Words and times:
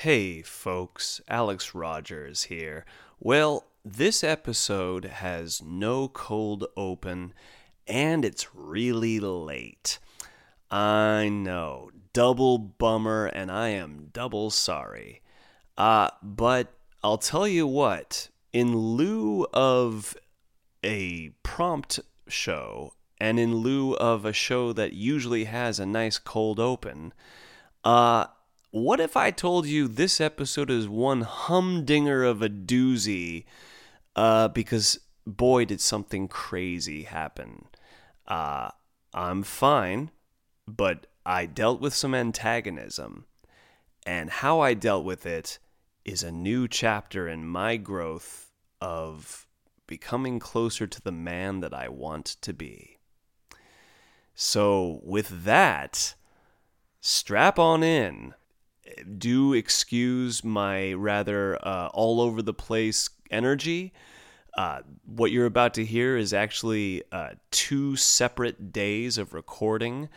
Hey 0.00 0.42
folks, 0.42 1.22
Alex 1.26 1.74
Rogers 1.74 2.42
here. 2.44 2.84
Well, 3.18 3.64
this 3.82 4.22
episode 4.22 5.06
has 5.06 5.62
no 5.62 6.08
cold 6.08 6.66
open 6.76 7.32
and 7.86 8.22
it's 8.22 8.54
really 8.54 9.18
late. 9.20 9.98
I 10.70 11.30
know, 11.30 11.92
double 12.12 12.58
bummer, 12.58 13.24
and 13.24 13.50
I 13.50 13.68
am 13.68 14.10
double 14.12 14.50
sorry. 14.50 15.22
Uh, 15.78 16.10
but 16.22 16.74
I'll 17.02 17.16
tell 17.16 17.48
you 17.48 17.66
what, 17.66 18.28
in 18.52 18.76
lieu 18.76 19.46
of 19.54 20.14
a 20.84 21.30
prompt 21.42 22.00
show, 22.28 22.92
and 23.18 23.40
in 23.40 23.54
lieu 23.54 23.94
of 23.94 24.26
a 24.26 24.34
show 24.34 24.74
that 24.74 24.92
usually 24.92 25.44
has 25.44 25.80
a 25.80 25.86
nice 25.86 26.18
cold 26.18 26.60
open, 26.60 27.14
uh, 27.82 28.26
what 28.76 29.00
if 29.00 29.16
I 29.16 29.30
told 29.30 29.64
you 29.64 29.88
this 29.88 30.20
episode 30.20 30.70
is 30.70 30.86
one 30.86 31.22
humdinger 31.22 32.22
of 32.22 32.42
a 32.42 32.50
doozy? 32.50 33.44
Uh, 34.14 34.48
because 34.48 34.98
boy, 35.26 35.64
did 35.64 35.80
something 35.80 36.28
crazy 36.28 37.04
happen. 37.04 37.68
Uh, 38.28 38.68
I'm 39.14 39.44
fine, 39.44 40.10
but 40.68 41.06
I 41.24 41.46
dealt 41.46 41.80
with 41.80 41.94
some 41.94 42.14
antagonism. 42.14 43.24
And 44.04 44.28
how 44.28 44.60
I 44.60 44.74
dealt 44.74 45.06
with 45.06 45.24
it 45.24 45.58
is 46.04 46.22
a 46.22 46.30
new 46.30 46.68
chapter 46.68 47.26
in 47.26 47.46
my 47.46 47.78
growth 47.78 48.50
of 48.82 49.46
becoming 49.86 50.38
closer 50.38 50.86
to 50.86 51.00
the 51.00 51.12
man 51.12 51.60
that 51.60 51.72
I 51.72 51.88
want 51.88 52.26
to 52.42 52.52
be. 52.52 52.98
So, 54.34 55.00
with 55.02 55.44
that, 55.44 56.14
strap 57.00 57.58
on 57.58 57.82
in 57.82 58.34
do 59.18 59.52
excuse 59.52 60.44
my 60.44 60.92
rather 60.92 61.58
uh, 61.66 61.88
all 61.88 62.20
over 62.20 62.42
the 62.42 62.54
place 62.54 63.10
energy. 63.30 63.92
Uh, 64.56 64.80
what 65.04 65.30
you're 65.30 65.46
about 65.46 65.74
to 65.74 65.84
hear 65.84 66.16
is 66.16 66.32
actually 66.32 67.02
uh, 67.12 67.30
two 67.50 67.96
separate 67.96 68.72
days 68.72 69.18
of 69.18 69.34
recording. 69.34 70.08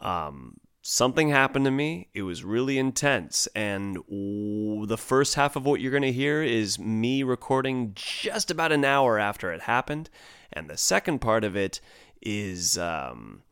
Um, 0.00 0.58
something 0.82 1.30
happened 1.30 1.64
to 1.64 1.70
me. 1.70 2.08
It 2.14 2.22
was 2.22 2.44
really 2.44 2.78
intense. 2.78 3.48
And 3.56 3.96
the 3.96 4.98
first 4.98 5.34
half 5.34 5.56
of 5.56 5.64
what 5.64 5.80
you're 5.80 5.90
going 5.90 6.02
to 6.02 6.12
hear 6.12 6.42
is 6.42 6.78
me 6.78 7.22
recording 7.22 7.92
just 7.94 8.50
about 8.50 8.72
an 8.72 8.84
hour 8.84 9.18
after 9.18 9.52
it 9.52 9.62
happened. 9.62 10.10
And 10.52 10.70
the 10.70 10.76
second 10.76 11.20
part 11.20 11.44
of 11.44 11.56
it 11.56 11.80
is. 12.20 12.78
Um, 12.78 13.42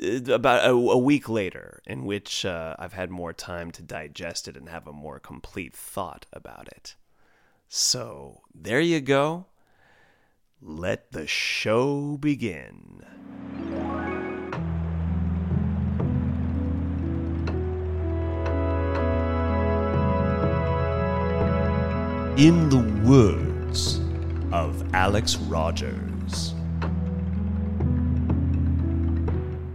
about 0.00 0.64
a, 0.64 0.72
a, 0.72 0.98
week 0.98 1.28
later, 1.28 1.82
in 1.86 2.04
which 2.04 2.44
uh, 2.44 2.74
I've 2.78 2.94
had 2.94 3.10
more 3.10 3.32
time 3.32 3.70
to 3.72 3.82
digest 3.82 4.48
it 4.48 4.56
and 4.56 4.68
have 4.68 4.86
a 4.86 4.92
more 4.92 5.18
complete 5.18 5.74
thought 5.74 6.26
about 6.32 6.68
it. 6.68 6.94
So, 7.68 8.40
there 8.54 8.80
you 8.80 9.00
go. 9.00 9.46
Let 10.62 11.12
the 11.12 11.26
show 11.26 12.16
begin. 12.16 13.04
In 22.36 22.70
the 22.70 23.02
words 23.06 24.00
of 24.52 24.94
Alex 24.94 25.36
Rogers. 25.36 26.54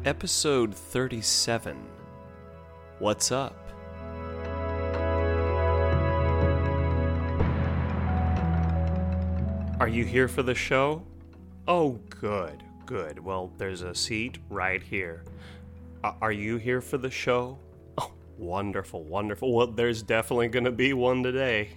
Episode 0.06 0.72
37 0.72 1.76
What's 3.00 3.32
Up? 3.32 3.56
Are 9.80 9.88
you 9.88 10.06
here 10.06 10.28
for 10.28 10.44
the 10.44 10.54
show? 10.54 11.02
Oh, 11.68 12.00
good, 12.12 12.62
good. 12.86 13.18
Well, 13.18 13.52
there's 13.58 13.82
a 13.82 13.96
seat 13.96 14.38
right 14.52 14.84
here. 14.84 15.24
Uh, 16.04 16.14
are 16.22 16.32
you 16.32 16.58
here 16.58 16.82
for 16.82 17.00
the 17.00 17.10
show? 17.10 17.58
Oh, 17.98 18.14
wonderful, 18.38 19.04
wonderful. 19.06 19.56
Well, 19.56 19.66
there's 19.66 20.04
definitely 20.04 20.50
going 20.50 20.66
to 20.66 20.72
be 20.72 20.94
one 20.94 21.24
today. 21.24 21.72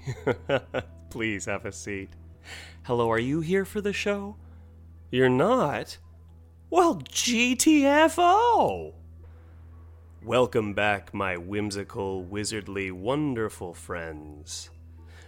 Please 1.10 1.46
have 1.46 1.64
a 1.64 1.72
seat. 1.72 2.10
Hello, 2.82 3.10
are 3.10 3.18
you 3.18 3.40
here 3.40 3.64
for 3.64 3.80
the 3.80 3.94
show? 3.94 4.36
You're 5.10 5.30
not? 5.30 5.96
Well, 6.70 6.96
GTFO! 6.96 8.92
Welcome 10.22 10.74
back, 10.74 11.14
my 11.14 11.38
whimsical, 11.38 12.22
wizardly, 12.22 12.92
wonderful 12.92 13.72
friends. 13.72 14.68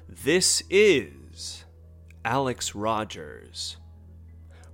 This 0.06 0.62
is 0.68 1.64
Alex 2.26 2.74
Rogers, 2.74 3.78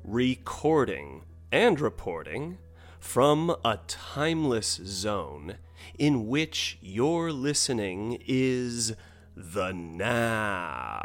recording 0.03 1.22
and 1.53 1.81
reporting 1.81 2.59
from 2.99 3.55
a 3.64 3.79
timeless 3.87 4.81
zone 4.82 5.58
in 6.00 6.26
which 6.26 6.79
your 6.82 7.31
listening 7.31 8.20
is 8.26 8.96
the 9.37 9.70
now. 9.70 10.96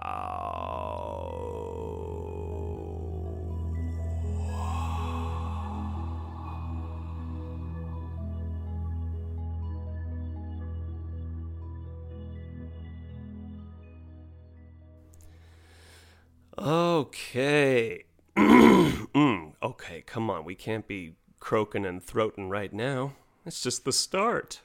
Okay. 16.58 18.04
mm, 18.38 19.54
okay, 19.64 20.02
come 20.06 20.30
on. 20.30 20.46
We 20.46 20.56
can't 20.56 20.88
be 20.88 21.16
croaking 21.40 21.86
and 21.86 22.06
throating 22.06 22.50
right 22.50 22.74
now. 22.74 23.14
It's 23.46 23.62
just 23.62 23.86
the 23.86 23.92
start. 23.92 24.62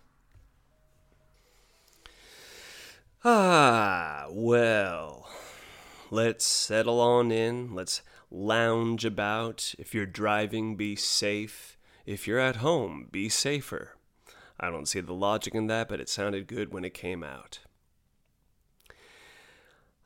Ah, 3.25 4.27
well. 4.31 5.29
Let's 6.11 6.44
settle 6.44 7.00
on 7.00 7.33
in. 7.33 7.75
Let's 7.75 8.03
lounge 8.31 9.05
about. 9.05 9.75
If 9.79 9.94
you're 9.94 10.06
driving, 10.06 10.77
be 10.77 10.97
safe. 10.97 11.79
if 12.05 12.29
you're 12.29 12.38
at 12.38 12.56
home, 12.56 13.09
be 13.11 13.29
safer. 13.29 13.97
I 14.61 14.71
don't 14.71 14.87
see 14.87 15.00
the 15.00 15.12
logic 15.12 15.55
in 15.55 15.67
that, 15.67 15.88
but 15.88 16.00
it 16.00 16.09
sounded 16.09 16.47
good 16.47 16.73
when 16.73 16.85
it 16.85 16.94
came 16.94 17.25
out. 17.25 17.59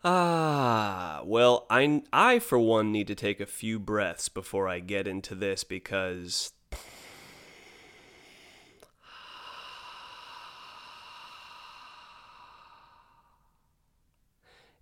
Ah, 0.03 1.21
well, 1.25 1.67
I, 1.69 2.03
I 2.13 2.39
for 2.39 2.59
one 2.59 2.91
need 2.91 3.07
to 3.09 3.15
take 3.15 3.39
a 3.41 3.47
few 3.47 3.79
breaths 3.79 4.29
before 4.31 4.67
I 4.67 4.79
get 4.81 5.07
into 5.07 5.35
this 5.35 5.63
because. 5.65 6.53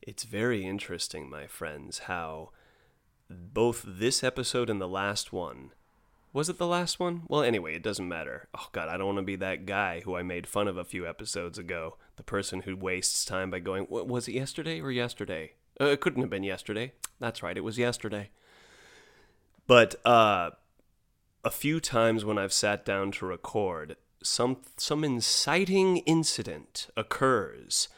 It's 0.01 0.25
very 0.25 0.65
interesting, 0.65 1.29
my 1.29 1.47
friends, 1.47 2.01
how 2.01 2.51
both 3.29 3.85
this 3.87 4.25
episode 4.25 4.71
and 4.71 4.81
the 4.81 4.89
last 4.89 5.33
one 5.33 5.73
was 6.33 6.49
it 6.49 6.59
the 6.59 6.67
last 6.67 7.01
one? 7.01 7.23
Well, 7.27 7.43
anyway, 7.43 7.75
it 7.75 7.83
doesn't 7.83 8.07
matter. 8.07 8.49
Oh, 8.55 8.69
God, 8.73 8.89
I 8.89 8.97
don't 8.97 9.07
want 9.07 9.19
to 9.19 9.23
be 9.23 9.37
that 9.37 9.65
guy 9.65 10.01
who 10.01 10.15
I 10.15 10.23
made 10.23 10.47
fun 10.47 10.69
of 10.69 10.77
a 10.77 10.85
few 10.85 11.07
episodes 11.07 11.59
ago. 11.59 11.97
The 12.19 12.25
person 12.25 12.63
who 12.63 12.77
wastes 12.77 13.25
time 13.25 13.53
by 13.53 13.61
going, 13.61 13.87
was 13.89 14.27
it 14.27 14.33
yesterday 14.33 14.81
or 14.81 14.91
yesterday? 14.91 15.53
Uh, 15.81 15.85
it 15.87 16.01
couldn't 16.01 16.23
have 16.23 16.31
been 16.31 16.43
yesterday. 16.43 16.93
That's 17.21 17.45
right, 17.45 17.57
it 17.57 17.63
was 17.63 17.79
yesterday. 17.79 18.31
But 19.69 19.95
uh, 20.05 20.51
a 21.45 21.51
few 21.53 21.79
times 21.79 22.25
when 22.25 22.37
I've 22.37 22.53
sat 22.53 22.85
down 22.85 23.13
to 23.13 23.27
record, 23.27 23.97
some 24.21 24.57
some 24.77 25.05
inciting 25.05 25.99
incident 25.99 26.89
occurs, 26.97 27.89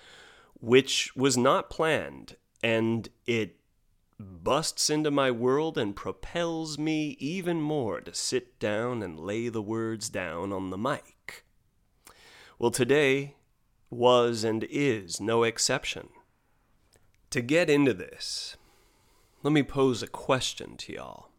which 0.61 1.17
was 1.17 1.39
not 1.39 1.71
planned, 1.71 2.37
and 2.63 3.09
it 3.25 3.57
busts 4.19 4.91
into 4.91 5.11
my 5.11 5.31
world 5.31 5.79
and 5.79 5.97
propels 5.97 6.79
me 6.79 7.17
even 7.19 7.63
more 7.63 8.03
to 8.03 8.13
sit 8.13 8.59
down 8.59 9.03
and 9.03 9.19
lay 9.19 9.49
the 9.49 9.63
words 9.63 10.11
down 10.11 10.53
on 10.53 10.69
the 10.69 10.77
mic. 10.77 11.47
Well, 12.59 12.71
today 12.71 13.37
was 13.91 14.45
and 14.45 14.65
is 14.71 15.21
no 15.21 15.43
exception. 15.43 16.09
To 17.31 17.41
get 17.41 17.69
into 17.69 17.93
this, 17.93 18.57
let 19.43 19.53
me 19.53 19.63
pose 19.63 20.03
a 20.03 20.07
question 20.07 20.77
to 20.79 20.93
y'all. 20.93 21.31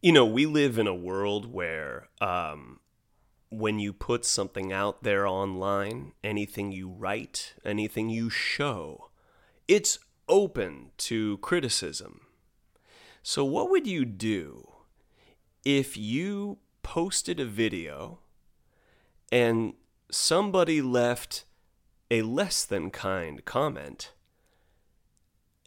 You 0.00 0.12
know, 0.12 0.26
we 0.26 0.46
live 0.46 0.78
in 0.78 0.86
a 0.86 0.94
world 0.94 1.52
where 1.52 2.08
um, 2.20 2.80
when 3.50 3.78
you 3.78 3.92
put 3.92 4.24
something 4.24 4.72
out 4.72 5.02
there 5.02 5.26
online, 5.26 6.12
anything 6.24 6.72
you 6.72 6.88
write, 6.88 7.54
anything 7.64 8.08
you 8.08 8.30
show, 8.30 9.10
it's 9.68 9.98
open 10.28 10.90
to 10.96 11.38
criticism. 11.38 12.22
So, 13.22 13.44
what 13.44 13.70
would 13.70 13.86
you 13.86 14.04
do 14.04 14.72
if 15.64 15.96
you 15.96 16.58
posted 16.82 17.38
a 17.38 17.44
video 17.44 18.18
and 19.30 19.74
somebody 20.12 20.80
left 20.82 21.44
a 22.10 22.22
less 22.22 22.64
than 22.64 22.90
kind 22.90 23.44
comment? 23.44 24.12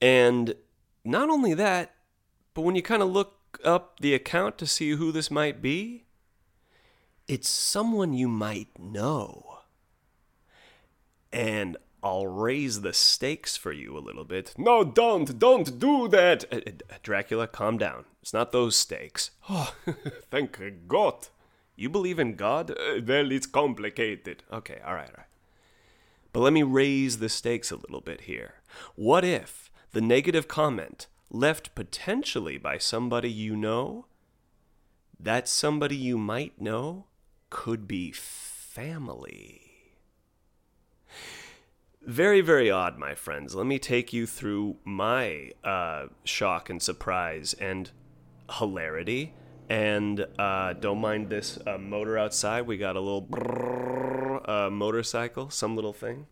And 0.01 0.55
not 1.03 1.29
only 1.29 1.53
that, 1.53 1.93
but 2.53 2.61
when 2.61 2.75
you 2.75 2.81
kind 2.81 3.01
of 3.01 3.09
look 3.09 3.59
up 3.63 3.99
the 3.99 4.13
account 4.13 4.57
to 4.57 4.67
see 4.67 4.91
who 4.91 5.11
this 5.11 5.31
might 5.31 5.61
be, 5.61 6.05
it's 7.27 7.49
someone 7.49 8.13
you 8.13 8.27
might 8.27 8.79
know. 8.79 9.59
And 11.31 11.77
I'll 12.03 12.27
raise 12.27 12.81
the 12.81 12.93
stakes 12.93 13.57
for 13.57 13.71
you 13.71 13.97
a 13.97 13.99
little 13.99 14.25
bit. 14.25 14.53
No, 14.57 14.83
don't, 14.83 15.39
don't 15.39 15.79
do 15.79 16.07
that. 16.09 16.45
Uh, 16.51 16.57
uh, 16.67 16.97
Dracula, 17.01 17.47
calm 17.47 17.77
down. 17.79 18.05
It's 18.21 18.33
not 18.33 18.51
those 18.51 18.75
stakes. 18.75 19.31
Oh, 19.49 19.73
thank 20.29 20.59
God. 20.87 21.27
You 21.75 21.89
believe 21.89 22.19
in 22.19 22.35
God? 22.35 22.71
Uh, 22.71 23.01
well, 23.05 23.31
it's 23.31 23.47
complicated. 23.47 24.43
Okay, 24.51 24.79
all 24.85 24.95
right, 24.95 25.09
all 25.09 25.17
right. 25.17 25.25
But 26.31 26.41
let 26.41 26.53
me 26.53 26.63
raise 26.63 27.19
the 27.19 27.29
stakes 27.29 27.71
a 27.71 27.77
little 27.77 28.01
bit 28.01 28.21
here. 28.21 28.55
What 28.95 29.23
if 29.23 29.71
the 29.91 30.01
negative 30.01 30.47
comment 30.47 31.07
left 31.29 31.75
potentially 31.75 32.57
by 32.57 32.77
somebody 32.77 33.31
you 33.31 33.55
know, 33.55 34.05
that 35.19 35.47
somebody 35.47 35.95
you 35.95 36.17
might 36.17 36.59
know 36.59 37.05
could 37.49 37.87
be 37.87 38.11
family? 38.11 39.61
Very, 42.01 42.41
very 42.41 42.69
odd, 42.69 42.97
my 42.97 43.15
friends. 43.15 43.55
Let 43.55 43.65
me 43.65 43.79
take 43.79 44.13
you 44.13 44.27
through 44.27 44.77
my 44.83 45.51
uh, 45.63 46.07
shock 46.23 46.69
and 46.69 46.81
surprise 46.81 47.53
and 47.53 47.89
hilarity. 48.59 49.33
And 49.69 50.25
uh, 50.37 50.73
don't 50.73 50.99
mind 50.99 51.29
this 51.29 51.57
uh, 51.65 51.77
motor 51.77 52.17
outside. 52.17 52.67
We 52.67 52.77
got 52.77 52.95
a 52.95 52.99
little 52.99 53.23
brrr, 53.23 54.47
uh, 54.47 54.69
motorcycle, 54.69 55.49
some 55.49 55.75
little 55.75 55.93
thing. 55.93 56.27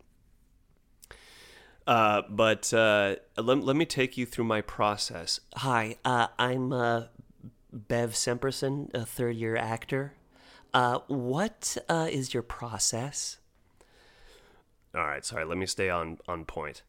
Uh, 1.85 2.21
but 2.29 2.73
uh, 2.73 3.15
let, 3.37 3.59
let 3.59 3.75
me 3.75 3.85
take 3.85 4.17
you 4.17 4.25
through 4.25 4.45
my 4.45 4.61
process. 4.61 5.39
Hi, 5.55 5.97
I'm 6.05 6.69
Bev 7.71 8.11
Semperson, 8.11 8.93
a 8.93 9.05
third 9.05 9.35
year 9.35 9.55
actor. 9.55 10.13
what 11.07 11.77
is 11.89 12.33
your 12.33 12.43
process? 12.43 13.37
All 14.95 15.05
right, 15.05 15.25
sorry. 15.25 15.43
Let 15.43 15.57
me 15.57 15.65
stay 15.65 15.89
on 15.89 16.19
on 16.27 16.45
point. 16.45 16.83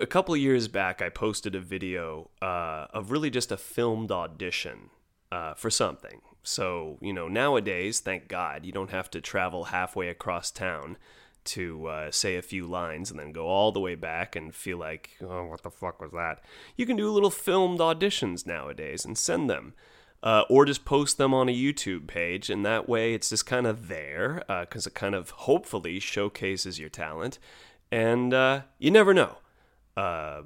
A 0.00 0.06
couple 0.06 0.36
years 0.36 0.68
back, 0.68 1.02
I 1.02 1.08
posted 1.08 1.54
a 1.54 1.60
video 1.60 2.30
uh, 2.40 2.86
of 2.92 3.10
really 3.10 3.30
just 3.30 3.50
a 3.50 3.56
filmed 3.56 4.12
audition 4.12 4.90
uh, 5.32 5.54
for 5.54 5.70
something. 5.70 6.20
So 6.42 6.98
you 7.00 7.12
know, 7.12 7.28
nowadays, 7.28 8.00
thank 8.00 8.28
God, 8.28 8.64
you 8.64 8.72
don't 8.72 8.90
have 8.90 9.10
to 9.10 9.20
travel 9.20 9.64
halfway 9.64 10.08
across 10.08 10.50
town 10.50 10.96
to 11.42 11.86
uh, 11.86 12.10
say 12.10 12.36
a 12.36 12.42
few 12.42 12.66
lines 12.66 13.10
and 13.10 13.18
then 13.18 13.32
go 13.32 13.46
all 13.46 13.72
the 13.72 13.80
way 13.80 13.94
back 13.94 14.36
and 14.36 14.54
feel 14.54 14.78
like, 14.78 15.10
oh, 15.22 15.46
what 15.46 15.62
the 15.62 15.70
fuck 15.70 16.00
was 16.00 16.12
that? 16.12 16.42
You 16.76 16.86
can 16.86 16.96
do 16.96 17.10
little 17.10 17.30
filmed 17.30 17.80
auditions 17.80 18.46
nowadays 18.46 19.04
and 19.04 19.16
send 19.16 19.48
them 19.48 19.74
uh, 20.22 20.44
or 20.48 20.64
just 20.64 20.84
post 20.84 21.18
them 21.18 21.32
on 21.32 21.48
a 21.48 21.54
YouTube 21.54 22.06
page, 22.06 22.50
and 22.50 22.64
that 22.64 22.88
way 22.88 23.14
it's 23.14 23.30
just 23.30 23.46
kind 23.46 23.66
of 23.66 23.88
there 23.88 24.42
because 24.60 24.86
uh, 24.86 24.90
it 24.90 24.94
kind 24.94 25.14
of 25.14 25.30
hopefully 25.30 25.98
showcases 25.98 26.78
your 26.78 26.90
talent, 26.90 27.38
and 27.90 28.34
uh, 28.34 28.62
you 28.78 28.90
never 28.90 29.14
know. 29.14 29.38
Uh, 29.96 30.42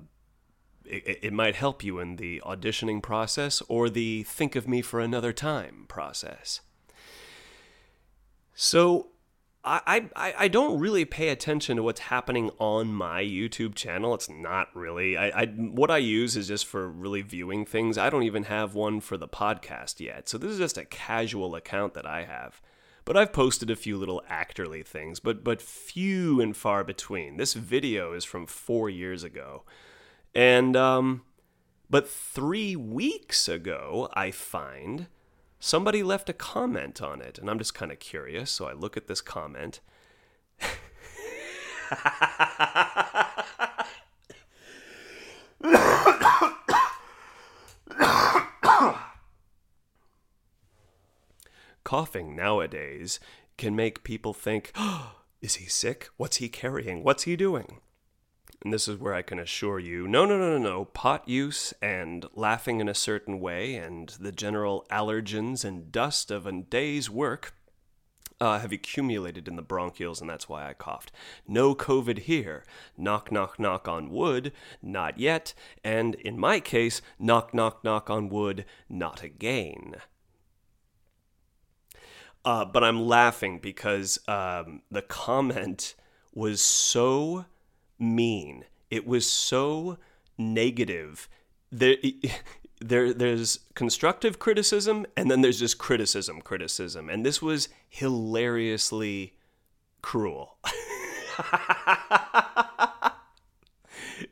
it, 0.85 1.19
it 1.23 1.33
might 1.33 1.55
help 1.55 1.83
you 1.83 1.99
in 1.99 2.17
the 2.17 2.43
auditioning 2.45 3.03
process 3.03 3.63
or 3.69 3.89
the 3.89 4.23
think 4.25 4.57
of 4.57 4.69
me 4.69 4.83
for 4.83 5.01
another 5.01 5.33
time 5.33 5.87
process. 5.89 6.61
So 8.55 9.09
I, 9.65 10.11
I, 10.15 10.35
I 10.39 10.49
don't 10.49 10.79
really 10.79 11.07
pay 11.07 11.31
attention 11.31 11.77
to 11.77 11.83
what's 11.83 12.01
happening 12.01 12.51
on 12.59 12.93
my 12.93 13.23
YouTube 13.23 13.75
channel. 13.75 14.13
It's 14.13 14.29
not 14.29 14.69
really. 14.75 15.17
I, 15.17 15.43
I 15.43 15.47
what 15.47 15.91
I 15.91 15.97
use 15.99 16.37
is 16.37 16.49
just 16.49 16.67
for 16.67 16.87
really 16.87 17.23
viewing 17.23 17.65
things. 17.65 17.97
I 17.97 18.11
don't 18.11 18.25
even 18.25 18.45
have 18.45 18.75
one 18.75 19.01
for 19.01 19.17
the 19.17 19.29
podcast 19.29 20.01
yet. 20.01 20.29
So 20.29 20.37
this 20.37 20.51
is 20.51 20.59
just 20.59 20.77
a 20.77 20.85
casual 20.85 21.55
account 21.55 21.95
that 21.95 22.07
I 22.07 22.25
have. 22.25 22.61
But 23.05 23.17
I've 23.17 23.33
posted 23.33 23.71
a 23.71 23.77
few 23.77 23.99
little 23.99 24.23
actorly 24.31 24.85
things, 24.85 25.21
but 25.21 25.45
but 25.45 25.61
few 25.61 26.41
and 26.41 26.57
far 26.57 26.85
between. 26.85 27.37
This 27.37 27.55
video 27.55 28.15
is 28.15 28.25
from 28.25 28.47
four 28.47 28.89
years 28.89 29.23
ago, 29.23 29.65
and 30.35 30.77
um, 30.77 31.23
but 31.91 32.09
three 32.09 32.75
weeks 32.77 33.47
ago 33.47 34.09
I 34.15 34.31
find 34.31 35.09
somebody 35.61 36.03
left 36.03 36.31
a 36.31 36.33
comment 36.33 37.03
on 37.03 37.21
it, 37.21 37.39
and 37.39 37.51
I'm 37.51 37.59
just 37.59 37.75
kind 37.75 37.93
of 37.93 37.99
curious. 37.99 38.51
So 38.51 38.67
I 38.67 38.73
look 38.73 38.97
at 38.97 39.07
this 39.07 39.21
comment. 39.21 39.81
Coughing 51.85 52.35
nowadays 52.35 53.21
can 53.57 53.77
make 53.77 54.05
people 54.05 54.33
think, 54.33 54.73
oh, 54.75 55.17
is 55.41 55.57
he 55.57 55.67
sick? 55.67 56.09
What's 56.17 56.39
he 56.39 56.49
carrying? 56.49 57.05
What's 57.05 57.25
he 57.25 57.37
doing? 57.37 57.81
And 58.63 58.73
this 58.73 58.89
is 58.89 58.99
where 58.99 59.13
I 59.13 59.21
can 59.21 59.39
assure 59.39 59.79
you 59.79 60.09
no, 60.09 60.25
no, 60.25 60.39
no, 60.39 60.57
no, 60.57 60.59
no. 60.59 60.85
Pot 60.87 61.29
use 61.29 61.75
and 61.83 62.25
laughing 62.35 62.81
in 62.81 62.89
a 62.89 62.95
certain 62.95 63.39
way 63.39 63.75
and 63.75 64.09
the 64.19 64.33
general 64.33 64.87
allergens 64.91 65.65
and 65.65 65.93
dust 65.93 66.31
of 66.31 66.47
a 66.47 66.53
day's 66.53 67.11
work 67.11 67.53
uh, 68.41 68.59
have 68.59 68.73
accumulated 68.73 69.47
in 69.49 69.57
the 69.57 69.63
bronchioles, 69.63 70.21
and 70.21 70.29
that's 70.29 70.49
why 70.49 70.69
I 70.69 70.73
coughed. 70.73 71.13
No 71.47 71.75
COVID 71.75 72.21
here. 72.21 72.65
Knock, 72.97 73.31
knock, 73.31 73.59
knock 73.59 73.87
on 73.87 74.11
wood. 74.11 74.53
Not 74.83 75.19
yet. 75.19 75.55
And 75.85 76.15
in 76.17 76.39
my 76.39 76.61
case, 76.61 77.01
knock, 77.19 77.55
knock, 77.55 77.85
knock 77.85 78.11
on 78.11 78.29
wood. 78.29 78.65
Not 78.89 79.23
again. 79.23 79.97
Uh, 82.45 82.65
but 82.65 82.85
I'm 82.85 83.07
laughing 83.07 83.59
because 83.59 84.19
um, 84.29 84.83
the 84.91 85.03
comment 85.03 85.95
was 86.35 86.61
so 86.61 87.47
mean. 87.99 88.65
It 88.91 89.07
was 89.07 89.29
so 89.29 89.99
negative. 90.37 91.29
There, 91.73 91.97
there 92.81 93.13
there's 93.15 93.61
constructive 93.75 94.39
criticism 94.39 95.07
and 95.17 95.31
then 95.31 95.41
there's 95.41 95.59
just 95.59 95.79
criticism 95.79 96.43
criticism 96.43 97.09
and 97.09 97.25
this 97.25 97.41
was 97.41 97.69
hilariously 97.89 99.33
cruel 100.03 100.59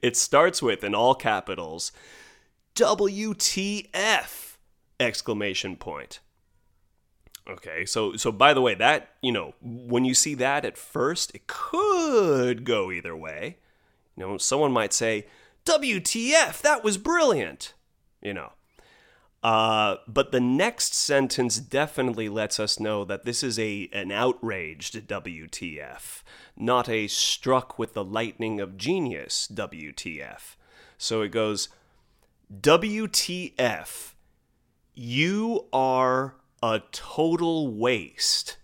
it 0.03 0.17
starts 0.17 0.61
with 0.61 0.85
in 0.85 0.95
all 0.95 1.15
capitals 1.15 1.93
WTF 2.75 4.57
exclamation 5.01 5.77
point 5.77 6.21
okay 7.49 7.85
so 7.85 8.15
so 8.17 8.31
by 8.31 8.55
the 8.55 8.61
way 8.61 8.75
that 8.75 9.11
you 9.21 9.33
know 9.33 9.55
when 9.61 10.05
you 10.05 10.15
see 10.15 10.35
that 10.35 10.65
at 10.65 10.77
first 10.77 11.35
it 11.35 11.47
could 11.47 12.65
go 12.65 12.91
either 12.91 13.17
way 13.17 13.57
you 14.17 14.25
know 14.25 14.39
someone 14.39 14.73
might 14.73 14.93
say 14.93 15.27
WTF 15.65 16.61
that 16.61 16.85
was 16.85 16.99
brilliant 16.99 17.75
you 18.23 18.33
know. 18.33 18.53
Uh, 19.43 19.97
but 20.07 20.31
the 20.31 20.41
next 20.41 20.95
sentence 20.95 21.59
definitely 21.59 22.29
lets 22.29 22.61
us 22.61 22.79
know 22.79 23.05
that 23.05 23.25
this 23.25 23.43
is 23.43 23.59
a 23.59 23.91
an 23.93 24.13
outraged 24.13 25.09
WTF, 25.09 26.23
not 26.57 26.89
a 26.89 27.09
struck 27.09 27.77
with 27.77 27.93
the 27.93 28.05
lightning 28.05 28.61
of 28.61 28.77
genius 28.77 29.49
WTF. 29.53 30.55
So 30.97 31.23
it 31.23 31.31
goes, 31.31 31.69
WTF, 32.61 34.13
you 34.95 35.67
are 35.73 36.37
a 36.63 36.83
total 36.93 37.73
waste. 37.73 38.57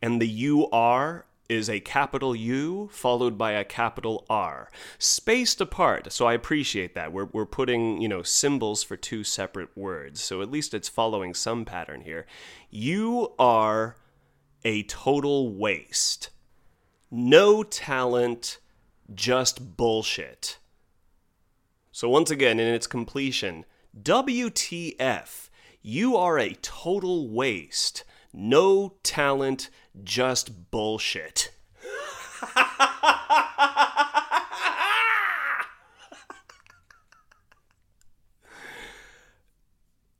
And 0.00 0.22
the 0.22 0.28
are 0.72 1.26
is 1.48 1.70
a 1.70 1.80
capital 1.80 2.36
U 2.36 2.88
followed 2.92 3.38
by 3.38 3.52
a 3.52 3.64
capital 3.64 4.26
R, 4.28 4.70
spaced 4.98 5.60
apart. 5.60 6.12
So 6.12 6.26
I 6.26 6.34
appreciate 6.34 6.94
that. 6.94 7.12
We're, 7.12 7.24
we're 7.24 7.46
putting, 7.46 8.00
you 8.00 8.08
know, 8.08 8.22
symbols 8.22 8.82
for 8.82 8.96
two 8.96 9.24
separate 9.24 9.76
words. 9.76 10.22
So 10.22 10.42
at 10.42 10.50
least 10.50 10.74
it's 10.74 10.88
following 10.88 11.34
some 11.34 11.64
pattern 11.64 12.02
here. 12.02 12.26
You 12.70 13.32
are 13.38 13.96
a 14.64 14.82
total 14.84 15.52
waste. 15.52 16.30
No 17.10 17.62
talent, 17.62 18.58
just 19.14 19.76
bullshit. 19.76 20.58
So 21.90 22.08
once 22.08 22.30
again, 22.30 22.60
in 22.60 22.72
its 22.72 22.86
completion, 22.86 23.64
WTF, 24.00 25.47
you 25.82 26.16
are 26.16 26.38
a 26.38 26.54
total 26.54 27.28
waste. 27.28 28.04
No 28.32 28.94
talent, 29.02 29.70
just 30.04 30.70
bullshit. 30.70 31.50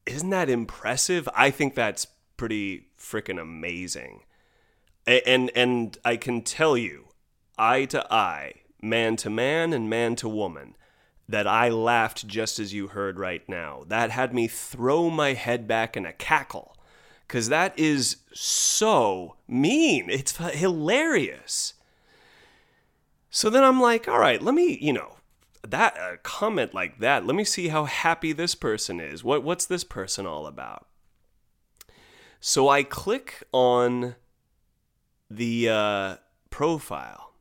Isn't 0.06 0.30
that 0.30 0.48
impressive? 0.48 1.28
I 1.34 1.50
think 1.50 1.74
that's 1.74 2.06
pretty 2.36 2.88
freaking 2.98 3.40
amazing. 3.40 4.24
And 5.06 5.50
and 5.54 5.96
I 6.04 6.16
can 6.16 6.42
tell 6.42 6.76
you, 6.76 7.08
eye 7.56 7.84
to 7.86 8.12
eye, 8.12 8.62
man 8.82 9.16
to 9.16 9.30
man 9.30 9.72
and 9.72 9.88
man 9.88 10.16
to 10.16 10.28
woman, 10.28 10.76
that 11.28 11.46
I 11.46 11.68
laughed 11.68 12.26
just 12.26 12.58
as 12.58 12.72
you 12.72 12.88
heard 12.88 13.18
right 13.18 13.46
now. 13.48 13.84
That 13.86 14.10
had 14.10 14.32
me 14.34 14.48
throw 14.48 15.10
my 15.10 15.34
head 15.34 15.68
back 15.68 15.96
in 15.96 16.06
a 16.06 16.12
cackle 16.12 16.74
because 17.26 17.48
that 17.50 17.78
is 17.78 18.16
so 18.32 19.36
mean. 19.46 20.08
It's 20.08 20.36
hilarious. 20.36 21.74
So 23.30 23.50
then 23.50 23.62
I'm 23.62 23.80
like, 23.80 24.08
all 24.08 24.18
right, 24.18 24.40
let 24.40 24.54
me, 24.54 24.78
you 24.80 24.94
know, 24.94 25.16
that 25.66 25.96
a 25.98 26.16
comment 26.22 26.72
like 26.72 26.98
that. 27.00 27.26
Let 27.26 27.36
me 27.36 27.44
see 27.44 27.68
how 27.68 27.84
happy 27.84 28.32
this 28.32 28.54
person 28.54 29.00
is. 29.00 29.22
What 29.22 29.42
what's 29.44 29.66
this 29.66 29.84
person 29.84 30.26
all 30.26 30.46
about? 30.46 30.86
So 32.40 32.68
I 32.68 32.84
click 32.84 33.42
on 33.52 34.14
the 35.28 35.68
uh, 35.68 36.16
profile, 36.50 37.32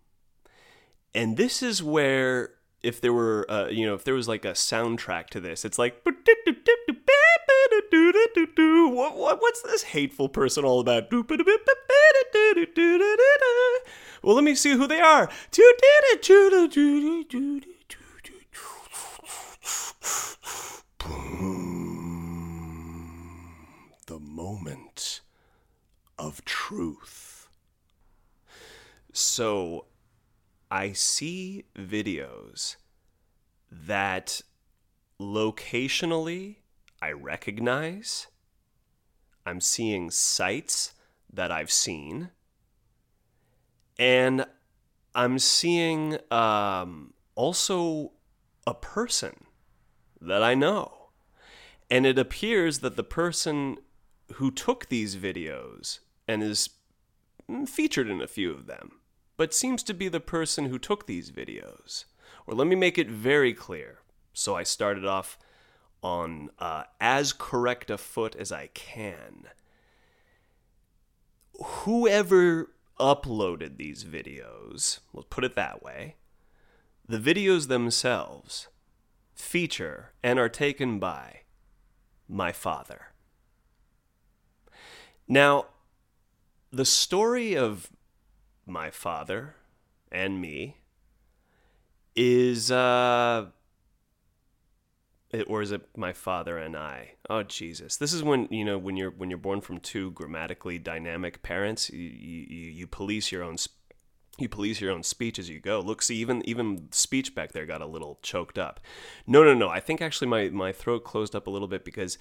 and 1.14 1.38
this 1.38 1.64
is 1.64 1.82
where 1.82 2.57
if 2.84 3.02
there 3.02 3.14
were, 3.14 3.46
uh, 3.50 3.68
you 3.68 3.86
know, 3.86 3.96
if 3.96 4.04
there 4.04 4.14
was 4.14 4.28
like 4.28 4.46
a 4.46 4.52
soundtrack 4.52 5.28
to 5.28 5.40
this, 5.40 5.66
it's 5.66 5.78
like 5.80 6.02
what, 8.94 9.18
what, 9.18 9.42
what's 9.42 9.62
this 9.64 9.84
hateful 9.84 10.30
person 10.30 10.64
all 10.64 10.80
about? 10.80 11.12
Well, 14.24 14.36
let 14.36 14.44
me 14.44 14.56
see 14.56 14.72
who 14.72 14.88
they 14.88 15.00
are. 15.00 15.30
The 24.08 24.20
moment 24.20 25.22
of 26.18 26.44
truth. 26.46 27.48
So, 29.14 29.86
I 30.70 30.92
see 30.92 31.66
videos 31.78 32.76
that 33.72 34.42
locationally 35.20 36.58
I 37.02 37.12
recognize. 37.12 38.28
I'm 39.46 39.62
seeing 39.62 40.12
sights 40.12 40.94
that 41.32 41.52
I've 41.52 41.72
seen. 41.72 42.32
And 43.98 44.46
I'm 45.16 45.40
seeing 45.40 46.18
um, 46.32 47.14
also 47.36 48.12
a 48.66 48.74
person 48.74 49.46
that 50.20 50.44
I 50.44 50.54
know. 50.54 51.10
And 51.90 52.06
it 52.06 52.20
appears 52.20 52.80
that 52.80 52.98
the 52.98 53.04
person 53.04 53.78
who 54.34 54.52
took 54.52 54.90
these 54.90 55.16
videos 55.16 56.00
and 56.28 56.44
is 56.44 56.70
featured 57.66 58.10
in 58.10 58.22
a 58.22 58.28
few 58.28 58.52
of 58.52 58.68
them, 58.68 59.00
but 59.38 59.54
seems 59.54 59.84
to 59.84 59.94
be 59.94 60.10
the 60.10 60.20
person 60.20 60.66
who 60.66 60.80
took 60.80 61.06
these 61.06 61.32
videos. 61.32 62.06
Or 62.46 62.56
let 62.56 62.68
me 62.68 62.76
make 62.76 62.98
it 62.98 63.10
very 63.10 63.54
clear. 63.54 64.00
So 64.34 64.56
I 64.56 64.64
started 64.64 65.06
off 65.06 65.38
on 66.02 66.50
uh, 66.60 66.84
as 67.00 67.34
correct 67.34 67.90
a 67.90 67.98
foot 67.98 68.36
as 68.36 68.52
I 68.52 68.68
can. 68.74 69.46
Whoever 71.60 72.72
uploaded 73.00 73.78
these 73.78 74.04
videos, 74.04 75.00
let's 75.14 75.28
put 75.30 75.44
it 75.44 75.56
that 75.56 75.84
way, 75.84 76.16
the 77.08 77.20
videos 77.20 77.68
themselves 77.68 78.68
feature 79.34 80.14
and 80.24 80.40
are 80.40 80.50
taken 80.50 81.00
by 81.00 81.42
my 82.28 82.52
father. 82.52 83.08
Now, 85.28 85.68
the 86.72 86.86
story 86.86 87.56
of 87.56 87.90
my 88.68 88.92
father 88.92 89.56
and 90.12 90.42
me 90.42 90.78
is 92.16 92.72
uh, 92.72 93.46
it, 95.32 95.46
or 95.48 95.62
is 95.62 95.72
it 95.72 95.88
my 95.96 96.14
father 96.14 96.58
and 96.58 96.76
I? 96.76 97.14
Oh 97.30 97.44
Jesus! 97.44 97.98
This 97.98 98.14
is 98.14 98.24
when 98.24 98.48
you 98.50 98.66
know 98.66 98.78
when 98.78 98.98
you're 98.98 99.12
when 99.12 99.30
you're 99.30 99.38
born 99.38 99.62
from 99.62 99.80
two 99.80 100.12
grammatically 100.12 100.80
dynamic 100.80 101.44
parents. 101.44 101.90
You 101.90 102.00
you, 102.00 102.72
you 102.72 102.88
police 102.88 103.32
your 103.32 103.44
own 103.44 103.58
you 104.38 104.48
police 104.48 104.80
your 104.80 104.92
own 104.92 105.04
speech 105.04 105.40
as 105.40 105.50
you 105.50 105.60
go. 105.60 105.80
Look, 105.80 106.02
see, 106.02 106.16
even 106.18 106.48
even 106.48 106.88
speech 106.92 107.36
back 107.36 107.52
there 107.52 107.66
got 107.66 107.82
a 107.82 107.88
little 107.88 108.20
choked 108.22 108.58
up. 108.58 108.80
No, 109.26 109.44
no, 109.44 109.54
no. 109.54 109.70
I 109.70 109.80
think 109.80 110.02
actually 110.02 110.28
my 110.28 110.50
my 110.50 110.72
throat 110.72 111.04
closed 111.04 111.36
up 111.36 111.48
a 111.48 111.50
little 111.50 111.68
bit 111.68 111.84
because 111.84 112.18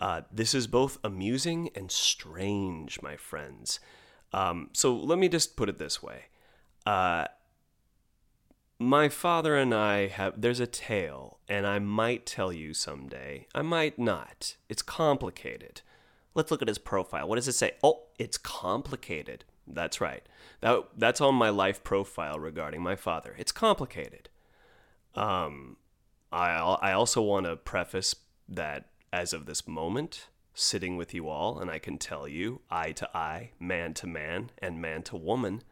uh, 0.00 0.22
this 0.32 0.54
is 0.54 0.66
both 0.66 0.98
amusing 1.04 1.70
and 1.74 1.90
strange, 1.90 3.00
my 3.02 3.16
friends. 3.16 3.80
Um, 4.32 4.70
so 4.72 4.94
let 4.94 5.18
me 5.18 5.28
just 5.28 5.56
put 5.56 5.68
it 5.68 5.78
this 5.78 6.02
way. 6.02 6.26
Uh, 6.86 7.26
my 8.78 9.08
father 9.08 9.56
and 9.56 9.74
I 9.74 10.06
have 10.06 10.40
there's 10.40 10.60
a 10.60 10.66
tale, 10.66 11.38
and 11.48 11.66
I 11.66 11.78
might 11.78 12.24
tell 12.24 12.52
you 12.52 12.72
someday. 12.72 13.46
I 13.54 13.62
might 13.62 13.98
not. 13.98 14.56
It's 14.68 14.82
complicated. 14.82 15.82
Let's 16.34 16.50
look 16.50 16.62
at 16.62 16.68
his 16.68 16.78
profile. 16.78 17.28
What 17.28 17.36
does 17.36 17.48
it 17.48 17.52
say? 17.52 17.72
Oh, 17.82 18.04
it's 18.18 18.38
complicated. 18.38 19.44
That's 19.66 20.00
right. 20.00 20.22
That 20.60 20.84
that's 20.96 21.20
on 21.20 21.34
my 21.34 21.50
life 21.50 21.84
profile 21.84 22.38
regarding 22.38 22.82
my 22.82 22.96
father. 22.96 23.34
It's 23.38 23.52
complicated. 23.52 24.28
Um, 25.14 25.76
I 26.32 26.48
I 26.50 26.92
also 26.92 27.20
want 27.20 27.46
to 27.46 27.56
preface 27.56 28.14
that 28.48 28.86
as 29.12 29.32
of 29.32 29.46
this 29.46 29.68
moment, 29.68 30.28
sitting 30.60 30.96
with 30.96 31.14
you 31.14 31.28
all, 31.28 31.58
and 31.58 31.70
I 31.70 31.78
can 31.78 31.98
tell 31.98 32.28
you, 32.28 32.60
eye 32.70 32.92
to 32.92 33.16
eye, 33.16 33.52
man 33.58 33.94
to 33.94 34.06
man, 34.06 34.50
and 34.58 34.80
man 34.80 35.02
to 35.04 35.16
woman, 35.16 35.62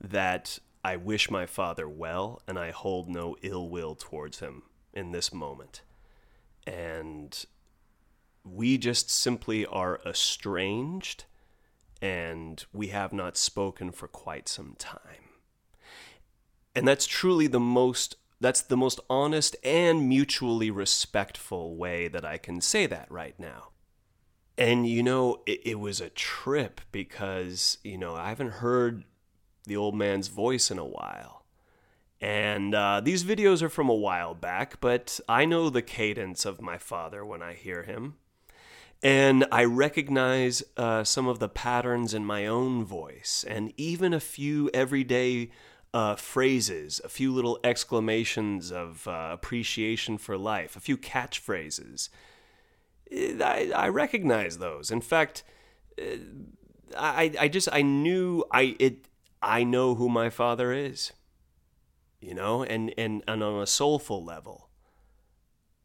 that 0.00 0.58
I 0.84 0.96
wish 0.96 1.30
my 1.30 1.46
father 1.46 1.88
well, 1.88 2.42
and 2.48 2.58
I 2.58 2.70
hold 2.70 3.08
no 3.08 3.36
ill 3.42 3.68
will 3.68 3.94
towards 3.94 4.40
him 4.40 4.62
in 4.92 5.12
this 5.12 5.32
moment. 5.32 5.82
And 6.66 7.44
we 8.44 8.78
just 8.78 9.10
simply 9.10 9.66
are 9.66 10.00
estranged, 10.06 11.24
and 12.00 12.64
we 12.72 12.88
have 12.88 13.12
not 13.12 13.36
spoken 13.36 13.92
for 13.92 14.08
quite 14.08 14.48
some 14.48 14.74
time. 14.78 15.28
And 16.74 16.88
that's 16.88 17.06
truly 17.06 17.46
the 17.46 17.60
most 17.60 18.16
That's 18.40 18.62
the 18.62 18.76
most 18.76 18.98
honest 19.08 19.54
and 19.62 20.08
mutually 20.08 20.68
respectful 20.68 21.76
way 21.76 22.08
that 22.08 22.24
I 22.24 22.38
can 22.38 22.60
say 22.60 22.86
that 22.86 23.08
right 23.08 23.38
now. 23.38 23.71
And 24.62 24.88
you 24.88 25.02
know, 25.02 25.40
it, 25.44 25.60
it 25.64 25.80
was 25.80 26.00
a 26.00 26.08
trip 26.10 26.82
because, 26.92 27.78
you 27.82 27.98
know, 27.98 28.14
I 28.14 28.28
haven't 28.28 28.52
heard 28.52 29.02
the 29.66 29.76
old 29.76 29.96
man's 29.96 30.28
voice 30.28 30.70
in 30.70 30.78
a 30.78 30.84
while. 30.84 31.44
And 32.20 32.72
uh, 32.72 33.00
these 33.00 33.24
videos 33.24 33.60
are 33.62 33.68
from 33.68 33.88
a 33.88 33.94
while 33.94 34.34
back, 34.34 34.80
but 34.80 35.18
I 35.28 35.46
know 35.46 35.68
the 35.68 35.82
cadence 35.82 36.44
of 36.44 36.62
my 36.62 36.78
father 36.78 37.24
when 37.24 37.42
I 37.42 37.54
hear 37.54 37.82
him. 37.82 38.14
And 39.02 39.46
I 39.50 39.64
recognize 39.64 40.62
uh, 40.76 41.02
some 41.02 41.26
of 41.26 41.40
the 41.40 41.48
patterns 41.48 42.14
in 42.14 42.24
my 42.24 42.46
own 42.46 42.84
voice, 42.84 43.44
and 43.48 43.72
even 43.76 44.14
a 44.14 44.20
few 44.20 44.70
everyday 44.72 45.50
uh, 45.92 46.14
phrases, 46.14 47.00
a 47.02 47.08
few 47.08 47.32
little 47.32 47.58
exclamations 47.64 48.70
of 48.70 49.08
uh, 49.08 49.30
appreciation 49.32 50.18
for 50.18 50.38
life, 50.38 50.76
a 50.76 50.80
few 50.80 50.96
catchphrases. 50.96 52.10
I, 53.12 53.72
I 53.74 53.88
recognize 53.88 54.58
those. 54.58 54.90
In 54.90 55.00
fact, 55.00 55.44
uh, 56.00 56.16
I, 56.96 57.32
I 57.38 57.48
just 57.48 57.68
I 57.72 57.82
knew 57.82 58.44
I 58.50 58.76
it 58.78 59.08
I 59.42 59.64
know 59.64 59.94
who 59.94 60.08
my 60.08 60.30
father 60.30 60.72
is. 60.72 61.12
You 62.20 62.34
know, 62.34 62.62
and, 62.62 62.94
and, 62.96 63.24
and 63.26 63.42
on 63.42 63.60
a 63.60 63.66
soulful 63.66 64.24
level, 64.24 64.68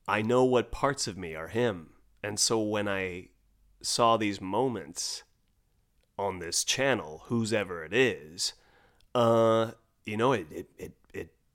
I 0.08 0.22
know 0.22 0.44
what 0.44 0.72
parts 0.72 1.08
of 1.08 1.18
me 1.18 1.34
are 1.34 1.48
him. 1.48 1.94
And 2.24 2.40
so 2.40 2.60
when 2.60 2.88
I 2.88 3.30
saw 3.82 4.18
these 4.18 4.40
moments 4.40 5.24
on 6.16 6.38
this 6.38 6.64
channel, 6.64 7.24
whose 7.26 7.52
ever 7.52 7.84
it 7.84 7.92
is, 7.92 8.54
uh, 9.16 9.72
you 10.06 10.16
know, 10.16 10.32
it, 10.34 10.46
it, 10.52 10.70
it, 10.78 10.94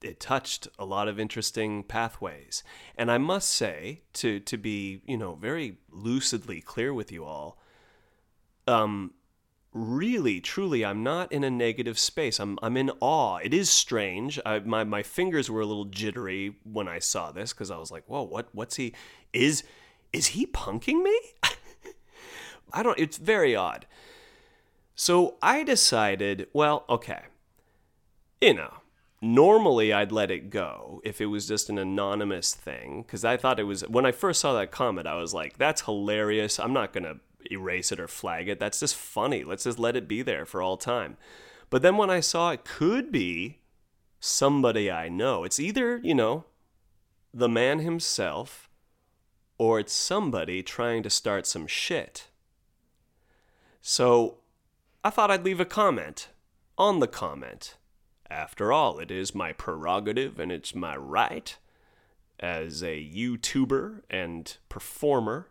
it, 0.05 0.21
touched 0.21 0.69
a 0.79 0.85
lot 0.85 1.09
of 1.09 1.19
interesting 1.19 1.83
pathways. 1.83 2.63
And 2.97 3.11
I 3.11 3.19
must 3.19 3.49
say, 3.49 4.03
to, 4.15 4.41
to 4.41 4.57
be, 4.57 5.03
you 5.07 5.17
know, 5.17 5.35
very 5.35 5.79
lucidly 5.91 6.61
clear 6.61 6.93
with 6.93 7.11
you 7.13 7.25
all, 7.25 7.59
um, 8.67 9.13
really, 9.73 10.41
truly, 10.41 10.85
I'm 10.85 11.03
not 11.03 11.33
in 11.33 11.45
a 11.45 11.51
negative 11.51 11.99
space. 11.99 12.39
I'm, 12.39 12.59
I'm 12.63 12.77
in 12.77 12.91
awe. 13.01 13.39
It 13.39 13.55
is 13.55 13.71
strange. 13.71 14.39
I, 14.45 14.59
my, 14.61 14.85
my 14.85 15.03
fingers 15.03 15.51
were 15.51 15.61
a 15.61 15.67
little 15.67 15.87
jittery 15.87 16.57
when 16.65 16.89
I 16.89 16.99
saw 16.99 17.33
this 17.33 17.53
because 17.53 17.71
I 17.71 17.79
was 17.79 17.91
like, 17.91 18.05
whoa, 18.07 18.23
what, 18.23 18.49
what's 18.53 18.77
he, 18.77 18.95
is, 19.33 19.65
is 20.13 20.29
he 20.29 20.47
punking 20.47 21.03
me? 21.03 21.19
I 22.73 22.83
don't, 22.83 22.99
it's 22.99 23.17
very 23.17 23.57
odd. 23.57 23.87
So 24.95 25.37
I 25.43 25.65
decided, 25.65 26.49
well, 26.53 26.85
okay, 26.89 27.23
you 28.41 28.55
know, 28.55 28.73
normally 29.23 29.93
I'd 29.93 30.13
let 30.13 30.31
it 30.31 30.51
go 30.51 31.01
if 31.05 31.21
it 31.21 31.27
was 31.27 31.47
just 31.47 31.71
an 31.71 31.79
anonymous 31.79 32.55
thing 32.55 33.03
because 33.03 33.25
I 33.25 33.37
thought 33.37 33.61
it 33.61 33.65
was, 33.65 33.83
when 33.89 34.05
I 34.05 34.13
first 34.13 34.41
saw 34.41 34.53
that 34.55 34.73
comment, 34.73 35.07
I 35.07 35.15
was 35.15 35.33
like, 35.33 35.57
that's 35.57 35.83
hilarious. 35.83 36.59
I'm 36.59 36.73
not 36.73 36.93
going 36.93 37.05
to 37.05 37.21
erase 37.51 37.93
it 37.93 38.01
or 38.01 38.09
flag 38.09 38.49
it. 38.49 38.59
That's 38.59 38.81
just 38.81 38.97
funny. 38.97 39.45
Let's 39.45 39.65
just 39.65 39.79
let 39.79 39.97
it 39.97 40.09
be 40.09 40.23
there 40.23 40.45
for 40.45 40.61
all 40.61 40.77
time. 40.77 41.17
But 41.71 41.83
then 41.83 41.97
when 41.97 42.11
I 42.11 42.21
saw 42.21 42.51
it 42.51 42.65
could 42.65 43.13
be 43.13 43.61
somebody 44.19 44.91
I 44.91 45.09
know, 45.09 45.45
it's 45.45 45.61
either, 45.61 46.01
you 46.03 46.15
know, 46.15 46.45
the 47.33 47.49
man 47.49 47.79
himself 47.79 48.69
or 49.57 49.79
it's 49.79 49.93
somebody 49.93 50.63
trying 50.63 51.05
to 51.05 51.11
start 51.11 51.47
some 51.47 51.69
shit. 51.69 52.27
So 53.81 54.39
I 55.05 55.11
thought 55.11 55.31
I'd 55.31 55.45
leave 55.45 55.61
a 55.61 55.65
comment 55.65 56.29
on 56.77 56.99
the 56.99 57.07
comment. 57.07 57.77
After 58.33 58.73
all, 58.73 58.99
it 58.99 59.11
is 59.11 59.35
my 59.35 59.53
prerogative 59.53 60.41
and 60.41 60.51
it's 60.51 60.75
my 60.75 60.97
right 60.97 61.55
as 62.41 62.83
a 62.83 62.97
YouTuber 62.97 64.01
and 64.09 64.57
performer 64.71 65.49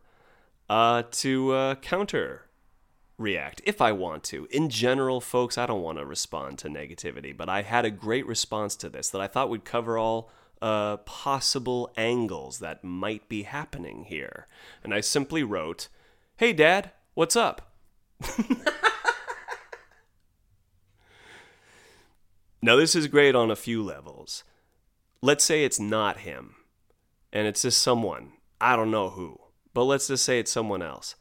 uh, 0.68 1.04
to 1.12 1.52
uh, 1.52 1.76
counter 1.76 2.48
react 3.20 3.62
if 3.66 3.82
I 3.82 3.92
want 3.92 4.24
to. 4.26 4.48
In 4.50 4.68
general, 4.70 5.22
folks, 5.22 5.60
I 5.60 5.68
don't 5.68 5.84
want 5.84 6.00
to 6.00 6.06
respond 6.06 6.58
to 6.60 6.70
negativity, 6.70 7.38
but 7.38 7.50
I 7.50 7.62
had 7.62 7.86
a 7.86 7.92
great 7.92 8.26
response 8.26 8.76
to 8.78 8.90
this 8.90 9.12
that 9.12 9.22
I 9.22 9.28
thought 9.28 9.52
would 9.52 9.64
cover 9.64 10.00
all 10.00 10.32
uh, 10.60 10.98
possible 10.98 11.92
angles 11.96 12.58
that 12.60 12.84
might 12.84 13.30
be 13.30 13.44
happening 13.44 14.06
here. 14.06 14.48
And 14.84 14.92
I 14.92 15.02
simply 15.02 15.44
wrote, 15.44 15.88
Hey, 16.38 16.52
Dad, 16.52 16.92
what's 17.14 17.36
up? 17.36 17.76
now, 22.62 22.76
this 22.76 22.96
is 22.96 23.08
great 23.08 23.36
on 23.36 23.52
a 23.52 23.56
few 23.56 23.84
levels. 23.84 24.44
Let's 25.22 25.44
say 25.44 25.64
it's 25.64 25.80
not 25.80 26.20
him, 26.20 26.56
and 27.32 27.48
it's 27.48 27.62
just 27.64 27.82
someone, 27.82 28.34
I 28.60 28.76
don't 28.76 28.92
know 28.92 29.10
who, 29.10 29.40
but 29.74 29.84
let's 29.84 30.08
just 30.08 30.26
say 30.26 30.40
it's 30.40 30.52
someone 30.52 30.82
else. 30.82 31.16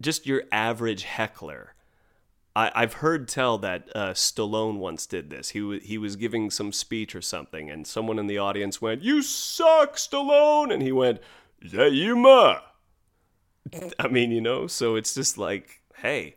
Just 0.00 0.26
your 0.26 0.44
average 0.50 1.04
heckler. 1.04 1.74
I, 2.56 2.70
I've 2.74 2.94
heard 2.94 3.28
tell 3.28 3.58
that 3.58 3.88
uh, 3.94 4.10
Stallone 4.10 4.78
once 4.78 5.06
did 5.06 5.30
this. 5.30 5.50
He, 5.50 5.60
w- 5.60 5.80
he 5.80 5.98
was 5.98 6.16
giving 6.16 6.50
some 6.50 6.72
speech 6.72 7.14
or 7.14 7.22
something, 7.22 7.70
and 7.70 7.86
someone 7.86 8.18
in 8.18 8.26
the 8.26 8.38
audience 8.38 8.80
went, 8.80 9.02
You 9.02 9.22
suck, 9.22 9.96
Stallone! 9.96 10.72
And 10.72 10.82
he 10.82 10.92
went, 10.92 11.20
Yeah, 11.60 11.86
you 11.86 12.16
ma. 12.16 12.58
I 13.98 14.08
mean, 14.08 14.30
you 14.30 14.40
know, 14.40 14.66
so 14.66 14.96
it's 14.96 15.14
just 15.14 15.38
like, 15.38 15.82
hey, 15.96 16.36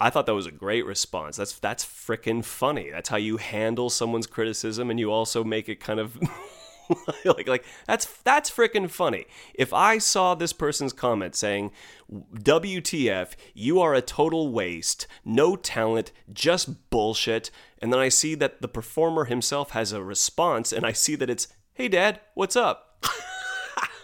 I 0.00 0.10
thought 0.10 0.26
that 0.26 0.34
was 0.34 0.46
a 0.46 0.52
great 0.52 0.84
response. 0.84 1.36
That's 1.36 1.58
that's 1.58 1.84
freaking 1.84 2.44
funny. 2.44 2.90
That's 2.90 3.08
how 3.08 3.16
you 3.16 3.36
handle 3.36 3.90
someone's 3.90 4.26
criticism, 4.26 4.90
and 4.90 4.98
you 4.98 5.12
also 5.12 5.44
make 5.44 5.68
it 5.68 5.80
kind 5.80 6.00
of 6.00 6.18
like 7.24 7.48
like 7.48 7.64
that's 7.86 8.06
that's 8.24 8.50
freaking 8.50 8.90
funny. 8.90 9.26
If 9.54 9.72
I 9.72 9.98
saw 9.98 10.34
this 10.34 10.52
person's 10.52 10.92
comment 10.92 11.34
saying, 11.34 11.70
"WTF, 12.10 13.34
you 13.54 13.80
are 13.80 13.94
a 13.94 14.02
total 14.02 14.50
waste, 14.52 15.06
no 15.24 15.56
talent, 15.56 16.12
just 16.32 16.90
bullshit," 16.90 17.50
and 17.78 17.92
then 17.92 18.00
I 18.00 18.08
see 18.08 18.34
that 18.34 18.60
the 18.60 18.68
performer 18.68 19.26
himself 19.26 19.70
has 19.70 19.92
a 19.92 20.02
response, 20.02 20.72
and 20.72 20.84
I 20.84 20.92
see 20.92 21.14
that 21.16 21.30
it's, 21.30 21.48
"Hey, 21.72 21.88
Dad, 21.88 22.20
what's 22.34 22.56
up?" 22.56 23.06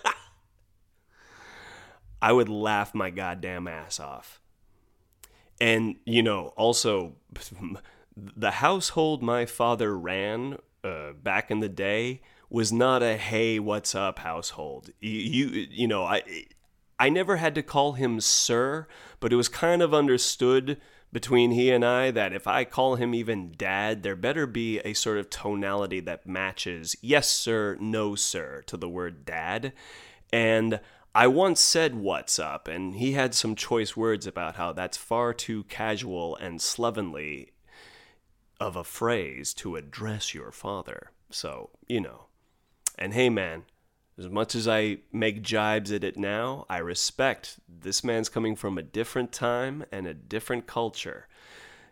I 2.22 2.32
would 2.32 2.48
laugh 2.48 2.94
my 2.94 3.10
goddamn 3.10 3.66
ass 3.66 3.98
off. 3.98 4.39
And, 5.60 5.96
you 6.04 6.22
know, 6.22 6.52
also, 6.56 7.14
the 8.16 8.50
household 8.52 9.22
my 9.22 9.46
father 9.46 9.96
ran 9.96 10.58
uh, 10.82 11.12
back 11.12 11.50
in 11.50 11.60
the 11.60 11.68
day 11.68 12.22
was 12.48 12.72
not 12.72 13.02
a 13.02 13.16
hey, 13.16 13.58
what's 13.58 13.94
up 13.94 14.20
household. 14.20 14.90
You, 15.00 15.10
you, 15.46 15.66
you 15.70 15.86
know, 15.86 16.04
I, 16.04 16.22
I 16.98 17.08
never 17.08 17.36
had 17.36 17.54
to 17.54 17.62
call 17.62 17.92
him 17.92 18.20
sir, 18.20 18.86
but 19.20 19.32
it 19.32 19.36
was 19.36 19.48
kind 19.48 19.82
of 19.82 19.94
understood 19.94 20.80
between 21.12 21.52
he 21.52 21.70
and 21.70 21.84
I 21.84 22.10
that 22.10 22.32
if 22.32 22.46
I 22.46 22.64
call 22.64 22.96
him 22.96 23.14
even 23.14 23.54
dad, 23.56 24.02
there 24.02 24.16
better 24.16 24.46
be 24.46 24.80
a 24.80 24.94
sort 24.94 25.18
of 25.18 25.30
tonality 25.30 26.00
that 26.00 26.26
matches 26.26 26.96
yes, 27.00 27.28
sir, 27.28 27.76
no, 27.80 28.14
sir 28.14 28.62
to 28.66 28.76
the 28.76 28.88
word 28.88 29.24
dad. 29.24 29.72
And 30.32 30.80
I 31.14 31.26
once 31.26 31.60
said 31.60 31.96
what's 31.96 32.38
up, 32.38 32.68
and 32.68 32.94
he 32.94 33.12
had 33.12 33.34
some 33.34 33.56
choice 33.56 33.96
words 33.96 34.26
about 34.28 34.54
how 34.54 34.72
that's 34.72 34.96
far 34.96 35.34
too 35.34 35.64
casual 35.64 36.36
and 36.36 36.62
slovenly 36.62 37.52
of 38.60 38.76
a 38.76 38.84
phrase 38.84 39.52
to 39.54 39.74
address 39.74 40.34
your 40.34 40.52
father. 40.52 41.10
So, 41.30 41.70
you 41.88 42.00
know. 42.00 42.26
And 42.96 43.12
hey, 43.12 43.28
man, 43.28 43.64
as 44.18 44.28
much 44.28 44.54
as 44.54 44.68
I 44.68 44.98
make 45.12 45.42
jibes 45.42 45.90
at 45.90 46.04
it 46.04 46.16
now, 46.16 46.66
I 46.68 46.78
respect 46.78 47.58
this 47.66 48.04
man's 48.04 48.28
coming 48.28 48.54
from 48.54 48.78
a 48.78 48.82
different 48.82 49.32
time 49.32 49.84
and 49.90 50.06
a 50.06 50.14
different 50.14 50.66
culture. 50.66 51.26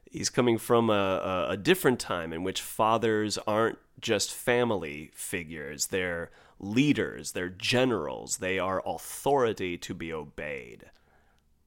He's 0.09 0.31
coming 0.31 0.59
from 0.59 0.90
a, 0.90 0.92
a, 0.92 1.50
a 1.50 1.57
different 1.57 1.98
time 1.98 2.33
in 2.33 2.44
which 2.44 2.61
fathers 2.61 3.38
aren't 3.46 3.78
just 4.00 4.32
family 4.32 5.11
figures, 5.14 5.88
they're 5.88 6.30
leaders, 6.58 7.32
they're 7.32 7.48
generals, 7.48 8.38
they 8.38 8.58
are 8.58 8.82
authority 8.84 9.76
to 9.78 9.94
be 9.94 10.12
obeyed. 10.12 10.87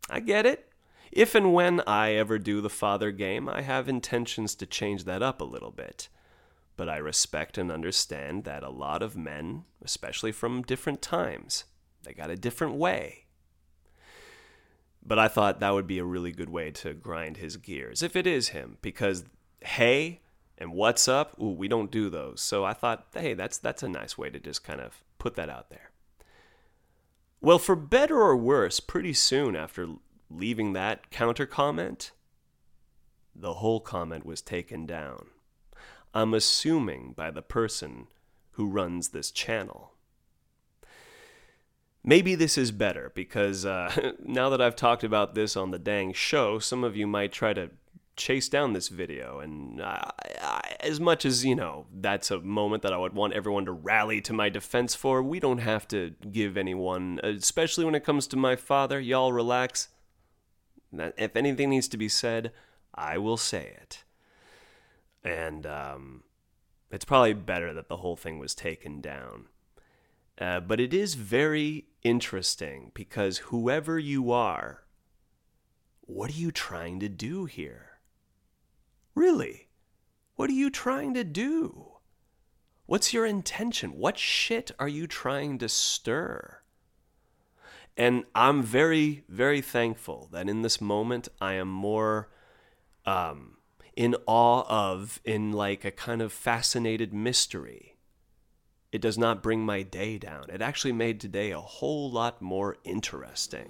I 0.10 0.20
get 0.20 0.46
it. 0.46 0.68
If 1.12 1.36
and 1.36 1.54
when 1.54 1.82
I 1.82 2.14
ever 2.14 2.40
do 2.40 2.62
the 2.62 2.70
father 2.70 3.12
game, 3.12 3.50
I 3.50 3.62
have 3.62 3.90
intentions 3.90 4.56
to 4.56 4.66
change 4.66 5.04
that 5.04 5.22
up 5.22 5.42
a 5.42 5.46
little 5.46 5.72
bit. 5.72 6.08
But 6.78 6.88
I 6.90 6.98
respect 6.98 7.58
and 7.58 7.72
understand 7.72 8.46
that 8.46 8.64
a 8.64 8.70
lot 8.70 9.04
of 9.04 9.18
men, 9.18 9.66
especially 9.84 10.32
from 10.32 10.62
different 10.62 11.02
times, 11.02 11.66
they 12.04 12.14
got 12.14 12.30
a 12.30 12.38
different 12.38 12.76
way. 12.76 13.26
But 15.06 15.20
I 15.20 15.28
thought 15.28 15.60
that 15.60 15.74
would 15.74 15.88
be 15.88 16.00
a 16.00 16.06
really 16.06 16.32
good 16.32 16.50
way 16.50 16.72
to 16.72 16.94
grind 16.94 17.38
his 17.38 17.58
gears, 17.58 18.02
if 18.02 18.16
it 18.16 18.26
is 18.26 18.50
him, 18.50 18.78
because 18.82 19.26
hey, 19.62 20.22
and 20.62 20.74
what's 20.74 21.08
up? 21.08 21.36
Ooh, 21.42 21.50
we 21.50 21.68
don't 21.68 21.90
do 21.90 22.08
those. 22.08 22.40
So 22.40 22.64
I 22.64 22.74
thought, 22.74 23.08
hey, 23.16 23.34
that's 23.34 23.58
that's 23.58 23.82
a 23.82 23.90
nice 23.90 24.16
way 24.16 24.30
to 24.30 24.40
just 24.40 24.64
kind 24.64 24.80
of 24.80 25.04
put 25.18 25.36
that 25.36 25.50
out 25.50 25.72
there. 25.72 25.90
Well, 27.42 27.58
for 27.58 27.76
better 27.76 28.22
or 28.22 28.38
worse, 28.38 28.80
pretty 28.80 29.14
soon 29.14 29.56
after 29.56 29.88
leaving 30.30 30.74
that 30.74 31.10
counter 31.10 31.48
comment, 31.48 32.12
the 33.36 33.56
whole 33.56 33.80
comment 33.80 34.24
was 34.24 34.44
taken 34.44 34.86
down. 34.86 35.30
I'm 36.14 36.34
assuming 36.36 37.14
by 37.18 37.32
the 37.32 37.42
person 37.42 38.06
who 38.52 38.68
runs 38.68 39.10
this 39.10 39.32
channel. 39.32 39.94
Maybe 42.04 42.36
this 42.36 42.56
is 42.56 42.72
better 42.72 43.12
because 43.16 43.66
uh, 43.66 44.12
now 44.24 44.50
that 44.50 44.62
I've 44.62 44.76
talked 44.76 45.04
about 45.04 45.34
this 45.34 45.58
on 45.58 45.72
the 45.72 45.80
dang 45.80 46.14
show, 46.14 46.60
some 46.60 46.84
of 46.84 46.96
you 46.96 47.08
might 47.08 47.32
try 47.32 47.54
to 47.54 47.72
chase 48.16 48.50
down 48.50 48.74
this 48.74 48.88
video. 48.90 49.40
And 49.40 49.82
I, 49.82 50.12
I, 50.42 50.76
as 50.80 51.00
much 51.00 51.26
as, 51.26 51.46
you 51.46 51.56
know, 51.56 51.86
that's 51.94 52.32
a 52.32 52.40
moment 52.40 52.84
that 52.84 52.94
I 52.94 52.98
would 52.98 53.14
want 53.14 53.34
everyone 53.34 53.66
to 53.66 53.72
rally 53.72 54.22
to 54.22 54.34
my 54.34 54.50
defense 54.50 54.96
for, 54.96 55.24
we 55.24 55.40
don't 55.40 55.60
have 55.60 55.88
to 55.90 56.14
give 56.32 56.58
anyone, 56.58 57.20
especially 57.24 57.86
when 57.86 57.96
it 57.96 58.04
comes 58.04 58.28
to 58.28 58.38
my 58.38 58.56
father, 58.56 59.00
y'all 59.00 59.34
relax. 59.34 59.90
If 60.94 61.36
anything 61.36 61.70
needs 61.70 61.88
to 61.90 61.98
be 61.98 62.10
said, 62.10 62.52
I 62.94 63.18
will 63.18 63.38
say 63.38 63.78
it. 63.82 64.04
And 65.24 65.66
um, 65.66 66.24
it's 66.92 67.06
probably 67.06 67.34
better 67.34 67.74
that 67.74 67.88
the 67.88 67.98
whole 67.98 68.16
thing 68.16 68.40
was 68.40 68.54
taken 68.54 69.02
down. 69.02 69.46
Uh, 70.40 70.60
but 70.60 70.80
it 70.80 70.94
is 70.94 71.14
very 71.14 71.86
interesting 72.04 72.92
because 72.94 73.38
whoever 73.38 74.00
you 74.00 74.32
are, 74.32 74.84
what 76.02 76.30
are 76.32 76.34
you 76.34 76.52
trying 76.52 77.00
to 77.00 77.08
do 77.08 77.46
here? 77.46 77.91
Really? 79.16 79.68
What 80.36 80.50
are 80.50 80.54
you 80.54 80.70
trying 80.70 81.14
to 81.14 81.24
do? 81.24 81.88
What's 82.86 83.14
your 83.14 83.26
intention? 83.26 83.92
What 83.92 84.18
shit 84.18 84.72
are 84.80 84.88
you 84.88 85.08
trying 85.08 85.58
to 85.60 85.70
stir? 85.70 86.62
And 87.98 88.24
I'm 88.34 88.64
very, 88.64 89.24
very 89.28 89.62
thankful 89.62 90.30
that 90.32 90.50
in 90.50 90.62
this 90.62 90.82
moment 90.82 91.28
I 91.40 91.54
am 91.54 91.68
more 91.68 92.30
um, 93.06 93.58
in 93.96 94.16
awe 94.26 94.64
of, 94.68 95.22
in 95.24 95.52
like 95.52 95.86
a 95.86 95.92
kind 95.92 96.22
of 96.22 96.34
fascinated 96.34 97.14
mystery. 97.14 97.96
It 98.92 99.02
does 99.02 99.18
not 99.18 99.44
bring 99.44 99.66
my 99.66 99.84
day 99.84 100.18
down. 100.18 100.46
It 100.50 100.62
actually 100.62 100.94
made 100.94 101.20
today 101.20 101.52
a 101.52 101.62
whole 101.62 102.12
lot 102.12 102.42
more 102.42 102.78
interesting. 102.84 103.70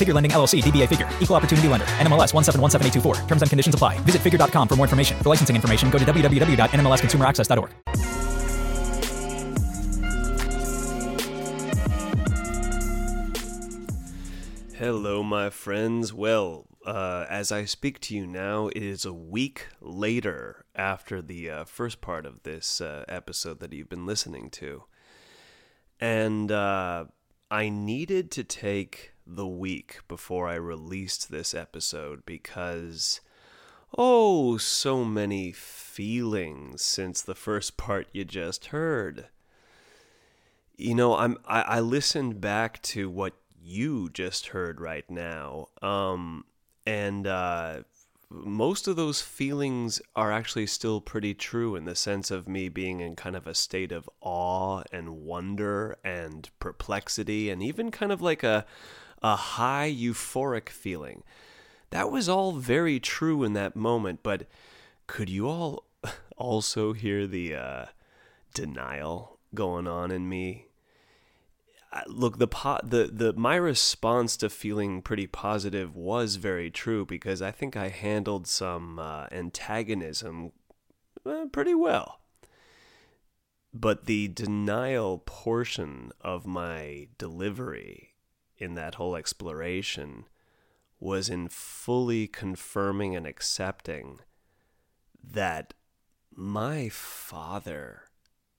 Figure 0.00 0.14
Lending 0.14 0.32
LLC, 0.32 0.62
DBA 0.62 0.88
Figure, 0.88 1.08
Equal 1.20 1.36
Opportunity 1.36 1.68
Lender, 1.68 1.86
NMLS 2.00 2.32
1717824. 2.32 3.28
Terms 3.28 3.42
and 3.42 3.50
conditions 3.50 3.74
apply. 3.74 3.98
Visit 4.00 4.22
figure.com 4.22 4.66
for 4.66 4.76
more 4.76 4.86
information. 4.86 5.18
For 5.18 5.28
licensing 5.28 5.54
information, 5.54 5.90
go 5.90 5.98
to 5.98 6.04
www.nmlsconsumeraccess.org. 6.06 7.70
Hello, 14.80 15.22
my 15.22 15.50
friends. 15.50 16.14
Well, 16.14 16.66
uh, 16.86 17.26
as 17.28 17.52
I 17.52 17.66
speak 17.66 18.00
to 18.00 18.16
you 18.16 18.26
now, 18.26 18.68
it 18.68 18.82
is 18.82 19.04
a 19.04 19.12
week 19.12 19.66
later 19.82 20.64
after 20.74 21.20
the 21.20 21.50
uh, 21.50 21.64
first 21.64 22.00
part 22.00 22.24
of 22.24 22.44
this 22.44 22.80
uh, 22.80 23.04
episode 23.06 23.60
that 23.60 23.74
you've 23.74 23.90
been 23.90 24.06
listening 24.06 24.48
to. 24.52 24.84
And 26.00 26.50
uh, 26.50 27.04
I 27.50 27.68
needed 27.68 28.30
to 28.30 28.42
take 28.42 29.09
the 29.36 29.46
week 29.46 30.00
before 30.08 30.48
I 30.48 30.56
released 30.56 31.30
this 31.30 31.54
episode 31.54 32.26
because, 32.26 33.20
oh, 33.96 34.56
so 34.56 35.04
many 35.04 35.52
feelings 35.52 36.82
since 36.82 37.22
the 37.22 37.34
first 37.34 37.76
part 37.76 38.08
you 38.12 38.24
just 38.24 38.66
heard. 38.66 39.26
You 40.76 40.94
know, 40.94 41.16
I'm 41.16 41.38
I, 41.46 41.62
I 41.62 41.80
listened 41.80 42.40
back 42.40 42.82
to 42.82 43.08
what 43.08 43.34
you 43.62 44.10
just 44.10 44.48
heard 44.48 44.80
right 44.80 45.08
now, 45.10 45.68
um, 45.82 46.44
and 46.86 47.26
uh, 47.26 47.82
most 48.30 48.88
of 48.88 48.96
those 48.96 49.20
feelings 49.20 50.00
are 50.14 50.32
actually 50.32 50.66
still 50.66 51.00
pretty 51.00 51.34
true 51.34 51.74
in 51.74 51.84
the 51.84 51.96
sense 51.96 52.30
of 52.30 52.48
me 52.48 52.68
being 52.68 53.00
in 53.00 53.16
kind 53.16 53.34
of 53.34 53.46
a 53.46 53.54
state 53.54 53.90
of 53.92 54.08
awe 54.20 54.82
and 54.92 55.10
wonder 55.10 55.98
and 56.04 56.48
perplexity 56.60 57.50
and 57.50 57.62
even 57.62 57.90
kind 57.90 58.12
of 58.12 58.22
like 58.22 58.42
a 58.44 58.64
a 59.22 59.36
high 59.36 59.92
euphoric 59.92 60.68
feeling. 60.68 61.22
That 61.90 62.10
was 62.10 62.28
all 62.28 62.52
very 62.52 63.00
true 63.00 63.42
in 63.42 63.52
that 63.54 63.76
moment, 63.76 64.20
but 64.22 64.46
could 65.06 65.28
you 65.28 65.48
all 65.48 65.84
also 66.36 66.92
hear 66.92 67.26
the 67.26 67.54
uh, 67.54 67.86
denial 68.54 69.38
going 69.54 69.86
on 69.86 70.10
in 70.10 70.28
me? 70.28 70.66
Look, 72.06 72.38
the 72.38 72.46
po- 72.46 72.78
the 72.84 73.10
the 73.12 73.32
my 73.32 73.56
response 73.56 74.36
to 74.36 74.48
feeling 74.48 75.02
pretty 75.02 75.26
positive 75.26 75.96
was 75.96 76.36
very 76.36 76.70
true 76.70 77.04
because 77.04 77.42
I 77.42 77.50
think 77.50 77.76
I 77.76 77.88
handled 77.88 78.46
some 78.46 79.00
uh, 79.00 79.26
antagonism 79.32 80.52
uh, 81.26 81.46
pretty 81.50 81.74
well. 81.74 82.20
But 83.74 84.06
the 84.06 84.28
denial 84.28 85.18
portion 85.26 86.12
of 86.20 86.46
my 86.46 87.08
delivery 87.18 88.09
in 88.60 88.74
that 88.74 88.96
whole 88.96 89.16
exploration 89.16 90.26
was 91.00 91.30
in 91.30 91.48
fully 91.48 92.26
confirming 92.26 93.16
and 93.16 93.26
accepting 93.26 94.20
that 95.22 95.72
my 96.34 96.88
father 96.90 98.02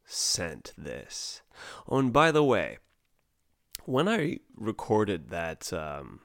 sent 0.04 0.74
this. 0.78 1.42
Oh, 1.88 2.00
and 2.00 2.12
by 2.12 2.32
the 2.32 2.44
way, 2.44 2.80
when 3.86 4.10
I 4.10 4.40
recorded 4.56 5.30
that 5.30 5.72
um, 5.72 6.22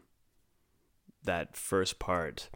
that 1.23 1.57
first 1.57 1.99
part, 1.99 2.49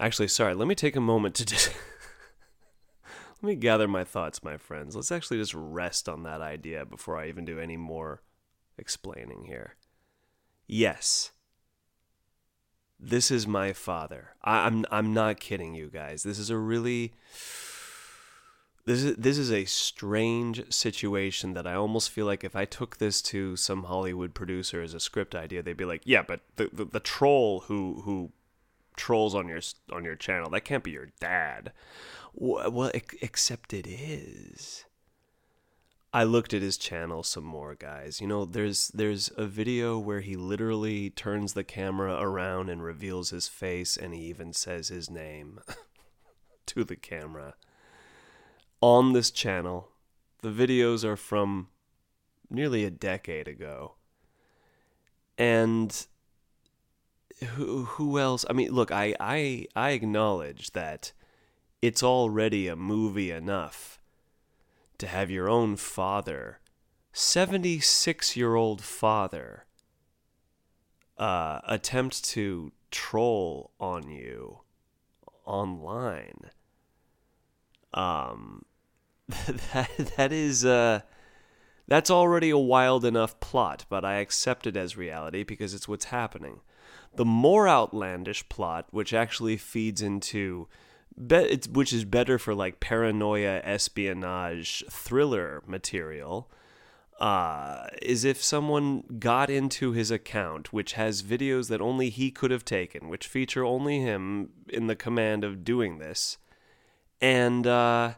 actually, 0.00 0.28
sorry, 0.28 0.54
let 0.54 0.68
me 0.68 0.74
take 0.74 0.96
a 0.96 1.00
moment 1.00 1.34
to 1.36 1.44
just 1.44 1.70
let 3.42 3.48
me 3.48 3.54
gather 3.54 3.86
my 3.86 4.04
thoughts, 4.04 4.42
my 4.42 4.56
friends. 4.56 4.96
Let's 4.96 5.12
actually 5.12 5.38
just 5.38 5.54
rest 5.54 6.08
on 6.08 6.22
that 6.22 6.40
idea 6.40 6.86
before 6.86 7.18
I 7.18 7.28
even 7.28 7.44
do 7.44 7.60
any 7.60 7.76
more 7.76 8.22
explaining 8.78 9.44
here. 9.44 9.76
Yes, 10.66 11.32
this 12.98 13.30
is 13.30 13.46
my 13.46 13.72
father. 13.72 14.34
I, 14.42 14.66
am 14.66 14.86
I'm, 14.90 15.06
I'm 15.06 15.14
not 15.14 15.40
kidding 15.40 15.74
you 15.74 15.88
guys. 15.88 16.22
This 16.22 16.38
is 16.38 16.50
a 16.50 16.56
really 16.56 17.14
this 18.86 19.02
is 19.02 19.16
this 19.16 19.36
is 19.36 19.50
a 19.50 19.64
strange 19.64 20.72
situation 20.72 21.54
that 21.54 21.66
I 21.66 21.74
almost 21.74 22.10
feel 22.10 22.24
like 22.24 22.44
if 22.44 22.54
I 22.54 22.64
took 22.64 22.96
this 22.96 23.20
to 23.22 23.56
some 23.56 23.84
Hollywood 23.84 24.32
producer 24.32 24.80
as 24.80 24.94
a 24.94 25.00
script 25.00 25.34
idea, 25.34 25.60
they'd 25.62 25.76
be 25.76 25.84
like, 25.84 26.02
"Yeah, 26.04 26.22
but 26.22 26.40
the 26.54 26.70
the, 26.72 26.84
the 26.84 27.00
troll 27.00 27.64
who 27.66 28.02
who 28.04 28.30
trolls 28.96 29.34
on 29.34 29.48
your 29.48 29.60
on 29.92 30.04
your 30.04 30.14
channel 30.14 30.50
that 30.50 30.60
can't 30.64 30.84
be 30.84 30.92
your 30.92 31.08
dad." 31.20 31.72
Well, 32.32 32.92
except 32.94 33.72
it 33.74 33.88
is. 33.88 34.85
I 36.16 36.24
looked 36.24 36.54
at 36.54 36.62
his 36.62 36.78
channel 36.78 37.22
some 37.22 37.44
more, 37.44 37.74
guys. 37.74 38.22
You 38.22 38.26
know, 38.26 38.46
there's 38.46 38.88
there's 38.88 39.30
a 39.36 39.44
video 39.44 39.98
where 39.98 40.20
he 40.20 40.34
literally 40.34 41.10
turns 41.10 41.52
the 41.52 41.62
camera 41.62 42.16
around 42.18 42.70
and 42.70 42.82
reveals 42.82 43.28
his 43.28 43.48
face 43.48 43.98
and 43.98 44.14
he 44.14 44.22
even 44.22 44.54
says 44.54 44.88
his 44.88 45.10
name. 45.10 45.60
to 46.66 46.84
the 46.84 46.96
camera 46.96 47.54
on 48.80 49.12
this 49.12 49.30
channel. 49.30 49.90
The 50.42 50.48
videos 50.48 51.04
are 51.04 51.16
from 51.16 51.68
nearly 52.50 52.84
a 52.84 52.90
decade 52.90 53.46
ago. 53.46 53.96
And 55.36 56.06
who 57.54 57.84
who 57.84 58.18
else? 58.18 58.44
I 58.48 58.52
mean, 58.52 58.72
look, 58.72 58.90
I 58.90 59.14
I 59.20 59.66
I 59.76 59.90
acknowledge 59.90 60.72
that 60.72 61.12
it's 61.82 62.02
already 62.02 62.68
a 62.68 62.76
movie 62.76 63.30
enough 63.30 63.95
to 64.98 65.06
have 65.06 65.30
your 65.30 65.48
own 65.48 65.76
father, 65.76 66.60
76-year-old 67.14 68.82
father 68.82 69.66
uh, 71.18 71.60
attempt 71.66 72.24
to 72.24 72.72
troll 72.90 73.72
on 73.80 74.08
you 74.08 74.60
online. 75.44 76.50
Um 77.94 78.64
that 79.72 79.90
that 80.16 80.32
is 80.32 80.64
uh 80.64 81.00
that's 81.88 82.10
already 82.10 82.50
a 82.50 82.58
wild 82.58 83.04
enough 83.04 83.38
plot, 83.38 83.84
but 83.88 84.04
I 84.04 84.14
accept 84.14 84.66
it 84.66 84.76
as 84.76 84.96
reality 84.96 85.44
because 85.44 85.72
it's 85.72 85.86
what's 85.86 86.06
happening. 86.06 86.60
The 87.14 87.24
more 87.24 87.68
outlandish 87.68 88.48
plot, 88.48 88.86
which 88.90 89.14
actually 89.14 89.56
feeds 89.56 90.02
into, 90.02 90.68
be- 91.24 91.60
which 91.70 91.92
is 91.92 92.04
better 92.04 92.38
for 92.38 92.54
like 92.54 92.80
paranoia, 92.80 93.60
espionage, 93.64 94.84
thriller 94.90 95.62
material, 95.66 96.50
uh, 97.20 97.86
is 98.02 98.24
if 98.24 98.42
someone 98.42 99.02
got 99.18 99.48
into 99.48 99.92
his 99.92 100.10
account, 100.10 100.72
which 100.72 100.92
has 100.92 101.22
videos 101.22 101.68
that 101.68 101.80
only 101.80 102.10
he 102.10 102.30
could 102.30 102.50
have 102.50 102.64
taken, 102.64 103.08
which 103.08 103.26
feature 103.26 103.64
only 103.64 104.00
him 104.00 104.50
in 104.68 104.86
the 104.86 104.96
command 104.96 105.42
of 105.42 105.64
doing 105.64 105.98
this, 105.98 106.36
and 107.20 107.66
uh, 107.66 108.12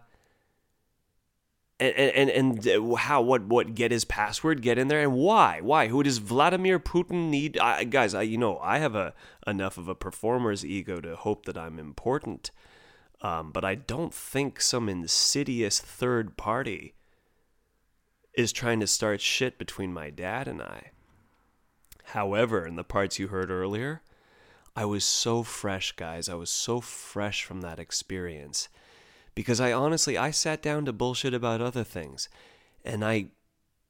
and 1.78 1.94
and 1.94 2.30
and 2.66 2.98
how 2.98 3.22
what 3.22 3.44
what 3.44 3.76
get 3.76 3.92
his 3.92 4.04
password 4.04 4.62
get 4.62 4.78
in 4.78 4.88
there 4.88 5.02
and 5.02 5.14
why? 5.14 5.60
Why? 5.62 5.86
Who 5.86 6.02
does 6.02 6.18
Vladimir 6.18 6.80
Putin 6.80 7.30
need? 7.30 7.56
I, 7.58 7.84
guys 7.84 8.14
I 8.14 8.22
you 8.22 8.36
know 8.36 8.58
I 8.58 8.78
have 8.78 8.96
a 8.96 9.14
enough 9.46 9.78
of 9.78 9.86
a 9.86 9.94
performer's 9.94 10.64
ego 10.64 11.00
to 11.00 11.14
hope 11.14 11.44
that 11.46 11.56
I'm 11.56 11.78
important 11.78 12.50
um, 13.20 13.50
but 13.50 13.64
I 13.64 13.74
don't 13.74 14.14
think 14.14 14.60
some 14.60 14.88
insidious 14.88 15.80
third 15.80 16.36
party 16.36 16.94
is 18.34 18.52
trying 18.52 18.80
to 18.80 18.86
start 18.86 19.20
shit 19.20 19.58
between 19.58 19.92
my 19.92 20.10
dad 20.10 20.46
and 20.46 20.62
I. 20.62 20.92
However 22.04 22.66
in 22.66 22.76
the 22.76 22.84
parts 22.84 23.18
you 23.18 23.28
heard 23.28 23.50
earlier 23.50 24.02
I 24.78 24.84
was 24.84 25.02
so 25.02 25.42
fresh 25.42 25.90
guys. 25.90 26.28
I 26.28 26.34
was 26.34 26.50
so 26.50 26.80
fresh 26.80 27.42
from 27.42 27.62
that 27.62 27.80
experience. 27.80 28.68
Because 29.34 29.60
I 29.60 29.72
honestly 29.72 30.16
I 30.16 30.30
sat 30.30 30.62
down 30.62 30.84
to 30.84 30.92
bullshit 30.92 31.34
about 31.34 31.60
other 31.60 31.82
things, 31.82 32.28
and 32.84 33.04
I 33.04 33.30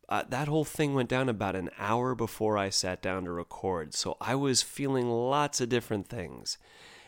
uh, 0.08 0.22
that 0.30 0.48
whole 0.48 0.64
thing 0.64 0.94
went 0.94 1.10
down 1.10 1.28
about 1.28 1.56
an 1.56 1.68
hour 1.78 2.14
before 2.14 2.56
I 2.56 2.70
sat 2.70 3.02
down 3.02 3.24
to 3.24 3.30
record, 3.30 3.92
so 3.92 4.16
I 4.18 4.34
was 4.34 4.62
feeling 4.62 5.10
lots 5.10 5.60
of 5.60 5.68
different 5.68 6.08
things, 6.08 6.56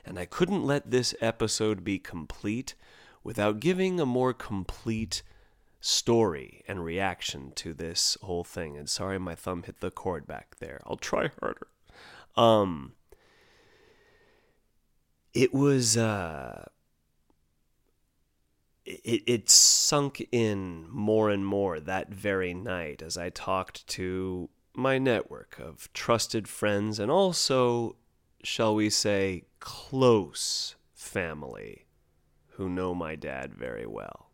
and 0.05 0.19
I 0.19 0.25
couldn't 0.25 0.65
let 0.65 0.91
this 0.91 1.15
episode 1.21 1.85
be 1.85 1.99
complete 1.99 2.75
without 3.23 3.61
giving 3.61 4.01
a 4.01 4.07
more 4.07 4.33
complete 4.33 5.23
story 5.81 6.63
and 6.69 6.85
reaction 6.85 7.53
to 7.57 7.73
this 7.73 8.17
whole 8.23 8.45
thing. 8.45 8.77
And 8.77 8.89
sorry, 8.89 9.19
my 9.19 9.35
thumb 9.35 9.63
hit 9.63 9.81
the 9.81 9.91
cord 9.91 10.27
back 10.27 10.57
there. 10.59 10.81
I'll 10.87 10.97
try 10.97 11.31
harder. 11.41 11.69
Um, 12.37 12.93
it 15.33 15.55
was 15.55 15.97
uh 15.97 16.67
it, 18.85 19.23
it 19.27 19.51
sunk 19.51 20.27
in 20.33 20.87
more 20.91 21.31
and 21.31 21.47
more 21.47 21.79
that 21.81 22.11
very 22.11 22.55
night 22.55 23.03
as 23.03 23.17
I 23.17 23.31
talked 23.31 23.87
to 23.89 24.49
my 24.75 24.99
network 24.99 25.59
of 25.61 25.93
trusted 25.93 26.49
friends 26.49 26.99
and 26.99 27.11
also, 27.11 27.97
shall 28.43 28.75
we 28.75 28.91
say, 28.91 29.45
close 29.61 30.75
family 30.95 31.87
who 32.55 32.69
know 32.69 32.95
my 32.95 33.15
dad 33.15 33.55
very 33.55 33.87
well. 33.87 34.31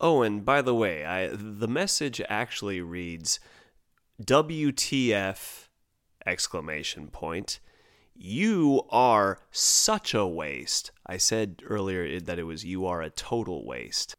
Oh, 0.00 0.22
and 0.22 0.44
by 0.44 0.60
the 0.60 0.74
way, 0.74 1.04
I, 1.04 1.28
the 1.28 1.68
message 1.68 2.20
actually 2.28 2.80
reads 2.80 3.40
WTF 4.22 5.68
exclamation 6.26 7.08
point 7.08 7.60
you 8.14 8.82
are 8.90 9.40
such 9.50 10.14
a 10.14 10.26
waste. 10.26 10.92
I 11.06 11.16
said 11.16 11.62
earlier 11.66 12.20
that 12.20 12.38
it 12.38 12.44
was 12.44 12.64
you 12.64 12.86
are 12.86 13.02
a 13.02 13.10
total 13.10 13.66
waste. 13.66 14.14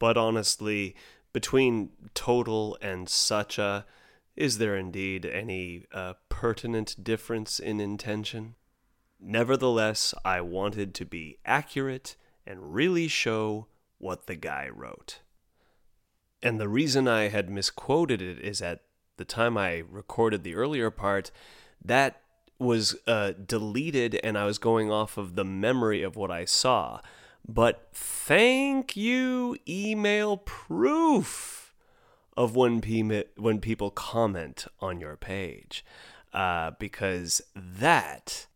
But 0.00 0.16
honestly, 0.16 0.96
between 1.32 1.90
total 2.14 2.76
and 2.82 3.08
such 3.08 3.58
a, 3.58 3.86
is 4.36 4.58
there 4.58 4.76
indeed 4.76 5.26
any 5.26 5.84
uh, 5.92 6.14
pertinent 6.28 7.02
difference 7.02 7.58
in 7.58 7.80
intention? 7.80 8.54
Nevertheless, 9.20 10.14
I 10.24 10.40
wanted 10.40 10.94
to 10.94 11.04
be 11.04 11.38
accurate 11.44 12.16
and 12.46 12.74
really 12.74 13.08
show 13.08 13.66
what 13.98 14.26
the 14.26 14.34
guy 14.34 14.68
wrote. 14.68 15.20
And 16.42 16.58
the 16.58 16.68
reason 16.68 17.06
I 17.06 17.28
had 17.28 17.48
misquoted 17.48 18.20
it 18.20 18.40
is 18.40 18.60
at 18.60 18.80
the 19.16 19.24
time 19.24 19.56
I 19.56 19.84
recorded 19.88 20.42
the 20.42 20.56
earlier 20.56 20.90
part, 20.90 21.30
that 21.84 22.22
was 22.58 22.96
uh, 23.06 23.32
deleted 23.32 24.18
and 24.24 24.38
I 24.38 24.46
was 24.46 24.58
going 24.58 24.90
off 24.90 25.18
of 25.18 25.34
the 25.34 25.44
memory 25.44 26.02
of 26.02 26.16
what 26.16 26.30
I 26.30 26.44
saw. 26.44 27.00
But 27.46 27.88
thank 27.92 28.96
you, 28.96 29.56
email 29.68 30.38
proof 30.38 31.61
of 32.36 32.56
when, 32.56 32.80
pe- 32.80 33.24
when 33.36 33.60
people 33.60 33.90
comment 33.90 34.66
on 34.80 35.00
your 35.00 35.16
page. 35.16 35.84
Uh, 36.32 36.70
because 36.78 37.42
that 37.54 38.46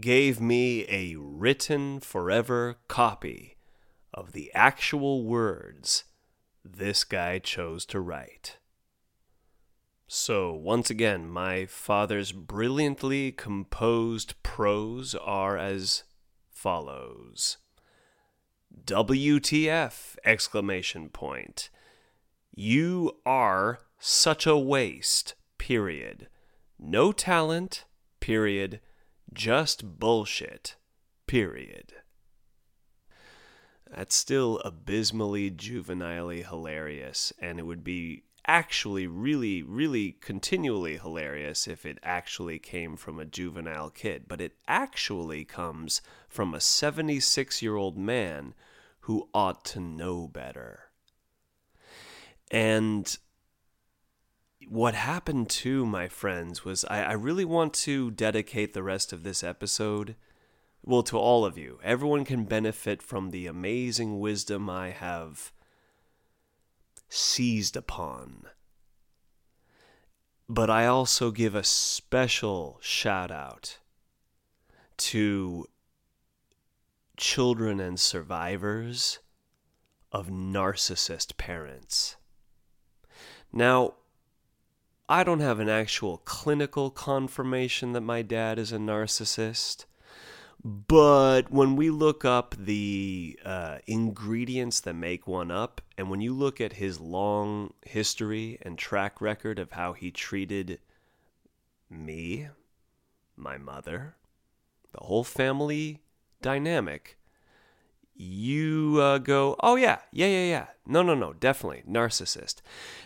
gave 0.00 0.40
me 0.40 0.84
a 0.88 1.16
written 1.16 2.00
forever 2.00 2.76
copy 2.88 3.56
of 4.12 4.32
the 4.32 4.50
actual 4.54 5.24
words 5.24 6.04
this 6.64 7.04
guy 7.04 7.38
chose 7.38 7.86
to 7.86 8.00
write. 8.00 8.58
So, 10.06 10.52
once 10.52 10.90
again, 10.90 11.28
my 11.30 11.66
father's 11.66 12.32
brilliantly 12.32 13.30
composed 13.30 14.34
prose 14.42 15.14
are 15.14 15.56
as 15.56 16.02
follows. 16.50 17.58
WTF 18.84 20.16
exclamation 20.24 21.10
point. 21.10 21.70
You 22.54 23.18
are 23.24 23.80
such 23.98 24.46
a 24.46 24.56
waste. 24.56 25.34
Period. 25.58 26.28
No 26.78 27.12
talent. 27.12 27.84
Period. 28.20 28.80
Just 29.32 29.98
bullshit. 29.98 30.76
Period. 31.26 31.92
That's 33.94 34.14
still 34.14 34.60
abysmally 34.64 35.50
juvenilely 35.50 36.42
hilarious, 36.42 37.32
and 37.40 37.58
it 37.58 37.66
would 37.66 37.82
be 37.82 38.24
actually 38.46 39.06
really, 39.06 39.62
really 39.62 40.12
continually 40.20 40.96
hilarious 40.96 41.68
if 41.68 41.84
it 41.84 41.98
actually 42.02 42.58
came 42.58 42.96
from 42.96 43.18
a 43.18 43.24
juvenile 43.24 43.90
kid, 43.90 44.24
but 44.28 44.40
it 44.40 44.56
actually 44.66 45.44
comes 45.44 46.00
from 46.28 46.54
a 46.54 46.60
76 46.60 47.62
year 47.62 47.76
old 47.76 47.98
man 47.98 48.54
who 49.00 49.28
ought 49.34 49.64
to 49.64 49.80
know 49.80 50.28
better. 50.28 50.89
And 52.50 53.16
what 54.68 54.94
happened 54.94 55.48
to 55.50 55.86
my 55.86 56.08
friends, 56.08 56.64
was 56.64 56.84
I, 56.84 57.02
I 57.02 57.12
really 57.12 57.44
want 57.44 57.74
to 57.74 58.10
dedicate 58.10 58.74
the 58.74 58.82
rest 58.82 59.12
of 59.12 59.22
this 59.22 59.42
episode. 59.42 60.16
Well, 60.82 61.02
to 61.04 61.18
all 61.18 61.44
of 61.44 61.58
you. 61.58 61.78
Everyone 61.82 62.24
can 62.24 62.44
benefit 62.44 63.02
from 63.02 63.30
the 63.30 63.46
amazing 63.46 64.18
wisdom 64.18 64.70
I 64.70 64.90
have 64.90 65.52
seized 67.08 67.76
upon. 67.76 68.46
But 70.48 70.70
I 70.70 70.86
also 70.86 71.30
give 71.30 71.54
a 71.54 71.62
special 71.62 72.78
shout 72.80 73.30
out 73.30 73.78
to 74.96 75.66
children 77.16 77.80
and 77.80 78.00
survivors 78.00 79.18
of 80.12 80.28
narcissist 80.28 81.36
parents. 81.36 82.16
Now, 83.52 83.94
I 85.08 85.24
don't 85.24 85.40
have 85.40 85.58
an 85.58 85.68
actual 85.68 86.18
clinical 86.18 86.90
confirmation 86.90 87.92
that 87.92 88.02
my 88.02 88.22
dad 88.22 88.58
is 88.58 88.72
a 88.72 88.78
narcissist, 88.78 89.86
but 90.62 91.50
when 91.50 91.74
we 91.74 91.90
look 91.90 92.24
up 92.24 92.54
the 92.56 93.38
uh, 93.44 93.78
ingredients 93.86 94.80
that 94.80 94.94
make 94.94 95.26
one 95.26 95.50
up, 95.50 95.80
and 95.98 96.10
when 96.10 96.20
you 96.20 96.32
look 96.32 96.60
at 96.60 96.74
his 96.74 97.00
long 97.00 97.72
history 97.84 98.58
and 98.62 98.78
track 98.78 99.20
record 99.20 99.58
of 99.58 99.72
how 99.72 99.94
he 99.94 100.10
treated 100.10 100.78
me, 101.88 102.48
my 103.36 103.58
mother, 103.58 104.16
the 104.92 105.04
whole 105.04 105.24
family 105.24 106.02
dynamic, 106.42 107.18
you 108.20 108.98
uh, 109.00 109.18
go, 109.18 109.56
oh, 109.60 109.76
yeah, 109.76 109.98
yeah, 110.12 110.26
yeah, 110.26 110.44
yeah. 110.44 110.66
No, 110.86 111.02
no, 111.02 111.14
no, 111.14 111.32
definitely. 111.32 111.82
Narcissist. 111.88 112.56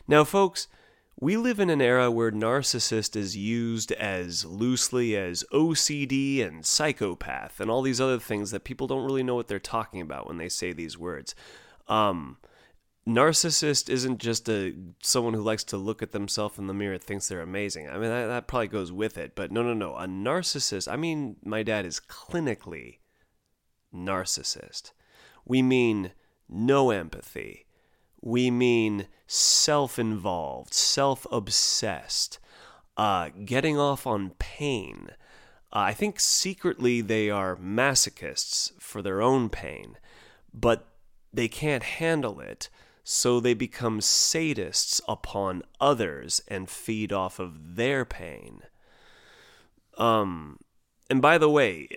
Now, 0.08 0.24
folks, 0.24 0.66
we 1.20 1.36
live 1.36 1.60
in 1.60 1.70
an 1.70 1.80
era 1.80 2.10
where 2.10 2.32
narcissist 2.32 3.14
is 3.14 3.36
used 3.36 3.92
as 3.92 4.44
loosely 4.44 5.16
as 5.16 5.44
OCD 5.52 6.44
and 6.44 6.66
psychopath 6.66 7.60
and 7.60 7.70
all 7.70 7.82
these 7.82 8.00
other 8.00 8.18
things 8.18 8.50
that 8.50 8.64
people 8.64 8.88
don't 8.88 9.04
really 9.04 9.22
know 9.22 9.36
what 9.36 9.46
they're 9.46 9.60
talking 9.60 10.00
about 10.00 10.26
when 10.26 10.38
they 10.38 10.48
say 10.48 10.72
these 10.72 10.98
words. 10.98 11.36
Um, 11.86 12.38
narcissist 13.06 13.88
isn't 13.88 14.18
just 14.18 14.48
a 14.48 14.74
someone 15.02 15.34
who 15.34 15.42
likes 15.42 15.64
to 15.64 15.76
look 15.76 16.02
at 16.02 16.10
themselves 16.10 16.58
in 16.58 16.66
the 16.66 16.74
mirror 16.74 16.94
and 16.94 17.02
thinks 17.02 17.28
they're 17.28 17.40
amazing. 17.40 17.88
I 17.88 17.92
mean 17.92 18.10
that, 18.10 18.26
that 18.26 18.48
probably 18.48 18.68
goes 18.68 18.90
with 18.90 19.16
it, 19.16 19.36
but 19.36 19.52
no, 19.52 19.62
no, 19.62 19.74
no. 19.74 19.94
A 19.96 20.06
narcissist. 20.06 20.90
I 20.90 20.96
mean, 20.96 21.36
my 21.44 21.62
dad 21.62 21.86
is 21.86 22.00
clinically 22.00 22.98
narcissist. 23.94 24.90
We 25.44 25.62
mean 25.62 26.12
no 26.48 26.90
empathy. 26.90 27.66
We 28.20 28.50
mean 28.50 29.06
self 29.26 29.98
involved, 29.98 30.72
self 30.72 31.26
obsessed, 31.30 32.38
uh, 32.96 33.30
getting 33.44 33.78
off 33.78 34.06
on 34.06 34.30
pain. 34.38 35.10
Uh, 35.72 35.78
I 35.78 35.92
think 35.92 36.20
secretly 36.20 37.00
they 37.00 37.28
are 37.28 37.56
masochists 37.56 38.72
for 38.80 39.02
their 39.02 39.20
own 39.20 39.50
pain, 39.50 39.98
but 40.52 40.86
they 41.32 41.48
can't 41.48 41.82
handle 41.82 42.40
it, 42.40 42.70
so 43.02 43.40
they 43.40 43.54
become 43.54 44.00
sadists 44.00 45.00
upon 45.08 45.62
others 45.80 46.40
and 46.48 46.70
feed 46.70 47.12
off 47.12 47.38
of 47.38 47.76
their 47.76 48.04
pain. 48.04 48.62
Um, 49.98 50.58
and 51.10 51.20
by 51.20 51.36
the 51.36 51.50
way, 51.50 51.88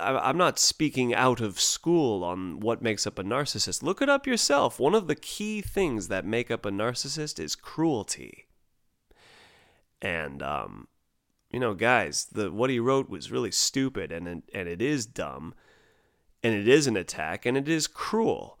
I'm 0.00 0.36
not 0.36 0.58
speaking 0.58 1.14
out 1.14 1.40
of 1.40 1.58
school 1.58 2.22
on 2.22 2.60
what 2.60 2.82
makes 2.82 3.06
up 3.06 3.18
a 3.18 3.24
narcissist. 3.24 3.82
Look 3.82 4.02
it 4.02 4.10
up 4.10 4.26
yourself. 4.26 4.78
One 4.78 4.94
of 4.94 5.06
the 5.06 5.14
key 5.14 5.62
things 5.62 6.08
that 6.08 6.26
make 6.26 6.50
up 6.50 6.66
a 6.66 6.70
narcissist 6.70 7.40
is 7.40 7.56
cruelty. 7.56 8.46
And 10.02 10.42
um, 10.42 10.88
you 11.50 11.60
know, 11.60 11.72
guys, 11.74 12.26
the 12.30 12.50
what 12.50 12.68
he 12.68 12.78
wrote 12.78 13.08
was 13.08 13.30
really 13.30 13.52
stupid, 13.52 14.12
and 14.12 14.26
and 14.28 14.68
it 14.68 14.82
is 14.82 15.06
dumb, 15.06 15.54
and 16.42 16.54
it 16.54 16.68
is 16.68 16.86
an 16.86 16.96
attack, 16.96 17.46
and 17.46 17.56
it 17.56 17.68
is 17.68 17.86
cruel. 17.86 18.58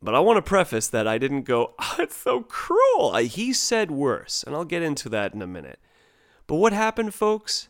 But 0.00 0.14
I 0.14 0.20
want 0.20 0.36
to 0.36 0.48
preface 0.48 0.88
that 0.88 1.08
I 1.08 1.18
didn't 1.18 1.42
go, 1.42 1.74
oh, 1.78 1.96
it's 1.98 2.16
so 2.16 2.42
cruel. 2.42 3.16
He 3.16 3.52
said 3.52 3.90
worse, 3.90 4.44
and 4.44 4.54
I'll 4.54 4.64
get 4.64 4.82
into 4.82 5.08
that 5.10 5.34
in 5.34 5.42
a 5.42 5.46
minute. 5.46 5.80
But 6.46 6.56
what 6.56 6.72
happened, 6.72 7.14
folks? 7.14 7.68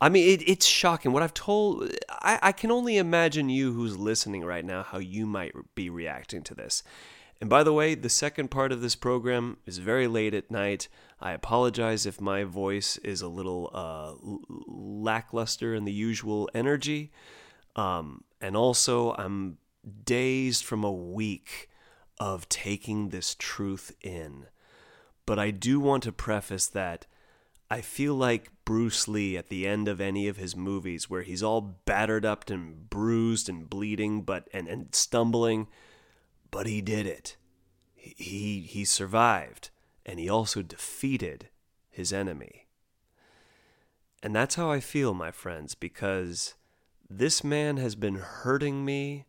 I 0.00 0.08
mean, 0.10 0.28
it, 0.28 0.48
it's 0.48 0.66
shocking. 0.66 1.12
What 1.12 1.22
I've 1.22 1.34
told, 1.34 1.90
I, 2.10 2.38
I 2.42 2.52
can 2.52 2.70
only 2.70 2.98
imagine 2.98 3.48
you 3.48 3.72
who's 3.72 3.96
listening 3.96 4.44
right 4.44 4.64
now 4.64 4.82
how 4.82 4.98
you 4.98 5.26
might 5.26 5.52
be 5.74 5.88
reacting 5.88 6.42
to 6.44 6.54
this. 6.54 6.82
And 7.40 7.50
by 7.50 7.62
the 7.62 7.72
way, 7.72 7.94
the 7.94 8.08
second 8.08 8.50
part 8.50 8.72
of 8.72 8.80
this 8.80 8.96
program 8.96 9.58
is 9.66 9.78
very 9.78 10.06
late 10.06 10.34
at 10.34 10.50
night. 10.50 10.88
I 11.20 11.32
apologize 11.32 12.06
if 12.06 12.20
my 12.20 12.44
voice 12.44 12.96
is 12.98 13.20
a 13.20 13.28
little 13.28 13.70
uh, 13.72 14.12
lackluster 14.66 15.74
in 15.74 15.84
the 15.84 15.92
usual 15.92 16.48
energy. 16.54 17.10
Um, 17.74 18.24
and 18.40 18.56
also, 18.56 19.12
I'm 19.12 19.58
dazed 20.04 20.64
from 20.64 20.84
a 20.84 20.92
week 20.92 21.68
of 22.18 22.48
taking 22.48 23.10
this 23.10 23.34
truth 23.38 23.94
in. 24.00 24.46
But 25.26 25.38
I 25.38 25.50
do 25.50 25.80
want 25.80 26.04
to 26.04 26.12
preface 26.12 26.66
that 26.68 27.06
I 27.70 27.80
feel 27.80 28.14
like 28.14 28.50
Bruce 28.66 29.08
Lee 29.08 29.38
at 29.38 29.48
the 29.48 29.66
end 29.66 29.88
of 29.88 30.00
any 30.00 30.28
of 30.28 30.36
his 30.36 30.54
movies 30.54 31.08
where 31.08 31.22
he's 31.22 31.42
all 31.42 31.60
battered 31.86 32.26
up 32.26 32.50
and 32.50 32.90
bruised 32.90 33.48
and 33.48 33.70
bleeding 33.70 34.20
but 34.20 34.46
and, 34.52 34.68
and 34.68 34.94
stumbling, 34.94 35.68
but 36.50 36.66
he 36.66 36.82
did 36.82 37.06
it. 37.06 37.36
He, 37.94 38.14
he 38.18 38.60
he 38.60 38.84
survived 38.84 39.70
and 40.04 40.18
he 40.18 40.28
also 40.28 40.60
defeated 40.62 41.48
his 41.88 42.12
enemy. 42.12 42.66
And 44.22 44.34
that's 44.34 44.56
how 44.56 44.70
I 44.70 44.80
feel, 44.80 45.14
my 45.14 45.30
friends, 45.30 45.74
because 45.74 46.54
this 47.08 47.44
man 47.44 47.76
has 47.76 47.94
been 47.94 48.16
hurting 48.16 48.84
me 48.84 49.26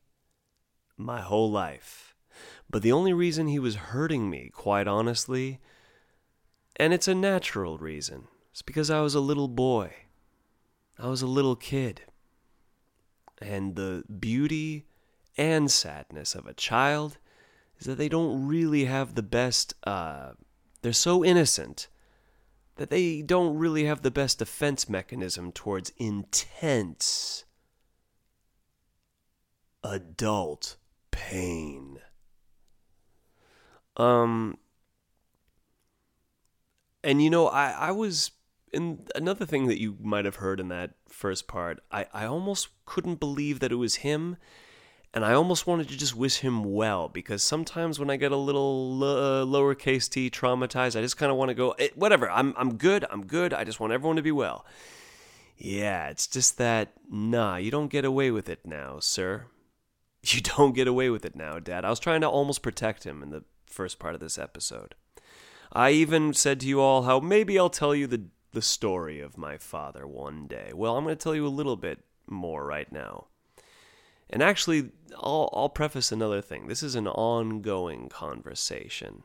my 0.97 1.21
whole 1.21 1.51
life. 1.51 2.15
But 2.69 2.81
the 2.81 2.91
only 2.91 3.13
reason 3.13 3.47
he 3.47 3.59
was 3.59 3.75
hurting 3.75 4.29
me, 4.29 4.49
quite 4.51 4.87
honestly, 4.87 5.59
and 6.75 6.93
it's 6.93 7.07
a 7.07 7.15
natural 7.15 7.77
reason. 7.77 8.27
It's 8.57 8.63
because 8.63 8.89
I 8.89 9.01
was 9.01 9.13
a 9.13 9.19
little 9.19 9.47
boy. 9.47 9.93
I 10.97 11.09
was 11.09 11.21
a 11.21 11.27
little 11.27 11.55
kid. 11.55 12.01
And 13.39 13.75
the 13.75 14.03
beauty 14.09 14.87
and 15.37 15.69
sadness 15.69 16.33
of 16.33 16.47
a 16.47 16.55
child 16.55 17.19
is 17.77 17.85
that 17.85 17.99
they 17.99 18.09
don't 18.09 18.47
really 18.47 18.85
have 18.85 19.13
the 19.13 19.21
best, 19.21 19.75
uh, 19.83 20.31
they're 20.81 20.91
so 20.91 21.23
innocent 21.23 21.87
that 22.77 22.89
they 22.89 23.21
don't 23.21 23.59
really 23.59 23.85
have 23.85 24.01
the 24.01 24.09
best 24.09 24.39
defense 24.39 24.89
mechanism 24.89 25.51
towards 25.51 25.91
intense 25.97 27.45
adult 29.83 30.77
pain. 31.11 31.99
Um, 33.97 34.57
and 37.03 37.21
you 37.21 37.29
know, 37.29 37.49
I, 37.49 37.69
I 37.69 37.91
was 37.91 38.31
in 38.73 39.07
another 39.15 39.45
thing 39.45 39.67
that 39.67 39.79
you 39.79 39.97
might 40.01 40.25
have 40.25 40.37
heard 40.37 40.59
in 40.59 40.67
that 40.69 40.91
first 41.07 41.47
part. 41.47 41.79
I, 41.91 42.05
I 42.13 42.25
almost 42.25 42.69
couldn't 42.85 43.19
believe 43.19 43.59
that 43.59 43.71
it 43.71 43.75
was 43.75 43.97
him, 43.97 44.37
and 45.13 45.23
I 45.25 45.33
almost 45.33 45.65
wanted 45.65 45.89
to 45.89 45.97
just 45.97 46.15
wish 46.15 46.37
him 46.37 46.63
well 46.63 47.07
because 47.07 47.41
sometimes 47.41 47.99
when 47.99 48.09
I 48.09 48.17
get 48.17 48.31
a 48.31 48.37
little 48.37 49.03
uh, 49.03 49.45
lowercase 49.45 50.09
t 50.09 50.29
traumatized, 50.29 50.97
I 50.97 51.01
just 51.01 51.17
kind 51.17 51.31
of 51.31 51.37
want 51.37 51.49
to 51.49 51.55
go, 51.55 51.71
eh, 51.71 51.89
whatever. 51.95 52.29
I'm 52.29 52.53
I'm 52.57 52.77
good. 52.77 53.05
I'm 53.09 53.25
good. 53.25 53.53
I 53.53 53.63
just 53.63 53.79
want 53.79 53.93
everyone 53.93 54.17
to 54.17 54.21
be 54.21 54.31
well. 54.31 54.65
Yeah, 55.57 56.09
it's 56.09 56.27
just 56.27 56.57
that 56.57 56.93
nah, 57.09 57.55
you 57.55 57.71
don't 57.71 57.89
get 57.89 58.05
away 58.05 58.31
with 58.31 58.49
it 58.49 58.65
now, 58.65 58.99
sir. 58.99 59.45
You 60.23 60.41
don't 60.41 60.73
get 60.73 60.89
away 60.89 61.09
with 61.09 61.23
it 61.23 61.37
now, 61.37 61.57
Dad. 61.59 61.85
I 61.85 61.89
was 61.89 62.01
trying 62.01 62.19
to 62.19 62.27
almost 62.27 62.61
protect 62.61 63.05
him 63.05 63.23
in 63.23 63.29
the 63.29 63.45
first 63.65 63.97
part 63.97 64.13
of 64.13 64.19
this 64.19 64.37
episode. 64.37 64.93
I 65.71 65.91
even 65.91 66.33
said 66.33 66.59
to 66.61 66.67
you 66.67 66.81
all 66.81 67.03
how 67.03 67.19
maybe 67.19 67.57
I'll 67.57 67.69
tell 67.69 67.95
you 67.95 68.07
the, 68.07 68.23
the 68.53 68.61
story 68.61 69.19
of 69.19 69.37
my 69.37 69.57
father 69.57 70.07
one 70.07 70.47
day. 70.47 70.71
Well, 70.73 70.95
I'm 70.95 71.03
going 71.03 71.15
to 71.15 71.21
tell 71.21 71.35
you 71.35 71.45
a 71.45 71.49
little 71.49 71.75
bit 71.75 71.99
more 72.27 72.65
right 72.65 72.91
now. 72.91 73.27
And 74.29 74.43
actually, 74.43 74.91
I'll, 75.15 75.49
I'll 75.53 75.69
preface 75.69 76.11
another 76.11 76.41
thing. 76.41 76.67
This 76.67 76.83
is 76.83 76.95
an 76.95 77.07
ongoing 77.07 78.09
conversation. 78.09 79.23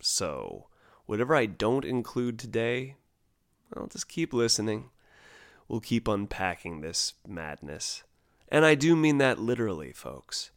So, 0.00 0.66
whatever 1.06 1.34
I 1.34 1.46
don't 1.46 1.84
include 1.84 2.38
today, 2.38 2.96
I'll 3.76 3.86
just 3.86 4.08
keep 4.08 4.32
listening. 4.32 4.90
We'll 5.68 5.80
keep 5.80 6.08
unpacking 6.08 6.80
this 6.80 7.14
madness. 7.26 8.02
And 8.48 8.64
I 8.64 8.74
do 8.74 8.96
mean 8.96 9.18
that 9.18 9.38
literally, 9.38 9.92
folks 9.92 10.50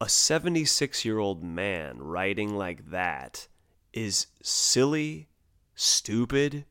a 0.00 0.08
76 0.08 1.04
year 1.04 1.18
old 1.18 1.42
man 1.42 1.98
writing 1.98 2.56
like 2.56 2.90
that 2.90 3.48
is 3.92 4.28
silly, 4.42 5.28
stupid, 5.80 6.64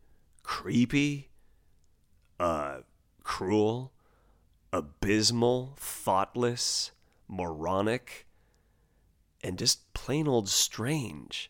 creepy, 0.43 1.29
uh, 2.41 2.79
cruel, 3.23 3.93
abysmal, 4.73 5.73
thoughtless, 5.77 6.91
moronic, 7.25 8.27
and 9.41 9.57
just 9.57 9.93
plain 9.93 10.27
old 10.27 10.49
strange. 10.49 11.49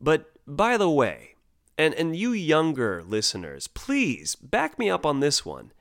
But 0.00 0.30
by 0.46 0.76
the 0.76 0.88
way, 0.88 1.34
and, 1.76 1.92
and 1.94 2.14
you 2.14 2.30
younger 2.30 3.02
listeners, 3.02 3.66
please 3.66 4.36
back 4.36 4.78
me 4.78 4.88
up 4.88 5.04
on 5.04 5.18
this 5.18 5.44
one. 5.44 5.72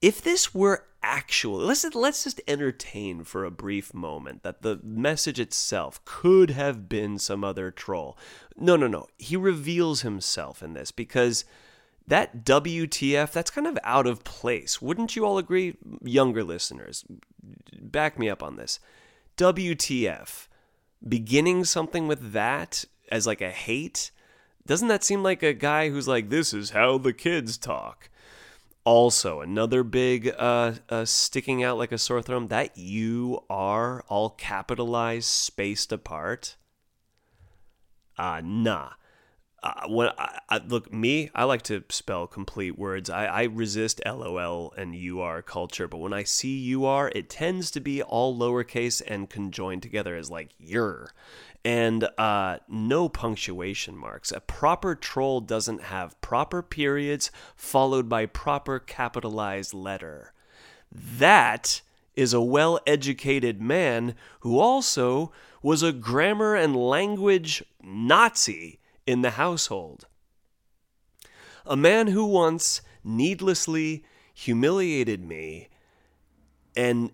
If 0.00 0.22
this 0.22 0.54
were 0.54 0.86
actual 1.04 1.58
let's 1.58 1.84
let's 1.94 2.24
just 2.24 2.40
entertain 2.48 3.24
for 3.24 3.44
a 3.44 3.50
brief 3.50 3.92
moment 3.92 4.42
that 4.42 4.62
the 4.62 4.80
message 4.82 5.38
itself 5.38 6.02
could 6.04 6.50
have 6.50 6.88
been 6.88 7.18
some 7.18 7.44
other 7.44 7.70
troll. 7.70 8.16
No, 8.56 8.74
no, 8.74 8.86
no. 8.86 9.06
He 9.18 9.36
reveals 9.36 10.00
himself 10.00 10.62
in 10.62 10.72
this 10.72 10.90
because 10.90 11.44
that 12.06 12.44
WTF 12.44 13.32
that's 13.32 13.50
kind 13.50 13.66
of 13.66 13.78
out 13.84 14.06
of 14.06 14.24
place. 14.24 14.80
Wouldn't 14.80 15.14
you 15.14 15.24
all 15.26 15.36
agree, 15.36 15.76
younger 16.02 16.42
listeners? 16.42 17.04
Back 17.72 18.18
me 18.18 18.30
up 18.30 18.42
on 18.42 18.56
this. 18.56 18.80
WTF 19.36 20.48
beginning 21.06 21.64
something 21.64 22.08
with 22.08 22.32
that 22.32 22.84
as 23.10 23.26
like 23.26 23.42
a 23.42 23.50
hate 23.50 24.10
doesn't 24.66 24.88
that 24.88 25.04
seem 25.04 25.22
like 25.22 25.42
a 25.42 25.52
guy 25.52 25.90
who's 25.90 26.08
like 26.08 26.30
this 26.30 26.54
is 26.54 26.70
how 26.70 26.96
the 26.96 27.12
kids 27.12 27.58
talk 27.58 28.08
also, 28.84 29.40
another 29.40 29.82
big 29.82 30.28
uh, 30.38 30.74
uh, 30.90 31.04
sticking 31.06 31.64
out 31.64 31.78
like 31.78 31.92
a 31.92 31.98
sore 31.98 32.20
thumb 32.20 32.48
that 32.48 32.76
you 32.76 33.42
are 33.48 34.04
all 34.08 34.30
capitalized, 34.30 35.26
spaced 35.26 35.90
apart. 35.90 36.56
Uh, 38.18 38.42
nah. 38.44 38.90
uh, 39.62 39.88
when 39.88 40.10
I, 40.18 40.38
I, 40.50 40.58
look 40.58 40.92
me, 40.92 41.30
I 41.34 41.44
like 41.44 41.62
to 41.62 41.82
spell 41.88 42.26
complete 42.26 42.78
words. 42.78 43.08
I, 43.08 43.24
I 43.24 43.42
resist 43.44 44.02
LOL 44.04 44.74
and 44.76 44.94
UR 44.94 45.40
culture, 45.40 45.88
but 45.88 45.98
when 45.98 46.12
I 46.12 46.24
see 46.24 46.74
UR, 46.74 47.10
it 47.14 47.30
tends 47.30 47.70
to 47.72 47.80
be 47.80 48.02
all 48.02 48.38
lowercase 48.38 49.00
and 49.06 49.30
conjoined 49.30 49.82
together 49.82 50.14
as 50.14 50.30
like 50.30 50.50
your, 50.58 51.12
and 51.64 52.06
uh, 52.18 52.58
no 52.68 53.08
punctuation 53.08 53.96
marks. 53.96 54.30
A 54.30 54.40
proper 54.40 54.94
troll 54.94 55.40
doesn't 55.40 55.82
have 55.82 56.20
proper 56.20 56.62
periods 56.62 57.30
followed 57.56 58.08
by 58.08 58.26
proper 58.26 58.78
capitalized 58.78 59.72
letter. 59.72 60.32
That 60.92 61.80
is 62.14 62.32
a 62.32 62.40
well 62.40 62.78
educated 62.86 63.60
man 63.60 64.14
who 64.40 64.58
also 64.58 65.32
was 65.62 65.82
a 65.82 65.92
grammar 65.92 66.54
and 66.54 66.76
language 66.76 67.64
Nazi 67.82 68.78
in 69.06 69.22
the 69.22 69.32
household. 69.32 70.06
A 71.64 71.76
man 71.76 72.08
who 72.08 72.26
once 72.26 72.82
needlessly 73.02 74.04
humiliated 74.34 75.24
me 75.24 75.68
and 76.76 77.10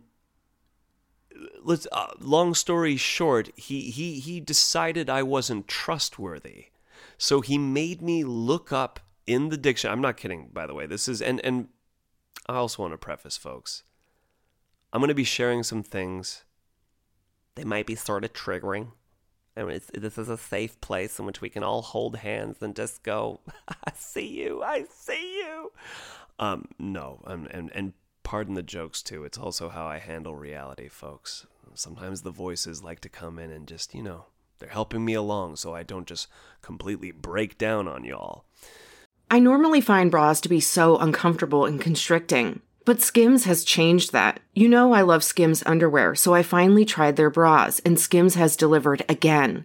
let's 1.62 1.86
uh, 1.92 2.08
long 2.18 2.54
story 2.54 2.96
short 2.96 3.50
he 3.56 3.90
he 3.90 4.20
he 4.20 4.40
decided 4.40 5.08
I 5.11 5.22
wasn't 5.22 5.68
trustworthy. 5.68 6.66
So 7.18 7.40
he 7.40 7.58
made 7.58 8.00
me 8.02 8.24
look 8.24 8.72
up 8.72 9.00
in 9.26 9.50
the 9.50 9.56
dictionary 9.56 9.92
I'm 9.92 10.00
not 10.00 10.16
kidding 10.16 10.48
by 10.52 10.66
the 10.66 10.74
way 10.74 10.86
this 10.86 11.08
is 11.08 11.20
and 11.22 11.40
and 11.44 11.68
I 12.46 12.54
also 12.54 12.82
want 12.82 12.94
to 12.94 12.98
preface 12.98 13.36
folks. 13.36 13.82
I'm 14.92 15.00
going 15.00 15.08
to 15.08 15.14
be 15.14 15.24
sharing 15.24 15.62
some 15.62 15.82
things. 15.84 16.44
They 17.54 17.64
might 17.64 17.86
be 17.86 17.94
sort 17.94 18.24
of 18.24 18.32
triggering 18.32 18.92
and 19.56 19.80
this 19.92 20.16
is 20.16 20.28
a 20.28 20.36
safe 20.36 20.80
place 20.80 21.18
in 21.18 21.26
which 21.26 21.40
we 21.40 21.48
can 21.48 21.62
all 21.62 21.82
hold 21.82 22.16
hands 22.16 22.58
and 22.62 22.74
just 22.74 23.02
go, 23.02 23.40
I 23.68 23.92
see 23.96 24.26
you, 24.26 24.62
I 24.62 24.84
see 24.88 25.38
you. 25.38 25.72
Um, 26.38 26.68
no, 26.78 27.22
and, 27.26 27.46
and, 27.48 27.70
and 27.74 27.92
pardon 28.31 28.55
the 28.55 28.62
jokes 28.62 29.03
too. 29.03 29.24
It's 29.24 29.37
also 29.37 29.70
how 29.70 29.87
I 29.87 29.99
handle 29.99 30.37
reality, 30.37 30.89
folks. 30.89 31.49
Sometimes 31.74 32.22
the 32.22 32.31
voices 32.31 32.81
like 32.81 33.01
to 33.01 33.09
come 33.09 33.41
in 33.41 33.51
and 33.51 33.66
just, 33.66 33.93
you 33.93 34.05
know, 34.05 34.26
they're 34.61 34.68
helping 34.68 35.05
me 35.05 35.14
along 35.14 35.57
so 35.57 35.74
I 35.74 35.83
don't 35.83 36.07
just 36.07 36.28
completely 36.62 37.11
break 37.11 37.59
down 37.59 37.89
on 37.89 38.05
y'all. 38.05 38.45
I 39.33 39.41
normally 39.41 39.81
find 39.81 40.12
bras 40.12 40.41
to 40.43 40.49
be 40.49 40.61
so 40.61 40.97
uncomfortable 40.99 41.64
and 41.64 41.81
constricting. 41.81 42.61
But 42.85 43.01
Skims 43.01 43.47
has 43.47 43.64
changed 43.64 44.12
that. 44.12 44.39
You 44.55 44.68
know, 44.68 44.93
I 44.93 45.01
love 45.01 45.24
Skims 45.24 45.64
underwear, 45.66 46.14
so 46.14 46.33
I 46.33 46.45
finally 46.45 46.85
tried 46.85 47.16
their 47.16 47.31
bras, 47.31 47.81
and 47.81 47.99
Skims 47.99 48.37
has 48.37 48.55
delivered 48.55 49.05
again. 49.09 49.64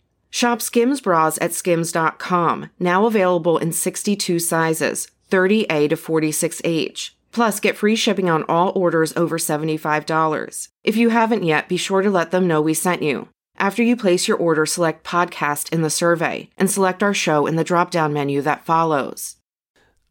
Shop 0.31 0.61
Skims 0.61 1.01
bras 1.01 1.37
at 1.41 1.53
skims.com, 1.53 2.69
now 2.79 3.05
available 3.05 3.57
in 3.57 3.73
62 3.73 4.39
sizes, 4.39 5.09
30A 5.29 5.89
to 5.89 5.97
46H. 5.97 7.11
Plus, 7.33 7.59
get 7.59 7.77
free 7.77 7.97
shipping 7.97 8.29
on 8.29 8.43
all 8.47 8.71
orders 8.73 9.15
over 9.17 9.37
$75. 9.37 10.69
If 10.85 10.95
you 10.95 11.09
haven't 11.09 11.43
yet, 11.43 11.67
be 11.67 11.77
sure 11.77 12.01
to 12.01 12.09
let 12.09 12.31
them 12.31 12.47
know 12.47 12.61
we 12.61 12.73
sent 12.73 13.03
you. 13.03 13.27
After 13.57 13.83
you 13.83 13.97
place 13.97 14.27
your 14.27 14.37
order, 14.37 14.65
select 14.65 15.05
podcast 15.05 15.71
in 15.73 15.81
the 15.81 15.89
survey 15.89 16.49
and 16.57 16.71
select 16.71 17.03
our 17.03 17.13
show 17.13 17.45
in 17.45 17.57
the 17.57 17.63
drop 17.63 17.91
down 17.91 18.13
menu 18.13 18.41
that 18.41 18.65
follows. 18.65 19.35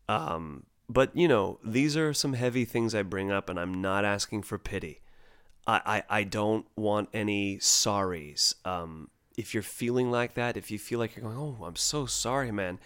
Um, 0.06 0.64
but 0.88 1.16
you 1.16 1.28
know, 1.28 1.58
these 1.64 1.96
are 1.96 2.12
some 2.12 2.34
heavy 2.34 2.66
things 2.66 2.94
I 2.94 3.02
bring 3.02 3.30
up, 3.30 3.48
and 3.48 3.58
I'm 3.58 3.80
not 3.80 4.04
asking 4.04 4.42
for 4.42 4.58
pity. 4.58 5.00
I, 5.66 5.80
I, 6.10 6.20
I 6.20 6.24
don't 6.24 6.66
want 6.76 7.08
any 7.14 7.56
sorries. 7.56 8.54
Um, 8.66 9.08
if 9.36 9.54
you're 9.54 9.62
feeling 9.62 10.10
like 10.10 10.34
that, 10.34 10.56
if 10.56 10.70
you 10.70 10.78
feel 10.78 10.98
like 10.98 11.16
you're 11.16 11.24
going, 11.24 11.38
oh, 11.38 11.64
I'm 11.64 11.76
so 11.76 12.06
sorry, 12.06 12.50
man. 12.50 12.78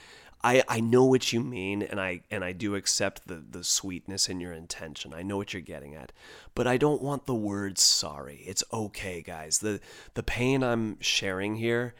I, 0.42 0.62
I 0.68 0.80
know 0.80 1.04
what 1.04 1.32
you 1.32 1.40
mean, 1.40 1.82
and 1.82 1.98
I 1.98 2.20
and 2.30 2.44
I 2.44 2.52
do 2.52 2.74
accept 2.74 3.26
the 3.26 3.36
the 3.36 3.64
sweetness 3.64 4.28
in 4.28 4.40
your 4.40 4.52
intention. 4.52 5.14
I 5.14 5.22
know 5.22 5.38
what 5.38 5.54
you're 5.54 5.62
getting 5.62 5.94
at, 5.94 6.12
but 6.54 6.66
I 6.66 6.76
don't 6.76 7.00
want 7.00 7.24
the 7.24 7.34
word 7.34 7.78
sorry. 7.78 8.44
It's 8.46 8.62
okay, 8.70 9.22
guys. 9.22 9.60
the 9.60 9.80
The 10.12 10.22
pain 10.22 10.62
I'm 10.62 11.00
sharing 11.00 11.56
here, 11.56 11.94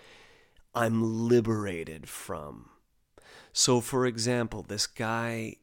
I'm 0.75 1.27
liberated 1.27 2.07
from. 2.07 2.69
So, 3.55 3.81
for 3.81 4.05
example, 4.05 4.63
this 4.63 4.87
guy, 4.87 5.57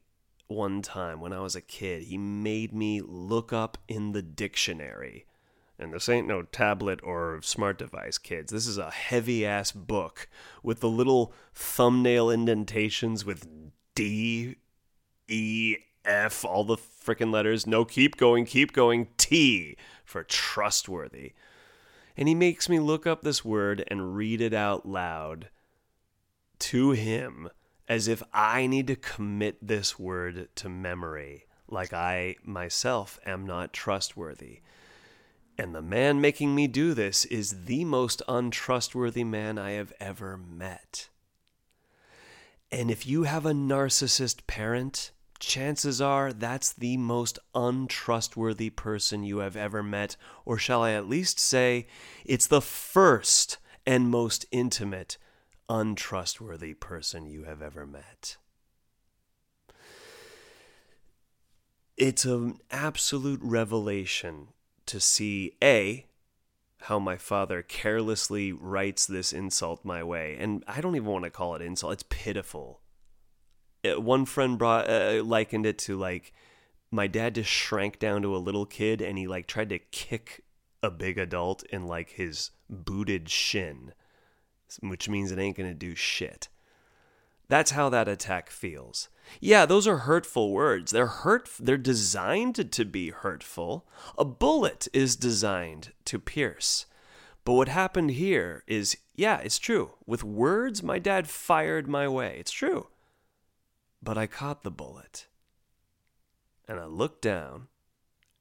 one 0.47 0.81
time 0.81 1.19
when 1.19 1.33
I 1.33 1.41
was 1.41 1.55
a 1.55 1.61
kid, 1.61 2.03
he 2.03 2.17
made 2.17 2.73
me 2.73 3.01
look 3.01 3.53
up 3.53 3.77
in 3.87 4.13
the 4.13 4.23
dictionary. 4.23 5.25
And 5.81 5.93
this 5.93 6.07
ain't 6.07 6.27
no 6.27 6.43
tablet 6.43 6.99
or 7.03 7.39
smart 7.41 7.79
device, 7.79 8.19
kids. 8.19 8.51
This 8.51 8.67
is 8.67 8.77
a 8.77 8.91
heavy 8.91 9.45
ass 9.45 9.71
book 9.71 10.29
with 10.61 10.79
the 10.79 10.89
little 10.89 11.33
thumbnail 11.55 12.29
indentations 12.29 13.25
with 13.25 13.47
D, 13.95 14.57
E, 15.27 15.77
F, 16.05 16.45
all 16.45 16.63
the 16.63 16.77
freaking 16.77 17.33
letters. 17.33 17.65
No, 17.65 17.83
keep 17.83 18.15
going, 18.17 18.45
keep 18.45 18.73
going. 18.73 19.07
T 19.17 19.75
for 20.05 20.23
trustworthy. 20.23 21.33
And 22.15 22.27
he 22.27 22.35
makes 22.35 22.69
me 22.69 22.79
look 22.79 23.07
up 23.07 23.23
this 23.23 23.43
word 23.43 23.83
and 23.87 24.15
read 24.15 24.39
it 24.39 24.53
out 24.53 24.85
loud 24.85 25.49
to 26.59 26.91
him 26.91 27.49
as 27.87 28.07
if 28.07 28.21
I 28.31 28.67
need 28.67 28.85
to 28.87 28.95
commit 28.95 29.57
this 29.65 29.97
word 29.97 30.49
to 30.55 30.69
memory, 30.69 31.45
like 31.67 31.91
I 31.91 32.35
myself 32.43 33.19
am 33.25 33.47
not 33.47 33.73
trustworthy. 33.73 34.59
And 35.61 35.75
the 35.75 35.81
man 35.83 36.19
making 36.19 36.55
me 36.55 36.65
do 36.65 36.95
this 36.95 37.23
is 37.25 37.65
the 37.65 37.85
most 37.85 38.23
untrustworthy 38.27 39.23
man 39.23 39.59
I 39.59 39.73
have 39.73 39.93
ever 39.99 40.35
met. 40.35 41.09
And 42.71 42.89
if 42.89 43.05
you 43.05 43.23
have 43.23 43.45
a 43.45 43.51
narcissist 43.51 44.47
parent, 44.47 45.11
chances 45.37 46.01
are 46.01 46.33
that's 46.33 46.73
the 46.73 46.97
most 46.97 47.37
untrustworthy 47.53 48.71
person 48.71 49.23
you 49.23 49.37
have 49.37 49.55
ever 49.55 49.83
met, 49.83 50.17
or 50.45 50.57
shall 50.57 50.81
I 50.81 50.93
at 50.93 51.07
least 51.07 51.39
say, 51.39 51.85
it's 52.25 52.47
the 52.47 52.59
first 52.59 53.59
and 53.85 54.09
most 54.09 54.47
intimate 54.51 55.19
untrustworthy 55.69 56.73
person 56.73 57.27
you 57.27 57.43
have 57.43 57.61
ever 57.61 57.85
met. 57.85 58.37
It's 61.97 62.25
an 62.25 62.57
absolute 62.71 63.41
revelation 63.43 64.47
to 64.91 64.99
see 64.99 65.53
A, 65.63 66.05
how 66.81 66.99
my 66.99 67.15
father 67.15 67.61
carelessly 67.61 68.51
writes 68.51 69.05
this 69.05 69.31
insult 69.31 69.85
my 69.85 70.03
way. 70.03 70.35
And 70.37 70.63
I 70.67 70.81
don't 70.81 70.95
even 70.95 71.07
want 71.07 71.23
to 71.23 71.29
call 71.29 71.55
it 71.55 71.61
insult, 71.61 71.93
it's 71.93 72.05
pitiful. 72.09 72.81
It, 73.83 73.97
uh, 73.97 74.01
one 74.01 74.25
friend 74.25 74.57
brought 74.57 74.89
uh, 74.89 75.23
likened 75.23 75.65
it 75.65 75.77
to 75.79 75.97
like 75.97 76.33
my 76.91 77.07
dad 77.07 77.35
just 77.35 77.49
shrank 77.49 77.99
down 77.99 78.21
to 78.23 78.35
a 78.35 78.37
little 78.37 78.65
kid 78.65 79.01
and 79.01 79.17
he 79.17 79.27
like 79.27 79.47
tried 79.47 79.69
to 79.69 79.79
kick 79.79 80.43
a 80.83 80.91
big 80.91 81.17
adult 81.17 81.63
in 81.63 81.87
like 81.87 82.11
his 82.11 82.51
booted 82.69 83.29
shin 83.29 83.93
which 84.81 85.09
means 85.09 85.31
it 85.31 85.39
ain't 85.39 85.57
to 85.57 85.73
do 85.73 85.95
shit. 85.95 86.47
That's 87.49 87.71
how 87.71 87.89
that 87.89 88.07
attack 88.07 88.49
feels. 88.49 89.09
Yeah, 89.39 89.65
those 89.65 89.87
are 89.87 89.99
hurtful 89.99 90.51
words. 90.51 90.91
They're 90.91 91.07
hurt 91.07 91.49
they're 91.59 91.77
designed 91.77 92.71
to 92.71 92.85
be 92.85 93.09
hurtful. 93.09 93.85
A 94.17 94.25
bullet 94.25 94.87
is 94.93 95.15
designed 95.15 95.93
to 96.05 96.19
pierce. 96.19 96.85
But 97.43 97.53
what 97.53 97.67
happened 97.67 98.11
here 98.11 98.63
is 98.67 98.97
yeah, 99.15 99.37
it's 99.37 99.59
true. 99.59 99.91
With 100.05 100.23
words 100.23 100.83
my 100.83 100.99
dad 100.99 101.27
fired 101.27 101.87
my 101.87 102.07
way. 102.07 102.37
It's 102.39 102.51
true. 102.51 102.87
But 104.03 104.17
I 104.17 104.27
caught 104.27 104.63
the 104.63 104.71
bullet. 104.71 105.27
And 106.67 106.79
I 106.79 106.85
looked 106.85 107.21
down 107.21 107.67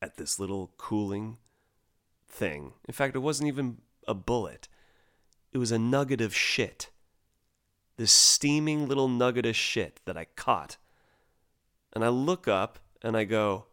at 0.01 0.17
this 0.17 0.39
little 0.39 0.73
cooling 0.77 1.39
thing. 2.29 2.73
In 2.87 2.95
fact, 2.95 3.17
it 3.17 3.21
wasn't 3.21 3.49
even 3.49 3.79
a 4.07 4.15
bullet 4.15 4.69
it 5.53 5.59
was 5.59 5.73
a 5.73 5.79
nugget 5.79 6.21
of 6.21 6.35
shit. 6.35 6.91
This 8.01 8.13
steaming 8.13 8.89
little 8.89 9.09
nugget 9.09 9.45
of 9.45 9.55
shit 9.55 10.01
that 10.07 10.17
I 10.17 10.25
caught. 10.25 10.79
And 11.93 12.03
I 12.03 12.09
look 12.09 12.49
up 12.49 12.79
and 13.03 13.15
I 13.15 13.25
go, 13.25 13.67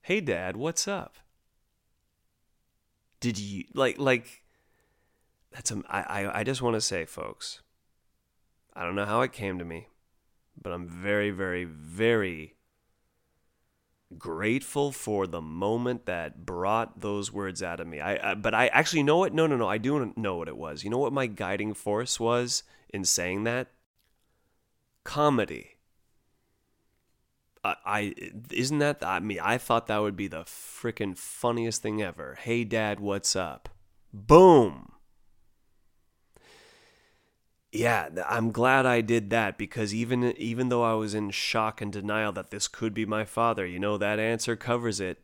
Hey, 0.00 0.20
Dad, 0.20 0.56
what's 0.56 0.88
up? 0.88 1.14
Did 3.20 3.38
you, 3.38 3.62
like, 3.74 4.00
like, 4.00 4.42
that's, 5.52 5.70
a, 5.70 5.84
I, 5.88 6.00
I, 6.00 6.38
I 6.40 6.42
just 6.42 6.62
want 6.62 6.74
to 6.74 6.80
say, 6.80 7.04
folks, 7.04 7.62
I 8.74 8.82
don't 8.82 8.96
know 8.96 9.06
how 9.06 9.20
it 9.20 9.32
came 9.32 9.60
to 9.60 9.64
me, 9.64 9.86
but 10.60 10.72
I'm 10.72 10.88
very, 10.88 11.30
very, 11.30 11.62
very 11.62 12.56
grateful 14.18 14.90
for 14.90 15.28
the 15.28 15.40
moment 15.40 16.06
that 16.06 16.44
brought 16.44 17.02
those 17.02 17.32
words 17.32 17.62
out 17.62 17.78
of 17.78 17.86
me. 17.86 18.00
I, 18.00 18.32
I 18.32 18.34
but 18.34 18.52
I 18.52 18.66
actually 18.66 19.04
know 19.04 19.18
what? 19.18 19.32
No, 19.32 19.46
no, 19.46 19.56
no. 19.56 19.68
I 19.68 19.78
do 19.78 20.12
know 20.16 20.34
what 20.34 20.48
it 20.48 20.56
was. 20.56 20.82
You 20.82 20.90
know 20.90 20.98
what 20.98 21.12
my 21.12 21.28
guiding 21.28 21.72
force 21.72 22.18
was 22.18 22.64
in 22.92 23.04
saying 23.04 23.44
that? 23.44 23.68
Comedy. 25.04 25.76
I, 27.62 27.76
I 27.84 28.14
isn't 28.50 28.78
that 28.78 29.02
I 29.02 29.20
mean 29.20 29.40
I 29.42 29.58
thought 29.58 29.86
that 29.88 29.98
would 29.98 30.16
be 30.16 30.28
the 30.28 30.42
freaking 30.42 31.16
funniest 31.16 31.82
thing 31.82 32.02
ever. 32.02 32.38
Hey 32.40 32.64
dad, 32.64 33.00
what's 33.00 33.36
up? 33.36 33.68
Boom. 34.12 34.92
Yeah, 37.72 38.08
I'm 38.28 38.50
glad 38.50 38.84
I 38.84 39.00
did 39.00 39.30
that 39.30 39.56
because 39.56 39.94
even 39.94 40.24
even 40.36 40.70
though 40.70 40.82
I 40.82 40.94
was 40.94 41.14
in 41.14 41.30
shock 41.30 41.80
and 41.80 41.92
denial 41.92 42.32
that 42.32 42.50
this 42.50 42.66
could 42.66 42.94
be 42.94 43.06
my 43.06 43.24
father, 43.24 43.66
you 43.66 43.78
know 43.78 43.96
that 43.98 44.18
answer 44.18 44.56
covers 44.56 45.00
it. 45.00 45.22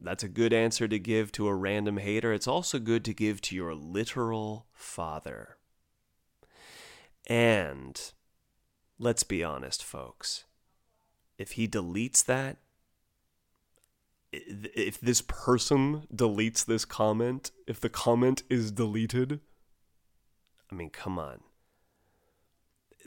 That's 0.00 0.24
a 0.24 0.28
good 0.28 0.52
answer 0.52 0.88
to 0.88 0.98
give 0.98 1.30
to 1.32 1.46
a 1.48 1.54
random 1.54 1.98
hater. 1.98 2.32
It's 2.32 2.48
also 2.48 2.78
good 2.78 3.04
to 3.04 3.14
give 3.14 3.40
to 3.42 3.54
your 3.54 3.74
literal 3.74 4.66
father. 4.72 5.58
And 7.26 8.00
let's 8.98 9.22
be 9.22 9.44
honest, 9.44 9.82
folks. 9.84 10.44
If 11.38 11.52
he 11.52 11.66
deletes 11.66 12.24
that, 12.24 12.58
if 14.32 15.00
this 15.00 15.22
person 15.22 16.06
deletes 16.14 16.64
this 16.64 16.84
comment, 16.84 17.50
if 17.66 17.80
the 17.80 17.88
comment 17.88 18.42
is 18.48 18.70
deleted, 18.70 19.40
I 20.70 20.74
mean, 20.74 20.90
come 20.90 21.18
on 21.18 21.40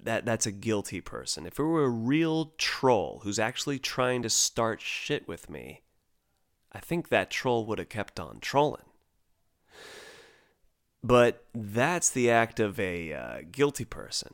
that 0.06 0.26
that's 0.26 0.46
a 0.46 0.52
guilty 0.52 1.02
person. 1.02 1.46
If 1.46 1.60
it 1.60 1.64
were 1.64 1.84
a 1.84 1.90
real 1.90 2.54
troll 2.58 3.22
who's 3.24 3.40
actually 3.40 3.80
trying 3.80 4.22
to 4.22 4.30
start 4.30 4.82
shit 4.82 5.28
with 5.28 5.50
me, 5.50 5.82
I 6.72 6.80
think 6.80 7.10
that 7.10 7.32
troll 7.32 7.66
would 7.66 7.80
have 7.80 7.90
kept 7.90 8.20
on 8.20 8.40
trolling. 8.40 8.85
But 11.06 11.46
that's 11.54 12.10
the 12.10 12.32
act 12.32 12.60
of 12.60 12.80
a 12.80 13.14
uh, 13.14 13.38
guilty 13.52 13.86
person. 13.86 14.34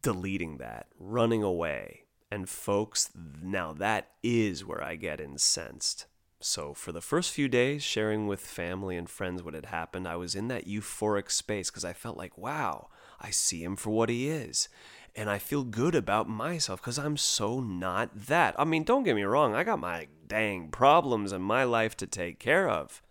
Deleting 0.00 0.56
that, 0.56 0.86
running 0.98 1.42
away. 1.42 2.04
And 2.30 2.48
folks, 2.48 3.10
now 3.42 3.74
that 3.74 4.12
is 4.22 4.64
where 4.64 4.82
I 4.82 4.96
get 4.96 5.20
incensed. 5.20 6.06
So, 6.40 6.72
for 6.72 6.90
the 6.90 7.02
first 7.02 7.32
few 7.32 7.48
days, 7.48 7.82
sharing 7.82 8.26
with 8.26 8.40
family 8.40 8.96
and 8.96 9.10
friends 9.10 9.42
what 9.42 9.52
had 9.52 9.66
happened, 9.66 10.08
I 10.08 10.16
was 10.16 10.34
in 10.34 10.48
that 10.48 10.66
euphoric 10.66 11.30
space 11.30 11.68
because 11.68 11.84
I 11.84 11.92
felt 11.92 12.16
like, 12.16 12.38
wow, 12.38 12.88
I 13.20 13.28
see 13.28 13.62
him 13.62 13.76
for 13.76 13.90
what 13.90 14.08
he 14.08 14.30
is. 14.30 14.70
And 15.14 15.28
I 15.28 15.38
feel 15.38 15.64
good 15.64 15.94
about 15.94 16.30
myself 16.30 16.80
because 16.80 16.98
I'm 16.98 17.18
so 17.18 17.60
not 17.60 18.26
that. 18.26 18.54
I 18.58 18.64
mean, 18.64 18.84
don't 18.84 19.02
get 19.02 19.16
me 19.16 19.24
wrong, 19.24 19.54
I 19.54 19.64
got 19.64 19.78
my 19.80 20.08
dang 20.26 20.68
problems 20.68 21.30
in 21.30 21.42
my 21.42 21.64
life 21.64 21.94
to 21.98 22.06
take 22.06 22.38
care 22.38 22.70
of. 22.70 23.02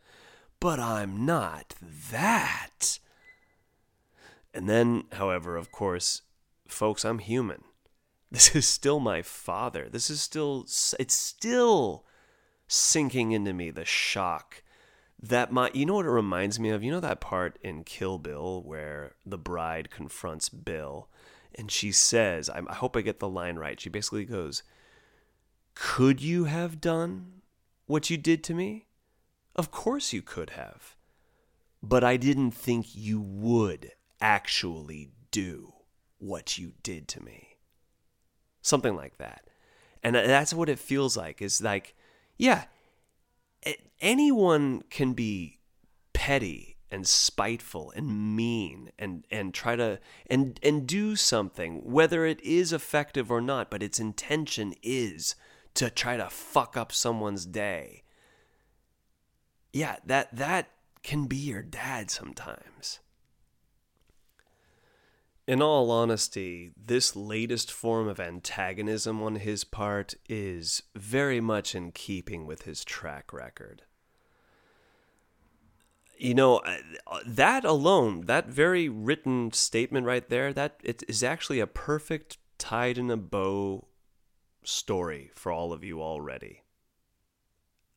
But 0.61 0.79
I'm 0.79 1.25
not 1.25 1.73
that. 2.11 2.99
And 4.53 4.69
then, 4.69 5.05
however, 5.13 5.57
of 5.57 5.71
course, 5.71 6.21
folks, 6.69 7.03
I'm 7.03 7.19
human. 7.19 7.63
This 8.31 8.55
is 8.55 8.65
still 8.65 9.01
my 9.01 9.21
father. 9.21 9.89
This 9.91 10.09
is 10.09 10.21
still, 10.21 10.61
it's 10.97 11.13
still 11.13 12.05
sinking 12.65 13.33
into 13.33 13.51
me 13.51 13.71
the 13.71 13.83
shock 13.83 14.63
that 15.21 15.51
my 15.51 15.69
you 15.73 15.85
know 15.85 15.95
what 15.95 16.05
it 16.05 16.09
reminds 16.09 16.59
me 16.59 16.69
of 16.69 16.81
you 16.81 16.89
know 16.89 17.01
that 17.01 17.19
part 17.19 17.59
in 17.61 17.83
kill 17.83 18.17
bill 18.17 18.63
where 18.65 19.15
the 19.25 19.37
bride 19.37 19.91
confronts 19.91 20.49
bill 20.49 21.09
and 21.53 21.69
she 21.69 21.91
says 21.91 22.49
i, 22.49 22.61
hope 22.75 22.95
i 22.95 23.01
get 23.01 23.19
the 23.19 23.29
line 23.29 23.57
right 23.57 23.79
she 23.79 23.89
basically 23.89 24.25
goes 24.25 24.63
could 25.75 26.21
you 26.21 26.45
have 26.45 26.81
done 26.81 27.41
what 27.85 28.09
you 28.09 28.17
did 28.17 28.43
to 28.43 28.53
me 28.53 28.87
of 29.55 29.71
course 29.71 30.13
you 30.13 30.21
could 30.21 30.51
have. 30.51 30.95
But 31.83 32.03
i 32.03 32.17
didn't 32.17 32.51
think 32.51 32.95
you 32.95 33.19
would 33.19 33.91
actually 34.19 35.09
do 35.31 35.73
what 36.19 36.57
you 36.57 36.73
did 36.83 37.07
to 37.09 37.23
me. 37.23 37.57
Something 38.61 38.95
like 38.95 39.17
that. 39.17 39.47
And 40.03 40.15
that's 40.15 40.53
what 40.53 40.69
it 40.69 40.79
feels 40.79 41.17
like. 41.17 41.41
Is 41.41 41.61
like 41.61 41.95
yeah 42.37 42.65
anyone 44.01 44.81
can 44.89 45.13
be 45.13 45.59
petty 46.13 46.77
and 46.89 47.07
spiteful 47.07 47.93
and 47.95 48.35
mean 48.35 48.91
and 48.99 49.25
and 49.31 49.53
try 49.53 49.75
to 49.75 49.99
and 50.27 50.59
and 50.61 50.85
do 50.85 51.15
something 51.15 51.81
whether 51.83 52.25
it 52.25 52.41
is 52.41 52.73
effective 52.73 53.31
or 53.31 53.39
not 53.39 53.71
but 53.71 53.81
its 53.81 53.99
intention 53.99 54.73
is 54.83 55.35
to 55.73 55.89
try 55.89 56.17
to 56.17 56.29
fuck 56.29 56.75
up 56.75 56.91
someone's 56.91 57.45
day 57.45 58.03
yeah 59.73 59.97
that 60.05 60.35
that 60.35 60.69
can 61.03 61.25
be 61.25 61.37
your 61.37 61.63
dad 61.63 62.11
sometimes. 62.11 62.99
In 65.47 65.61
all 65.61 65.89
honesty, 65.89 66.71
this 66.77 67.15
latest 67.15 67.71
form 67.71 68.07
of 68.07 68.19
antagonism 68.19 69.21
on 69.21 69.35
his 69.35 69.63
part 69.63 70.13
is 70.29 70.83
very 70.95 71.41
much 71.41 71.73
in 71.73 71.91
keeping 71.91 72.45
with 72.45 72.63
his 72.63 72.85
track 72.85 73.33
record. 73.33 73.81
You 76.17 76.35
know 76.35 76.61
that 77.25 77.65
alone 77.65 78.27
that 78.27 78.45
very 78.45 78.87
written 78.87 79.51
statement 79.51 80.05
right 80.05 80.29
there 80.29 80.53
that 80.53 80.79
it 80.83 81.03
is 81.07 81.23
actually 81.23 81.59
a 81.59 81.67
perfect 81.67 82.37
tied 82.59 82.99
in 82.99 83.09
a 83.09 83.17
bow 83.17 83.87
story 84.63 85.31
for 85.33 85.51
all 85.51 85.73
of 85.73 85.83
you 85.83 85.99
already. 86.01 86.61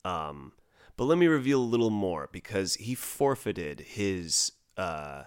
Um 0.06 0.52
but 0.96 1.04
let 1.04 1.18
me 1.18 1.26
reveal 1.26 1.60
a 1.60 1.64
little 1.64 1.90
more 1.90 2.28
because 2.32 2.74
he 2.74 2.94
forfeited 2.94 3.80
his 3.80 4.52
uh 4.76 5.24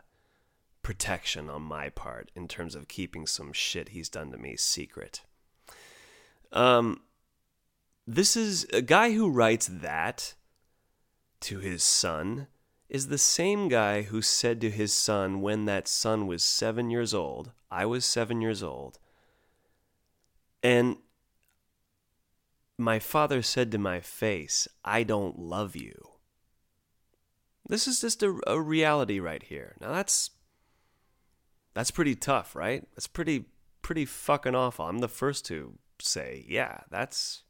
protection 0.82 1.49
on 1.49 1.61
my 1.61 1.89
part 1.89 2.32
in 2.36 2.47
terms 2.47 2.74
of 2.74 2.88
keeping 2.88 3.28
some 3.28 3.51
shit 3.51 3.89
he's 3.89 4.09
done 4.09 4.32
to 4.32 4.38
me 4.38 4.55
secret. 4.55 5.22
Um 6.51 7.01
this 8.05 8.38
is 8.38 8.65
a 8.72 8.82
guy 8.82 9.11
who 9.11 9.30
writes 9.30 9.68
that 9.68 10.36
to 11.41 11.59
his 11.59 11.84
son 11.84 12.47
is 12.89 13.07
the 13.07 13.18
same 13.18 13.68
guy 13.68 14.03
who 14.03 14.22
said 14.22 14.61
to 14.61 14.70
his 14.70 14.93
son 14.93 15.41
when 15.41 15.65
that 15.65 15.88
son 15.88 16.26
was 16.26 16.41
seven 16.43 16.89
years 16.89 17.13
old, 17.13 17.51
I 17.70 17.86
was 17.86 18.05
seven 18.05 18.39
years 18.41 18.63
old, 18.63 18.97
and 20.63 20.97
my 22.78 22.99
father 22.99 23.41
said 23.41 23.71
to 23.71 23.78
my 23.78 23.99
face, 23.99 24.67
I 24.86 25.03
don't 25.03 25.39
love 25.39 25.75
you. 25.75 26.11
This 27.67 27.88
is 27.88 27.99
just 27.99 28.23
a, 28.23 28.39
a 28.45 28.61
reality 28.61 29.19
right 29.19 29.43
here. 29.43 29.75
Now 29.82 29.91
that's 29.91 30.32
that's 31.73 31.91
pretty 31.91 32.15
tough, 32.15 32.55
right? 32.55 32.88
That's 32.95 33.07
pretty 33.07 33.45
pretty 33.82 34.05
fucking 34.05 34.55
awful. 34.55 34.86
I'm 34.86 34.99
the 34.99 35.07
first 35.07 35.45
to 35.47 35.78
say, 35.99 36.45
yeah, 36.47 36.82
that's 36.89 37.43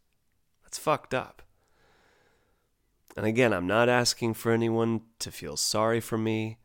that's 0.63 0.78
fucked 0.78 1.13
up. 1.13 1.43
And 3.15 3.25
again, 3.25 3.51
I'm 3.51 3.67
not 3.67 3.89
asking 3.89 4.36
for 4.36 4.51
anyone 4.51 5.01
to 5.19 5.32
feel 5.32 5.57
sorry 5.57 5.99
for 5.99 6.17
me. 6.17 6.59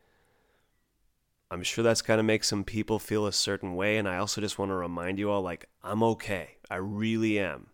I'm 1.50 1.62
sure 1.62 1.82
that's 1.82 2.02
going 2.02 2.18
to 2.18 2.22
make 2.22 2.44
some 2.44 2.64
people 2.64 2.98
feel 2.98 3.26
a 3.26 3.32
certain 3.32 3.74
way. 3.74 3.96
And 3.96 4.08
I 4.08 4.18
also 4.18 4.40
just 4.40 4.58
want 4.58 4.70
to 4.70 4.74
remind 4.74 5.18
you 5.18 5.30
all 5.30 5.42
like, 5.42 5.68
I'm 5.82 6.02
okay. 6.02 6.56
I 6.70 6.76
really 6.76 7.38
am. 7.38 7.71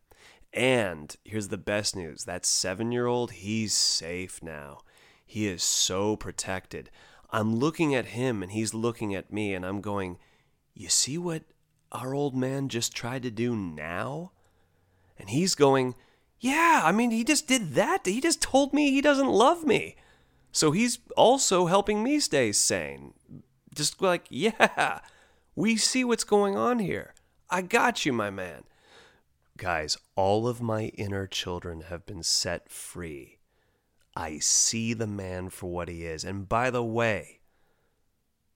And 0.53 1.15
here's 1.25 1.49
the 1.49 1.59
best 1.59 1.95
news 1.95 2.25
that 2.25 2.47
seven 2.47 2.91
year 2.93 3.07
old, 3.07 3.33
he's 3.33 3.75
safe 3.75 4.43
now. 4.43 4.81
He 5.25 5.47
is 5.47 5.63
so 5.63 6.17
protected. 6.17 6.91
I'm 7.31 7.57
looking 7.57 7.95
at 7.95 8.07
him 8.07 8.43
and 8.43 8.53
he's 8.53 8.73
looking 8.73 9.15
at 9.15 9.33
me, 9.33 9.53
and 9.53 9.67
I'm 9.67 9.83
going, 9.83 10.19
You 10.75 10.89
see 10.89 11.19
what 11.19 11.43
our 11.93 12.15
old 12.15 12.35
man 12.35 12.69
just 12.69 12.95
tried 12.95 13.23
to 13.25 13.31
do 13.31 13.55
now? 13.55 14.33
And 15.19 15.31
he's 15.31 15.55
going, 15.55 15.95
yeah, 16.41 16.83
I 16.85 16.93
mean, 16.93 17.11
he 17.11 17.25
just 17.25 17.49
did 17.49 17.73
that. 17.73 18.07
He 18.07 18.21
just 18.21 18.41
told 18.41 18.73
me 18.73 18.91
he 18.91 19.01
doesn't 19.01 19.29
love 19.29 19.65
me. 19.65 19.97
So 20.53 20.71
he's 20.71 20.99
also 21.17 21.67
helping 21.67 22.03
me 22.03 22.21
stay 22.21 22.53
sane. 22.53 23.15
Just 23.75 24.01
like, 24.01 24.27
yeah, 24.31 25.01
we 25.57 25.77
see 25.77 26.05
what's 26.05 26.25
going 26.25 26.57
on 26.57 26.79
here. 26.79 27.15
I 27.51 27.63
got 27.63 28.07
you, 28.07 28.13
my 28.13 28.31
man. 28.31 28.65
Guys, 29.59 29.99
all 30.15 30.47
of 30.47 30.63
my 30.63 30.85
inner 30.95 31.27
children 31.27 31.83
have 31.83 32.07
been 32.07 32.23
set 32.23 32.71
free. 32.71 33.39
I 34.15 34.39
see 34.39 34.95
the 34.95 35.07
man 35.09 35.51
for 35.51 35.67
what 35.67 35.89
he 35.89 36.05
is. 36.05 36.23
And 36.23 36.49
by 36.49 36.71
the 36.71 36.85
way, 36.85 37.41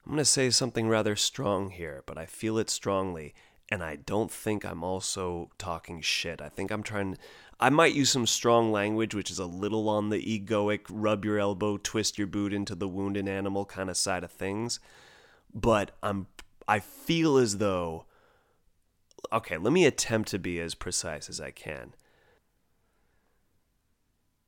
I'm 0.06 0.12
going 0.12 0.18
to 0.18 0.24
say 0.24 0.48
something 0.50 0.88
rather 0.88 1.16
strong 1.16 1.70
here, 1.70 2.04
but 2.06 2.16
I 2.16 2.26
feel 2.26 2.56
it 2.56 2.70
strongly. 2.70 3.34
And 3.68 3.82
I 3.82 3.96
don't 3.96 4.30
think 4.30 4.64
I'm 4.64 4.84
also 4.84 5.50
talking 5.58 6.00
shit. 6.02 6.40
I 6.40 6.48
think 6.48 6.70
I'm 6.70 6.84
trying 6.84 7.18
I 7.58 7.70
might 7.70 7.94
use 7.94 8.10
some 8.10 8.26
strong 8.26 8.70
language, 8.70 9.12
which 9.12 9.30
is 9.30 9.40
a 9.40 9.46
little 9.46 9.88
on 9.88 10.10
the 10.10 10.22
egoic, 10.22 10.82
rub 10.88 11.24
your 11.24 11.38
elbow, 11.38 11.78
twist 11.78 12.16
your 12.16 12.28
boot 12.28 12.52
into 12.52 12.76
the 12.76 12.88
wounded 12.88 13.28
animal 13.28 13.64
kind 13.64 13.90
of 13.90 13.96
side 13.96 14.22
of 14.22 14.30
things. 14.30 14.78
But 15.52 15.92
I'm, 16.00 16.28
I 16.68 16.78
feel 16.78 17.38
as 17.38 17.58
though 17.58 18.06
okay, 19.32 19.56
let 19.56 19.72
me 19.72 19.84
attempt 19.84 20.30
to 20.30 20.38
be 20.38 20.60
as 20.60 20.74
precise 20.74 21.28
as 21.28 21.40
I 21.40 21.50
can. 21.50 21.94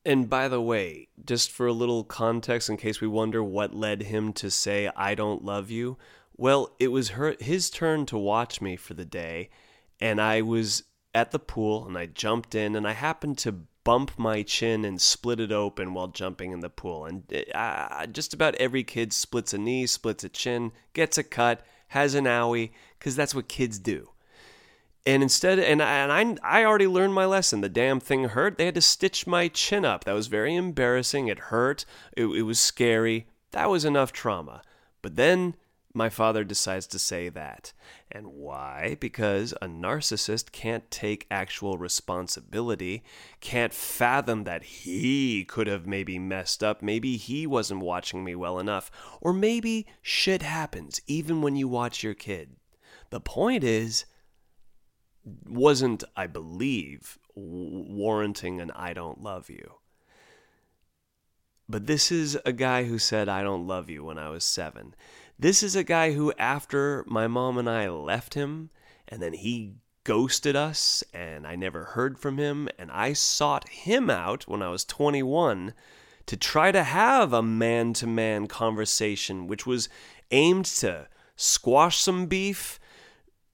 And 0.07 0.29
by 0.29 0.49
the 0.49 0.61
way, 0.61 1.09
just 1.25 1.51
for 1.51 1.67
a 1.67 1.73
little 1.73 2.05
context 2.05 2.69
in 2.69 2.77
case 2.77 3.01
we 3.01 3.09
wonder 3.09 3.43
what 3.43 3.75
led 3.75 4.03
him 4.03 4.33
to 4.35 4.51
say, 4.51 4.91
I 4.95 5.15
don't 5.15 5.45
love 5.45 5.71
you, 5.71 5.97
well, 6.37 6.75
it 6.79 6.89
was 6.89 7.11
her, 7.11 7.37
his 7.41 7.71
turn 7.71 8.07
to 8.07 8.19
watch 8.19 8.61
me 8.61 8.77
for 8.77 8.95
the 8.95 9.05
day, 9.05 9.51
and 10.01 10.21
I 10.21 10.43
was 10.43 10.83
at 11.15 11.31
the 11.31 11.39
pool 11.39 11.87
and 11.87 11.97
I 11.97 12.07
jumped 12.07 12.55
in 12.55 12.75
and 12.75 12.89
I 12.89 12.93
happened 12.93 13.39
to 13.39 13.61
bump 13.85 14.19
my 14.19 14.43
chin 14.43 14.85
and 14.85 15.01
split 15.01 15.39
it 15.39 15.53
open 15.53 15.95
while 15.95 16.09
jumping 16.09 16.51
in 16.51 16.61
the 16.61 16.71
pool. 16.71 17.05
And 17.05 17.45
uh, 17.55 18.07
just 18.07 18.35
about 18.35 18.57
every 18.57 18.83
kid 18.83 19.13
splits 19.13 19.55
a 19.55 19.59
knee, 19.59 19.87
splits 19.87 20.25
a 20.25 20.29
chin, 20.29 20.73
gets 20.93 21.19
a 21.19 21.23
cut, 21.23 21.65
has 21.89 22.15
an 22.15 22.25
owie, 22.25 22.73
because 22.99 23.15
that's 23.15 23.35
what 23.35 23.47
kids 23.47 23.79
do. 23.79 24.11
And 25.07 25.23
instead, 25.23 25.59
and 25.59 25.83
I, 25.83 25.99
and 25.99 26.41
I, 26.43 26.61
I 26.61 26.65
already 26.65 26.87
learned 26.87 27.15
my 27.15 27.27
lesson. 27.27 27.61
The 27.61 27.69
damn 27.69 28.01
thing 28.01 28.25
hurt. 28.25 28.57
They 28.57 28.67
had 28.67 28.75
to 28.77 28.81
stitch 28.81 29.27
my 29.27 29.49
chin 29.49 29.85
up. 29.85 30.05
That 30.05 30.15
was 30.15 30.29
very 30.29 30.55
embarrassing. 30.55 31.29
It 31.29 31.39
hurt. 31.39 31.85
It, 32.17 32.25
it 32.25 32.43
was 32.43 32.59
scary. 32.59 33.27
That 33.51 33.69
was 33.69 33.85
enough 33.85 34.13
trauma. 34.13 34.63
But 35.03 35.17
then 35.17 35.57
my 35.93 36.09
father 36.09 36.43
decides 36.43 36.87
to 36.89 36.99
say 36.99 37.29
that. 37.29 37.73
And 38.11 38.29
why? 38.29 38.97
Because 38.99 39.53
a 39.63 39.67
narcissist 39.67 40.51
can't 40.51 40.91
take 40.91 41.27
actual 41.31 41.79
responsibility, 41.79 43.05
can't 43.41 43.73
fathom 43.73 44.45
that 44.45 44.65
he 44.65 45.45
could 45.45 45.69
have 45.69 45.87
maybe 45.87 46.19
messed 46.19 46.65
up, 46.65 46.83
maybe 46.83 47.17
he 47.17 47.47
wasn't 47.47 47.81
watching 47.81 48.25
me 48.25 48.35
well 48.35 48.59
enough, 48.59 48.91
or 49.21 49.33
maybe 49.33 49.87
shit 50.03 50.43
happens 50.43 51.01
even 51.07 51.43
when 51.43 51.55
you 51.55 51.69
watch 51.69 52.03
your 52.03 52.15
kid. 52.15 52.57
The 53.11 53.21
point 53.21 53.63
is, 53.63 54.05
wasn't, 55.25 56.05
I 56.17 56.27
believe, 56.27 57.19
warranting 57.35 58.61
an 58.61 58.71
I 58.73 58.93
don't 58.93 59.23
love 59.23 59.51
you. 59.51 59.75
But 61.69 61.87
this 61.87 62.13
is 62.13 62.39
a 62.45 62.53
guy 62.53 62.85
who 62.85 62.99
said, 62.99 63.29
I 63.29 63.43
don't 63.43 63.67
love 63.67 63.89
you 63.89 64.05
when 64.05 64.19
I 64.19 64.29
was 64.29 64.45
seven. 64.45 64.95
This 65.39 65.63
is 65.63 65.75
a 65.75 65.85
guy 65.85 66.13
who, 66.13 66.33
after 66.39 67.05
my 67.07 67.27
mom 67.27 67.59
and 67.59 67.69
I 67.69 67.89
left 67.89 68.35
him, 68.35 68.71
and 69.09 69.23
then 69.23 69.33
he 69.33 69.75
ghosted 70.05 70.55
us, 70.55 71.03
and 71.15 71.47
I 71.47 71.57
never 71.57 71.85
heard 71.85 72.19
from 72.19 72.37
him, 72.37 72.69
and 72.79 72.91
I 72.91 73.15
sought 73.15 73.69
him 73.71 74.11
out 74.11 74.47
when 74.47 74.63
I 74.63 74.69
was 74.69 74.85
21 74.85 75.73
to 76.27 76.37
try 76.37 76.71
to 76.71 76.85
have 76.85 77.33
a 77.33 77.43
man 77.43 77.95
to 77.95 78.07
man 78.07 78.47
conversation, 78.47 79.47
which 79.47 79.67
was 79.67 79.89
aimed 80.31 80.67
to 80.67 81.09
squash 81.37 82.01
some 82.01 82.27
beef 82.27 82.79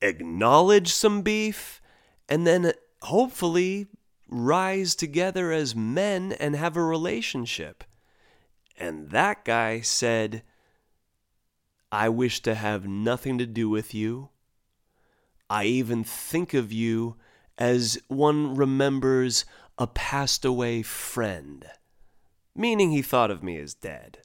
acknowledge 0.03 0.93
some 0.93 1.23
beef, 1.23 1.81
and 2.29 2.47
then 2.47 2.73
hopefully 3.03 3.87
rise 4.29 4.95
together 4.95 5.51
as 5.53 5.75
men 5.75 6.33
and 6.33 6.55
have 6.55 6.77
a 6.77 6.83
relationship. 6.83 7.85
And 8.79 9.11
that 9.11 9.45
guy 9.45 9.81
said, 9.81 10.43
I 11.93 12.09
wish 12.09 12.41
to 12.43 12.55
have 12.55 12.87
nothing 12.87 13.37
to 13.39 13.47
do 13.47 13.69
with 13.69 13.93
you. 13.93 14.31
I 15.49 15.65
even 15.65 16.05
think 16.05 16.55
of 16.55 16.73
you 16.73 17.17
as 17.59 17.99
one 18.09 18.55
remembers 18.55 19.45
a 19.77 19.87
passed 19.87 20.45
away 20.45 20.83
friend, 20.83 21.67
meaning 22.55 22.93
he 22.93 23.03
thought 23.03 23.31
of 23.31 23.43
me 23.43 23.59
as 23.59 23.75
dead. 23.75 24.19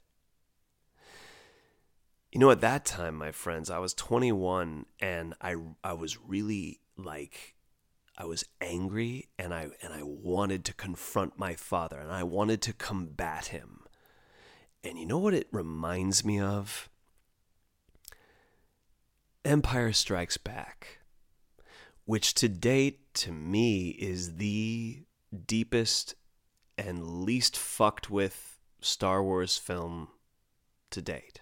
You 2.36 2.40
know, 2.40 2.50
at 2.50 2.60
that 2.60 2.84
time, 2.84 3.14
my 3.14 3.32
friends, 3.32 3.70
I 3.70 3.78
was 3.78 3.94
21 3.94 4.84
and 5.00 5.32
I 5.40 5.56
I 5.82 5.94
was 5.94 6.18
really 6.20 6.80
like 6.94 7.54
I 8.18 8.26
was 8.26 8.44
angry 8.60 9.30
and 9.38 9.54
I 9.54 9.70
and 9.80 9.94
I 9.94 10.02
wanted 10.02 10.62
to 10.66 10.74
confront 10.74 11.38
my 11.38 11.54
father 11.54 11.98
and 11.98 12.12
I 12.12 12.24
wanted 12.24 12.60
to 12.60 12.74
combat 12.74 13.46
him. 13.46 13.84
And 14.84 14.98
you 14.98 15.06
know 15.06 15.16
what 15.16 15.32
it 15.32 15.48
reminds 15.50 16.26
me 16.26 16.38
of? 16.38 16.90
Empire 19.42 19.94
Strikes 19.94 20.36
Back, 20.36 20.98
which 22.04 22.34
to 22.34 22.50
date 22.50 23.14
to 23.14 23.32
me 23.32 23.96
is 23.98 24.36
the 24.36 25.04
deepest 25.46 26.16
and 26.76 27.22
least 27.22 27.56
fucked 27.56 28.10
with 28.10 28.58
Star 28.82 29.22
Wars 29.22 29.56
film 29.56 30.08
to 30.90 31.00
date. 31.00 31.40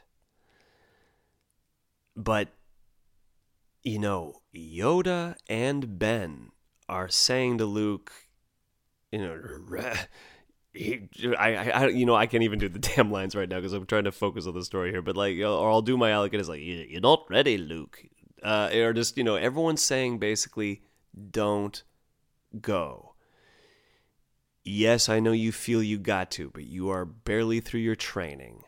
But, 2.16 2.48
you 3.82 3.98
know, 3.98 4.40
Yoda 4.54 5.36
and 5.48 5.98
Ben 5.98 6.50
are 6.88 7.08
saying 7.08 7.58
to 7.58 7.66
Luke, 7.66 8.12
you 9.10 9.18
know, 9.18 9.94
I, 11.38 11.56
I, 11.56 11.86
you 11.88 12.04
know, 12.04 12.16
I 12.16 12.26
can't 12.26 12.42
even 12.42 12.58
do 12.58 12.68
the 12.68 12.78
damn 12.96 13.10
lines 13.10 13.34
right 13.34 13.48
now 13.48 13.56
because 13.56 13.72
I'm 13.72 13.86
trying 13.86 14.04
to 14.04 14.12
focus 14.12 14.46
on 14.46 14.54
the 14.54 14.64
story 14.64 14.90
here. 14.90 15.02
But 15.02 15.16
like, 15.16 15.38
or 15.38 15.70
I'll 15.70 15.82
do 15.82 15.96
my 15.96 16.10
Alec 16.10 16.34
is 16.34 16.48
like, 16.48 16.60
you're 16.62 17.00
not 17.00 17.24
ready, 17.30 17.58
Luke. 17.58 18.04
Uh, 18.42 18.70
or 18.74 18.92
just, 18.92 19.16
you 19.16 19.24
know, 19.24 19.36
everyone's 19.36 19.82
saying 19.82 20.18
basically, 20.18 20.82
don't 21.30 21.82
go. 22.60 23.14
Yes, 24.64 25.08
I 25.08 25.20
know 25.20 25.32
you 25.32 25.52
feel 25.52 25.82
you 25.82 25.98
got 25.98 26.30
to, 26.32 26.50
but 26.50 26.64
you 26.64 26.88
are 26.88 27.04
barely 27.04 27.60
through 27.60 27.80
your 27.80 27.94
training. 27.94 28.62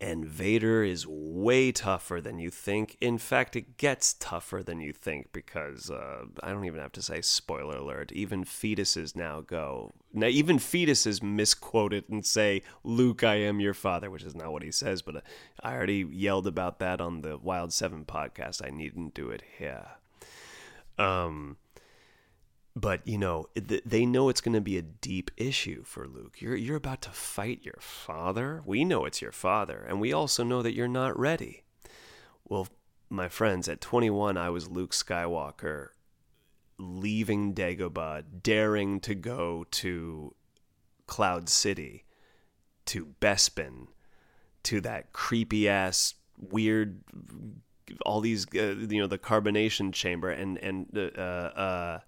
And 0.00 0.24
Vader 0.24 0.84
is 0.84 1.08
way 1.08 1.72
tougher 1.72 2.20
than 2.20 2.38
you 2.38 2.50
think. 2.50 2.96
In 3.00 3.18
fact, 3.18 3.56
it 3.56 3.76
gets 3.76 4.14
tougher 4.14 4.62
than 4.62 4.80
you 4.80 4.92
think 4.92 5.32
because 5.32 5.90
uh, 5.90 6.26
I 6.40 6.50
don't 6.50 6.66
even 6.66 6.80
have 6.80 6.92
to 6.92 7.02
say 7.02 7.20
spoiler 7.20 7.78
alert. 7.78 8.12
Even 8.12 8.44
fetuses 8.44 9.16
now 9.16 9.40
go. 9.40 9.94
Now, 10.12 10.28
even 10.28 10.58
fetuses 10.58 11.20
misquote 11.20 11.92
it 11.92 12.08
and 12.08 12.24
say, 12.24 12.62
Luke, 12.84 13.24
I 13.24 13.36
am 13.36 13.58
your 13.58 13.74
father, 13.74 14.08
which 14.08 14.22
is 14.22 14.36
not 14.36 14.52
what 14.52 14.62
he 14.62 14.70
says, 14.70 15.02
but 15.02 15.16
uh, 15.16 15.20
I 15.64 15.74
already 15.74 16.06
yelled 16.08 16.46
about 16.46 16.78
that 16.78 17.00
on 17.00 17.22
the 17.22 17.36
Wild 17.36 17.72
7 17.72 18.04
podcast. 18.04 18.64
I 18.64 18.70
needn't 18.70 19.14
do 19.14 19.30
it 19.30 19.42
here. 19.58 19.86
Um, 20.96 21.56
but 22.80 23.06
you 23.06 23.18
know 23.18 23.48
they 23.56 24.06
know 24.06 24.28
it's 24.28 24.40
going 24.40 24.54
to 24.54 24.60
be 24.60 24.78
a 24.78 24.82
deep 24.82 25.30
issue 25.36 25.82
for 25.84 26.06
Luke. 26.06 26.40
You're 26.40 26.54
you're 26.54 26.76
about 26.76 27.02
to 27.02 27.10
fight 27.10 27.60
your 27.62 27.78
father. 27.80 28.62
We 28.64 28.84
know 28.84 29.04
it's 29.04 29.20
your 29.20 29.32
father, 29.32 29.84
and 29.88 30.00
we 30.00 30.12
also 30.12 30.44
know 30.44 30.62
that 30.62 30.74
you're 30.74 30.86
not 30.86 31.18
ready. 31.18 31.64
Well, 32.44 32.68
my 33.10 33.28
friends, 33.28 33.68
at 33.68 33.80
21, 33.80 34.36
I 34.36 34.50
was 34.50 34.68
Luke 34.68 34.92
Skywalker, 34.92 35.88
leaving 36.78 37.52
Dagobah, 37.52 38.24
daring 38.42 39.00
to 39.00 39.14
go 39.14 39.66
to 39.72 40.34
Cloud 41.06 41.48
City, 41.48 42.04
to 42.86 43.14
Bespin, 43.20 43.88
to 44.62 44.80
that 44.82 45.12
creepy 45.12 45.68
ass 45.68 46.14
weird 46.38 47.00
all 48.06 48.20
these 48.20 48.46
uh, 48.54 48.76
you 48.88 49.00
know 49.00 49.06
the 49.06 49.18
carbonation 49.18 49.92
chamber 49.92 50.30
and 50.30 50.58
and 50.58 50.86
uh, 50.96 51.20
uh, 51.20 51.98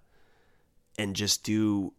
and 1.00 1.16
just 1.16 1.42
do 1.42 1.94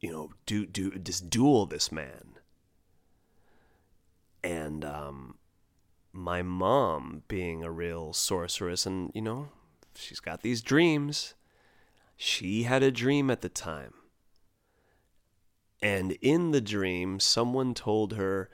you 0.00 0.10
know 0.10 0.30
do 0.46 0.64
do 0.64 0.92
just 0.92 1.28
duel 1.28 1.66
this 1.66 1.92
man. 1.92 2.38
And 4.42 4.82
um 4.82 5.36
my 6.10 6.40
mom 6.40 7.22
being 7.28 7.62
a 7.62 7.70
real 7.70 8.14
sorceress 8.14 8.86
and 8.86 9.12
you 9.14 9.20
know 9.20 9.50
she's 9.94 10.20
got 10.20 10.40
these 10.40 10.62
dreams. 10.62 11.34
She 12.16 12.62
had 12.62 12.82
a 12.82 12.90
dream 12.90 13.30
at 13.30 13.42
the 13.42 13.50
time. 13.50 13.92
And 15.82 16.12
in 16.22 16.52
the 16.52 16.62
dream 16.62 17.20
someone 17.20 17.74
told 17.74 18.14
her 18.14 18.48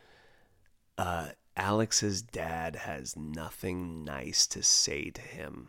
uh 0.98 1.28
Alex's 1.56 2.22
dad 2.22 2.74
has 2.74 3.16
nothing 3.16 4.04
nice 4.04 4.48
to 4.48 4.64
say 4.64 5.10
to 5.10 5.20
him. 5.20 5.68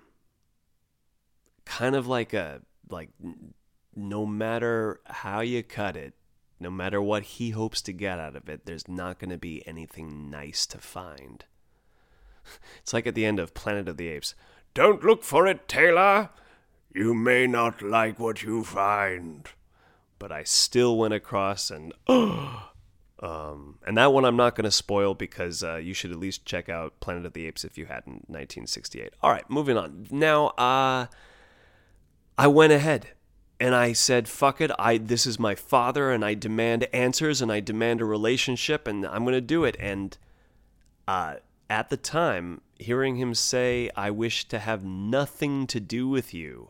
Kind 1.66 1.96
of 1.96 2.08
like 2.08 2.34
a 2.34 2.62
like 2.90 3.10
no 3.96 4.26
matter 4.26 5.02
how 5.06 5.42
you 5.42 5.64
cut 5.64 5.96
it, 5.96 6.14
no 6.60 6.70
matter 6.70 7.02
what 7.02 7.24
he 7.24 7.52
hopes 7.52 7.82
to 7.84 7.94
get 7.94 8.20
out 8.20 8.36
of 8.36 8.50
it, 8.50 8.66
there's 8.66 8.88
not 8.88 9.20
going 9.20 9.30
to 9.30 9.38
be 9.38 9.66
anything 9.68 10.30
nice 10.30 10.66
to 10.68 10.78
find. 10.78 11.46
It's 12.80 12.94
like 12.94 13.06
at 13.06 13.14
the 13.14 13.26
end 13.26 13.40
of 13.40 13.54
Planet 13.54 13.88
of 13.88 13.98
the 13.98 14.08
Apes. 14.08 14.34
Don't 14.74 15.04
look 15.04 15.24
for 15.24 15.46
it, 15.46 15.68
Taylor. 15.68 16.30
You 16.92 17.14
may 17.14 17.46
not 17.46 17.82
like 17.84 18.18
what 18.20 18.42
you 18.42 18.64
find. 18.64 19.48
But 20.18 20.32
I 20.32 20.44
still 20.44 20.98
went 20.98 21.14
across 21.14 21.70
and 21.70 21.94
um, 22.08 23.78
and 23.86 23.98
that 23.98 24.14
one 24.14 24.26
I'm 24.26 24.36
not 24.36 24.56
going 24.56 24.66
to 24.66 24.72
spoil 24.72 25.14
because 25.14 25.64
uh, 25.64 25.76
you 25.76 25.94
should 25.94 26.12
at 26.12 26.18
least 26.18 26.46
check 26.46 26.70
out 26.70 27.00
Planet 27.02 27.26
of 27.26 27.34
the 27.34 27.46
Apes 27.46 27.64
if 27.64 27.78
you 27.78 27.86
hadn't 27.86 28.30
1968. 28.30 29.14
All 29.22 29.32
right, 29.32 29.48
moving 29.50 29.78
on. 29.78 30.08
Now, 30.10 30.48
uh, 30.58 31.08
I 32.40 32.48
went 32.48 32.72
ahead 32.72 33.08
and 33.60 33.76
I 33.76 33.92
said, 33.92 34.30
"Fuck 34.30 34.62
it! 34.62 34.72
I 34.80 34.98
this 34.98 35.28
is 35.28 35.38
my 35.38 35.56
father, 35.56 36.10
and 36.10 36.24
I 36.24 36.36
demand 36.36 36.88
answers, 36.94 37.42
and 37.42 37.52
I 37.52 37.60
demand 37.60 38.00
a 38.00 38.06
relationship, 38.06 38.88
and 38.88 39.06
I'm 39.06 39.26
gonna 39.26 39.42
do 39.42 39.66
it." 39.66 39.76
And 39.78 40.18
uh, 41.06 41.36
at 41.70 41.90
the 41.90 41.98
time, 41.98 42.62
hearing 42.78 43.18
him 43.18 43.34
say, 43.36 43.90
I 43.94 44.10
wish 44.10 44.48
to 44.48 44.60
have 44.60 44.86
nothing 44.86 45.68
to 45.68 45.82
do 45.82 46.08
with 46.08 46.34
you, 46.34 46.70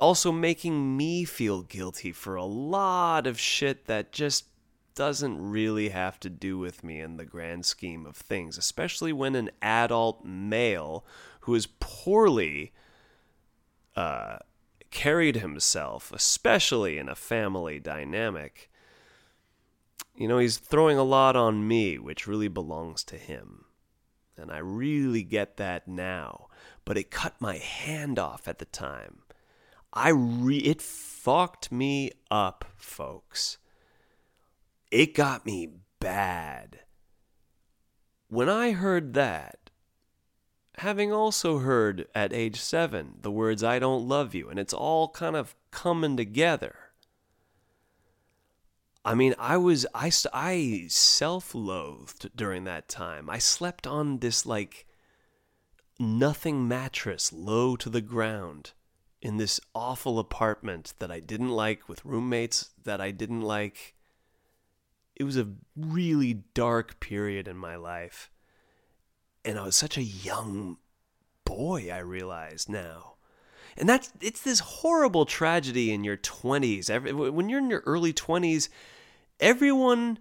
also 0.00 0.32
making 0.32 0.96
me 0.96 1.24
feel 1.24 1.60
guilty 1.60 2.10
for 2.10 2.36
a 2.36 2.46
lot 2.46 3.26
of 3.26 3.38
shit 3.38 3.84
that 3.84 4.10
just 4.10 4.46
doesn't 4.94 5.38
really 5.38 5.90
have 5.90 6.18
to 6.20 6.30
do 6.30 6.56
with 6.56 6.82
me 6.82 7.00
in 7.00 7.18
the 7.18 7.26
grand 7.26 7.66
scheme 7.66 8.06
of 8.06 8.16
things, 8.16 8.56
especially 8.56 9.12
when 9.12 9.34
an 9.34 9.50
adult 9.60 10.24
male 10.24 11.04
who 11.40 11.54
is 11.54 11.68
poorly 11.78 12.72
uh, 13.96 14.38
carried 14.94 15.36
himself, 15.36 16.12
especially 16.12 16.96
in 16.96 17.08
a 17.10 17.16
family 17.16 17.78
dynamic, 17.78 18.70
you 20.16 20.28
know, 20.28 20.38
he's 20.38 20.56
throwing 20.56 20.96
a 20.96 21.02
lot 21.02 21.34
on 21.34 21.66
me, 21.66 21.98
which 21.98 22.28
really 22.28 22.48
belongs 22.48 23.02
to 23.04 23.16
him. 23.16 23.64
And 24.36 24.50
I 24.50 24.58
really 24.58 25.24
get 25.24 25.56
that 25.58 25.88
now. 25.88 26.46
But 26.84 26.96
it 26.96 27.10
cut 27.10 27.34
my 27.40 27.58
hand 27.58 28.18
off 28.18 28.46
at 28.46 28.58
the 28.58 28.64
time. 28.64 29.22
I 29.92 30.10
re- 30.10 30.58
it 30.58 30.80
fucked 30.80 31.72
me 31.72 32.12
up, 32.30 32.64
folks. 32.76 33.58
It 34.90 35.14
got 35.14 35.44
me 35.44 35.70
bad. 35.98 36.80
When 38.28 38.48
I 38.48 38.72
heard 38.72 39.14
that, 39.14 39.63
having 40.78 41.12
also 41.12 41.58
heard 41.58 42.06
at 42.14 42.32
age 42.32 42.60
seven 42.60 43.14
the 43.20 43.30
words, 43.30 43.62
I 43.62 43.78
don't 43.78 44.08
love 44.08 44.34
you, 44.34 44.48
and 44.48 44.58
it's 44.58 44.74
all 44.74 45.08
kind 45.08 45.36
of 45.36 45.54
coming 45.70 46.16
together. 46.16 46.76
I 49.04 49.14
mean, 49.14 49.34
I 49.38 49.58
was, 49.58 49.86
I, 49.94 50.10
I 50.32 50.86
self 50.88 51.54
loathed 51.54 52.30
during 52.34 52.64
that 52.64 52.88
time. 52.88 53.28
I 53.28 53.38
slept 53.38 53.86
on 53.86 54.18
this 54.18 54.46
like 54.46 54.86
nothing 55.98 56.66
mattress 56.66 57.32
low 57.32 57.76
to 57.76 57.90
the 57.90 58.00
ground 58.00 58.72
in 59.20 59.36
this 59.36 59.60
awful 59.74 60.18
apartment 60.18 60.94
that 60.98 61.10
I 61.10 61.20
didn't 61.20 61.50
like 61.50 61.88
with 61.88 62.04
roommates 62.04 62.70
that 62.84 63.00
I 63.00 63.10
didn't 63.10 63.42
like. 63.42 63.94
It 65.14 65.24
was 65.24 65.36
a 65.36 65.52
really 65.76 66.42
dark 66.54 66.98
period 66.98 67.46
in 67.46 67.56
my 67.56 67.76
life. 67.76 68.30
And 69.44 69.58
I 69.58 69.62
was 69.64 69.76
such 69.76 69.96
a 69.98 70.02
young 70.02 70.78
boy, 71.44 71.90
I 71.92 71.98
realize 71.98 72.68
now. 72.68 73.14
And 73.76 73.88
that's 73.88 74.12
it's 74.20 74.40
this 74.40 74.60
horrible 74.60 75.26
tragedy 75.26 75.92
in 75.92 76.04
your 76.04 76.16
20s. 76.16 76.88
Every, 76.88 77.12
when 77.12 77.48
you're 77.48 77.58
in 77.58 77.70
your 77.70 77.82
early 77.86 78.12
20s, 78.12 78.68
everyone 79.40 80.18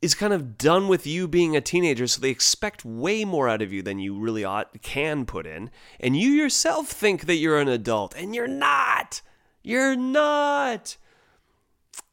is 0.00 0.14
kind 0.14 0.32
of 0.32 0.58
done 0.58 0.88
with 0.88 1.06
you 1.06 1.26
being 1.26 1.56
a 1.56 1.60
teenager, 1.60 2.06
so 2.06 2.20
they 2.20 2.30
expect 2.30 2.84
way 2.84 3.24
more 3.24 3.48
out 3.48 3.62
of 3.62 3.72
you 3.72 3.82
than 3.82 3.98
you 3.98 4.18
really 4.18 4.44
ought 4.44 4.82
can 4.82 5.24
put 5.24 5.46
in. 5.46 5.70
And 6.00 6.16
you 6.16 6.30
yourself 6.30 6.88
think 6.88 7.26
that 7.26 7.36
you're 7.36 7.58
an 7.58 7.68
adult, 7.68 8.14
and 8.14 8.34
you're 8.34 8.46
not. 8.46 9.22
You're 9.62 9.96
not. 9.96 10.96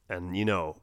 And 0.10 0.38
you 0.38 0.46
know, 0.46 0.81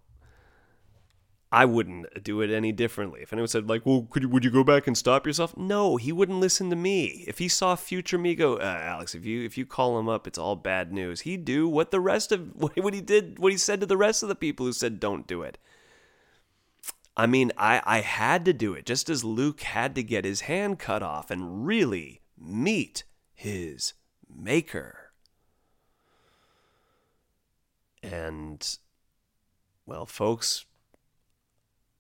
I 1.51 1.65
wouldn't 1.65 2.23
do 2.23 2.43
it 2.43 2.51
any 2.51 2.73
differently. 2.73 3.23
If 3.23 3.33
anyone 3.33 3.49
said 3.49 3.69
like, 3.69 3.87
"Well, 3.87 4.07
could 4.11 4.23
you, 4.23 4.29
would 4.29 4.45
you 4.45 4.51
go 4.51 4.63
back 4.65 4.87
and 4.87 4.97
stop 4.97 5.27
yourself?" 5.27 5.57
No, 5.57 5.97
he 5.97 6.13
wouldn't 6.13 6.41
listen 6.41 6.69
to 6.69 6.77
me. 6.77 7.25
If 7.27 7.39
he 7.39 7.49
saw 7.49 7.75
future 7.75 8.19
me 8.19 8.35
go, 8.35 8.57
uh, 8.57 8.81
Alex, 8.83 9.15
if 9.15 9.25
you 9.25 9.45
if 9.45 9.57
you 9.57 9.65
call 9.65 9.99
him 9.99 10.09
up, 10.09 10.27
it's 10.27 10.39
all 10.39 10.57
bad 10.57 10.93
news. 10.93 11.23
He'd 11.23 11.47
do 11.47 11.67
what 11.67 11.91
the 11.91 12.01
rest 12.01 12.33
of 12.33 12.55
what 12.55 12.93
he 12.95 13.01
did, 13.01 13.39
what 13.39 13.53
he 13.53 13.59
said 13.59 13.81
to 13.81 13.87
the 13.87 13.97
rest 13.97 14.23
of 14.23 14.29
the 14.29 14.35
people 14.35 14.67
who 14.67 14.73
said 14.73 15.01
don't 15.01 15.27
do 15.27 15.43
it. 15.43 15.57
I 17.17 17.27
mean, 17.27 17.51
I 17.57 17.81
I 17.85 18.01
had 18.03 18.45
to 18.45 18.53
do 18.53 18.75
it 18.75 18.85
just 18.85 19.09
as 19.09 19.25
Luke 19.25 19.63
had 19.63 19.95
to 19.95 20.03
get 20.03 20.27
his 20.27 20.43
hand 20.43 20.79
cut 20.79 21.03
off 21.03 21.31
and 21.31 21.67
really 21.67 22.21
meet 22.37 23.05
his 23.35 23.95
maker. 24.29 25.13
And 28.03 28.79
well, 29.87 30.05
folks, 30.05 30.67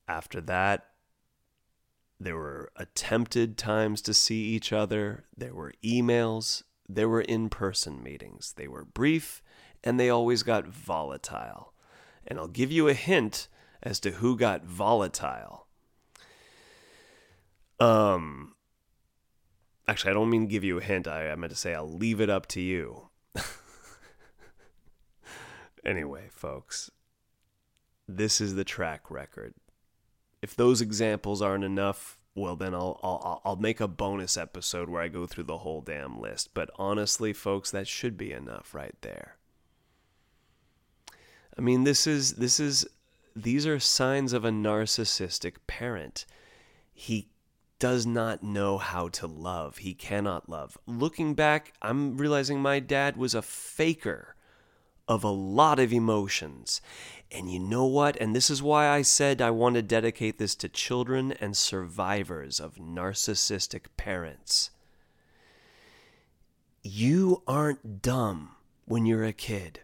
after 0.09 0.41
that, 0.41 0.87
there 2.19 2.37
were 2.37 2.73
attempted 2.77 3.57
times 3.57 4.03
to 4.03 4.15
see 4.15 4.43
each 4.43 4.73
other, 4.73 5.25
there 5.37 5.55
were 5.55 5.73
emails, 5.85 6.65
there 6.89 7.09
were 7.09 7.21
in 7.21 7.49
person 7.49 8.03
meetings. 8.03 8.55
They 8.57 8.67
were 8.67 8.85
brief 8.85 9.43
and 9.85 10.01
they 10.01 10.11
always 10.11 10.43
got 10.43 10.67
volatile. 10.67 11.75
And 12.27 12.39
I'll 12.39 12.49
give 12.49 12.73
you 12.73 12.89
a 12.89 12.95
hint 12.95 13.49
as 13.83 14.01
to 14.01 14.13
who 14.13 14.37
got 14.37 14.65
volatile. 14.65 15.67
Um, 17.79 18.55
actually, 19.87 20.11
I 20.11 20.15
don't 20.15 20.31
mean 20.31 20.49
give 20.49 20.65
you 20.65 20.79
a 20.79 20.83
hint. 20.83 21.07
I, 21.07 21.31
I 21.31 21.37
meant 21.37 21.53
to 21.53 21.59
say 21.59 21.75
I'll 21.75 21.89
leave 21.89 22.21
it 22.21 22.31
up 22.31 22.47
to 22.49 22.61
you. 22.61 23.11
anyway, 25.85 26.29
folks, 26.31 26.91
this 28.09 28.41
is 28.41 28.57
the 28.57 28.65
track 28.65 29.11
record 29.11 29.55
if 30.43 30.55
those 30.55 30.80
examples 30.80 31.43
aren't 31.43 31.64
enough, 31.64 32.18
well 32.34 32.57
then 32.57 32.74
I'll 32.74 32.99
I'll 33.03 33.43
I'll 33.45 33.57
make 33.57 33.80
a 33.80 33.89
bonus 33.89 34.36
episode 34.36 34.89
where 34.89 35.03
I 35.03 35.09
go 35.09 35.26
through 35.26 35.45
the 35.45 35.59
whole 35.59 35.80
damn 35.80 36.20
list. 36.20 36.51
But 36.55 36.70
honestly, 36.76 37.32
folks, 37.32 37.70
that 37.70 37.89
should 37.89 38.16
be 38.16 38.32
enough 38.32 38.74
right 38.74 38.95
there. 39.01 39.36
I 41.57 41.61
mean, 41.61 41.84
this 41.84 42.07
is 42.07 42.34
this 42.34 42.61
is 42.61 42.86
these 43.34 43.66
are 43.66 43.80
signs 43.80 44.32
of 44.32 44.45
a 44.45 44.51
narcissistic 44.51 45.55
parent. 45.66 46.24
He 46.93 47.28
does 47.78 48.07
not 48.07 48.43
know 48.43 48.78
how 48.78 49.09
to 49.09 49.26
love. 49.26 49.78
He 49.78 49.95
cannot 49.95 50.49
love. 50.49 50.76
Looking 50.86 51.34
back, 51.34 51.72
I'm 51.80 52.16
realizing 52.16 52.61
my 52.61 52.80
dad 52.80 53.16
was 53.16 53.34
a 53.34 53.43
faker 53.43 54.34
of 55.07 55.24
a 55.24 55.30
lot 55.30 55.78
of 55.78 55.93
emotions. 55.93 56.80
And 57.31 57.53
you 57.53 57.59
know 57.59 57.85
what? 57.85 58.16
And 58.16 58.35
this 58.35 58.49
is 58.49 58.62
why 58.62 58.89
I 58.89 59.03
said 59.03 59.43
I 59.43 59.51
want 59.51 59.74
to 59.74 59.83
dedicate 59.83 60.39
this 60.39 60.55
to 60.57 60.68
children 60.68 61.33
and 61.33 61.57
survivors 61.57 62.59
of 62.59 62.76
narcissistic 62.76 63.83
parents. 63.97 64.70
You 66.83 67.43
aren't 67.47 68.01
dumb 68.01 68.53
when 68.87 69.05
you're 69.05 69.24
a 69.24 69.33
kid. 69.33 69.81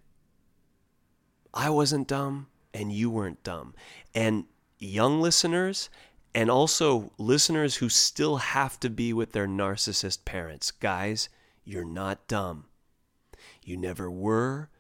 I 1.53 1.71
wasn't 1.71 2.09
dumb, 2.09 2.49
and 2.73 2.91
you 2.91 3.11
weren't 3.11 3.45
dumb. 3.45 3.75
And 4.15 4.45
young 4.79 5.21
listeners, 5.21 5.91
and 6.35 6.51
also 6.51 7.13
listeners 7.19 7.77
who 7.77 7.89
still 7.89 8.39
have 8.39 8.81
to 8.81 8.91
be 8.91 9.13
with 9.13 9.33
their 9.33 9.47
narcissist 9.47 10.25
parents, 10.25 10.71
guys, 10.71 11.29
you're 11.65 11.85
not 11.85 12.27
dumb. 12.27 12.65
You 13.63 13.77
never 13.77 14.11
were, 14.11 14.71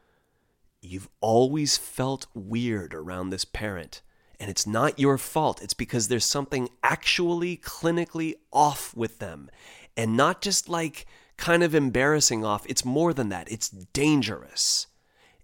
you've 0.85 1.09
always 1.21 1.77
felt 1.77 2.27
weird 2.35 2.95
around 2.95 3.31
this 3.31 3.45
parent. 3.45 4.03
And 4.39 4.51
it's 4.51 4.67
not 4.67 4.99
your 4.99 5.17
fault. 5.17 5.63
It's 5.63 5.75
because 5.75 6.09
there's 6.09 6.25
something 6.25 6.69
actually 6.83 7.57
clinically 7.57 8.35
off 8.53 8.95
with 8.95 9.19
them. 9.19 9.51
And 9.97 10.17
not 10.17 10.43
just 10.43 10.69
like 10.69 11.07
kind 11.37 11.63
of 11.63 11.75
embarrassing 11.75 12.45
off. 12.45 12.67
It's 12.69 12.85
more 12.85 13.15
than 13.15 13.29
that. 13.31 13.51
It's 13.51 13.69
dangerous. 13.69 14.89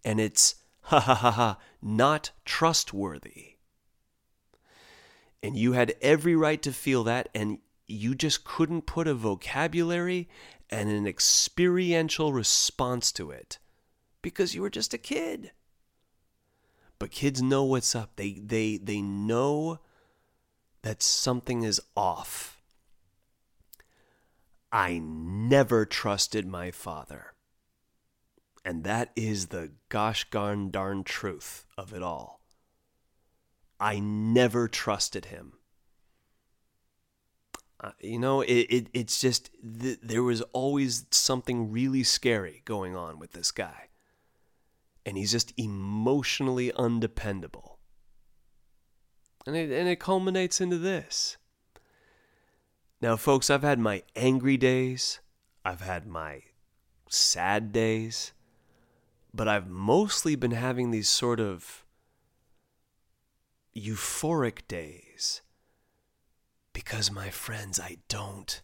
And 0.05 0.20
it's, 0.20 0.57
ha 0.82 1.01
ha 1.01 1.14
ha 1.14 1.30
ha, 1.30 1.59
not 1.80 2.32
trustworthy. 2.45 3.57
And 5.43 5.57
you 5.57 5.72
had 5.72 5.95
every 6.03 6.36
right 6.36 6.61
to 6.62 6.72
feel 6.72 7.05
that. 7.05 7.28
And 7.34 7.59
you 7.86 8.14
just 8.14 8.45
couldn't 8.45 8.82
put 8.82 9.09
a 9.09 9.14
vocabulary 9.14 10.28
and 10.68 10.88
an 10.88 11.07
experiential 11.07 12.32
response 12.32 13.11
to 13.12 13.30
it 13.30 13.59
because 14.22 14.54
you 14.54 14.62
were 14.62 14.70
just 14.70 14.94
a 14.94 14.98
kid. 14.98 15.52
But 16.98 17.10
kids 17.10 17.40
know 17.40 17.64
what's 17.64 17.94
up. 17.94 18.16
They 18.16 18.32
they 18.32 18.76
they 18.76 19.00
know 19.00 19.80
that 20.82 21.02
something 21.02 21.62
is 21.62 21.80
off. 21.96 22.60
I 24.70 25.00
never 25.02 25.84
trusted 25.84 26.46
my 26.46 26.70
father. 26.70 27.32
And 28.64 28.84
that 28.84 29.10
is 29.16 29.46
the 29.46 29.72
gosh 29.88 30.28
darn 30.30 30.70
darn 30.70 31.02
truth 31.02 31.64
of 31.78 31.94
it 31.94 32.02
all. 32.02 32.40
I 33.80 33.98
never 33.98 34.68
trusted 34.68 35.26
him. 35.26 35.54
Uh, 37.82 37.92
you 37.98 38.18
know, 38.18 38.42
it, 38.42 38.66
it 38.68 38.86
it's 38.92 39.18
just 39.18 39.50
th- 39.80 40.00
there 40.02 40.22
was 40.22 40.42
always 40.52 41.06
something 41.10 41.72
really 41.72 42.02
scary 42.02 42.60
going 42.66 42.94
on 42.94 43.18
with 43.18 43.32
this 43.32 43.50
guy 43.50 43.89
and 45.05 45.16
he's 45.16 45.32
just 45.32 45.53
emotionally 45.57 46.72
undependable. 46.74 47.78
And 49.46 49.57
it, 49.57 49.70
and 49.70 49.88
it 49.88 50.01
culminates 50.01 50.61
into 50.61 50.78
this. 50.78 51.36
Now, 53.01 53.16
folks, 53.16 53.48
I've 53.48 53.62
had 53.62 53.78
my 53.78 54.03
angry 54.14 54.57
days, 54.57 55.20
I've 55.64 55.80
had 55.80 56.07
my 56.07 56.42
sad 57.09 57.72
days, 57.72 58.32
but 59.32 59.48
I've 59.48 59.68
mostly 59.68 60.36
been 60.36 60.51
having 60.51 60.90
these 60.90 61.09
sort 61.09 61.40
of 61.40 61.84
euphoric 63.74 64.66
days 64.68 65.40
because, 66.72 67.11
my 67.11 67.30
friends, 67.30 67.80
I 67.80 67.98
don't 68.09 68.61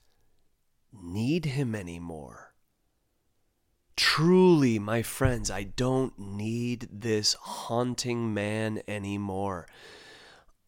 need 0.92 1.46
him 1.46 1.74
anymore. 1.74 2.45
Truly, 3.96 4.78
my 4.78 5.02
friends, 5.02 5.50
I 5.50 5.62
don't 5.62 6.18
need 6.18 6.88
this 6.92 7.34
haunting 7.34 8.34
man 8.34 8.82
anymore. 8.86 9.66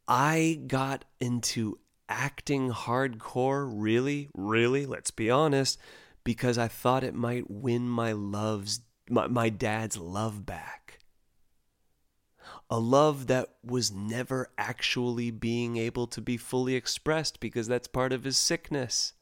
I 0.06 0.62
got 0.66 1.04
into 1.20 1.78
acting 2.08 2.70
hardcore, 2.70 3.70
really, 3.70 4.30
really, 4.34 4.86
let's 4.86 5.10
be 5.10 5.30
honest, 5.30 5.78
because 6.24 6.56
I 6.56 6.68
thought 6.68 7.04
it 7.04 7.14
might 7.14 7.50
win 7.50 7.88
my 7.88 8.12
love's 8.12 8.80
my, 9.10 9.26
my 9.26 9.48
dad's 9.48 9.96
love 9.96 10.44
back. 10.46 10.98
A 12.70 12.78
love 12.78 13.26
that 13.26 13.48
was 13.64 13.92
never 13.92 14.50
actually 14.58 15.30
being 15.30 15.76
able 15.76 16.06
to 16.08 16.20
be 16.20 16.36
fully 16.36 16.74
expressed 16.74 17.40
because 17.40 17.66
that's 17.66 17.88
part 17.88 18.12
of 18.12 18.24
his 18.24 18.36
sickness. 18.36 19.14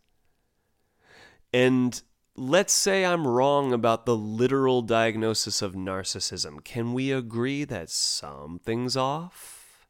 And 1.52 2.00
let's 2.36 2.72
say 2.72 3.04
I'm 3.04 3.26
wrong 3.26 3.72
about 3.72 4.04
the 4.04 4.16
literal 4.16 4.82
diagnosis 4.82 5.62
of 5.62 5.74
narcissism. 5.74 6.62
Can 6.62 6.92
we 6.92 7.10
agree 7.10 7.64
that 7.64 7.90
something's 7.90 8.96
off? 8.96 9.86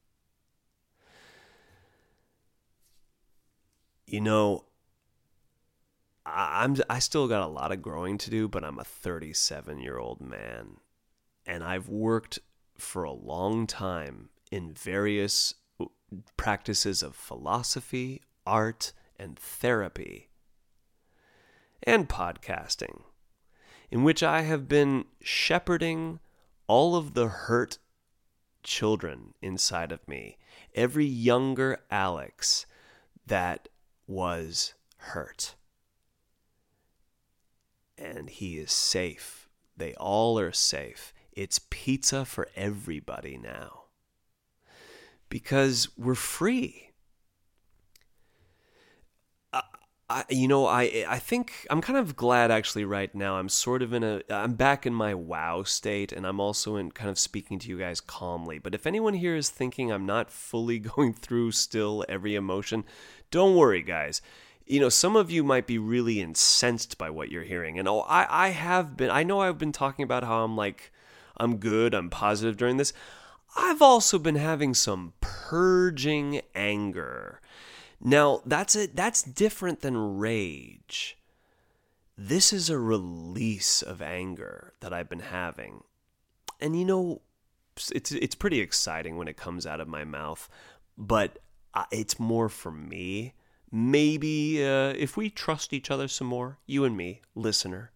You 4.07 4.21
know, 4.21 4.65
I'm 6.25 6.77
I 6.89 7.01
still 7.01 7.27
got 7.27 7.43
a 7.43 7.47
lot 7.47 7.73
of 7.73 7.83
growing 7.83 8.19
to 8.19 8.31
do, 8.31 8.49
but 8.49 8.65
I'm 8.65 8.79
a 8.79 8.85
37 8.85 9.81
year 9.81 9.99
old 9.99 10.21
man, 10.21 10.77
and 11.45 11.65
I've 11.65 11.89
worked 11.89 12.39
for 12.79 13.03
a 13.03 13.13
long 13.13 13.67
time 13.67 14.29
in 14.53 14.73
various 14.73 15.55
practices 16.37 17.03
of 17.03 17.17
philosophy, 17.17 18.23
art, 18.47 18.93
and 19.19 19.37
therapy 19.37 20.29
and 21.83 22.09
podcasting, 22.09 23.03
in 23.91 24.03
which 24.03 24.23
I 24.23 24.43
have 24.43 24.69
been 24.69 25.05
shepherding 25.21 26.21
all 26.67 26.97
of 26.97 27.15
the 27.15 27.29
hurt 27.29 27.79
children 28.63 29.35
inside 29.41 29.93
of 29.93 30.07
me, 30.09 30.37
every 30.75 31.07
younger 31.07 31.79
Alex 31.91 32.67
that 33.27 33.69
was 34.07 34.75
hurt. 34.97 35.55
And 37.97 38.29
he 38.29 38.59
is 38.59 38.73
safe. 38.73 39.49
They 39.77 39.95
all 39.95 40.39
are 40.39 40.53
safe. 40.53 41.15
It's 41.33 41.61
pizza 41.71 42.25
for 42.25 42.49
everybody 42.57 43.39
now. 43.39 43.85
Because 45.29 45.89
we're 45.97 46.15
free. 46.15 46.86
I, 50.09 50.25
you 50.29 50.47
know, 50.47 50.67
I 50.67 50.87
eh, 50.87 51.05
I 51.09 51.19
think 51.19 51.67
I'm 51.69 51.81
kind 51.81 51.99
of 51.99 52.15
glad 52.15 52.51
actually 52.51 52.85
right 52.85 53.13
now. 53.15 53.39
I'm 53.39 53.49
sort 53.49 53.83
of 53.83 53.93
in 53.93 54.05
a 54.05 54.23
I'm 54.31 54.55
back 54.55 54.87
in 54.87 54.95
my 54.95 55.15
wow 55.15 55.65
state, 55.65 56.13
and 56.13 56.25
I'm 56.27 56.39
also 56.39 56.77
in 56.77 56.93
kind 56.93 57.11
of 57.11 57.19
speaking 57.19 57.59
to 57.61 57.69
you 57.69 57.79
guys 57.79 58.01
calmly. 58.01 58.59
But 58.59 58.75
if 58.75 58.87
anyone 58.87 59.15
here 59.15 59.35
is 59.35 59.51
thinking 59.51 59.91
I'm 59.91 60.07
not 60.07 60.31
fully 60.31 60.79
going 60.97 61.13
through 61.13 61.53
still 61.53 62.05
every 62.09 62.37
emotion, 62.37 62.85
don't 63.31 63.57
worry, 63.57 63.83
guys. 63.83 64.23
You 64.65 64.81
know, 64.81 64.89
some 64.89 65.17
of 65.17 65.31
you 65.31 65.45
might 65.45 65.67
be 65.67 65.79
really 65.79 66.21
incensed 66.21 66.99
by 66.99 67.11
what 67.11 67.31
you're 67.31 67.45
hearing, 67.45 67.79
and 67.79 67.89
oh, 67.89 68.01
I 68.03 68.47
I 68.47 68.49
have 68.51 68.97
been. 68.97 69.11
I 69.11 69.25
know 69.25 69.41
I've 69.41 69.59
been 69.59 69.73
talking 69.73 70.05
about 70.05 70.23
how 70.23 70.45
I'm 70.45 70.57
like 70.57 70.93
I'm 71.37 71.57
good, 71.57 71.95
I'm 71.95 72.11
positive 72.11 72.57
during 72.57 72.77
this. 72.77 72.93
I've 73.57 73.83
also 73.83 74.19
been 74.19 74.37
having 74.37 74.75
some 74.75 75.15
purging 75.21 76.43
anger 76.55 77.41
now, 78.01 78.43
that's 78.45 78.77
a, 78.77 78.87
that's 78.87 79.23
different 79.23 79.81
than 79.81 80.19
rage. 80.19 81.17
This 82.19 82.53
is 82.53 82.71
a 82.71 82.79
release 82.79 83.83
of 83.83 84.01
anger 84.01 84.73
that 84.81 84.93
I've 84.93 85.09
been 85.09 85.21
having. 85.21 85.85
And 86.61 86.79
you 86.79 86.85
know, 86.85 87.23
it's 87.77 88.13
it's 88.13 88.35
pretty 88.35 88.61
exciting 88.61 89.17
when 89.17 89.29
it 89.29 89.37
comes 89.37 89.67
out 89.67 89.81
of 89.81 89.89
my 89.89 90.05
mouth, 90.05 90.49
but 90.97 91.39
uh, 91.75 91.85
it's 91.91 92.19
more 92.19 92.49
for 92.49 92.71
me. 92.71 93.35
Maybe 93.71 94.65
uh, 94.65 94.95
if 94.97 95.17
we 95.17 95.29
trust 95.29 95.73
each 95.73 95.91
other 95.91 96.09
some 96.09 96.27
more, 96.29 96.59
you 96.67 96.85
and 96.85 96.97
me, 96.97 97.21
listener, 97.35 97.91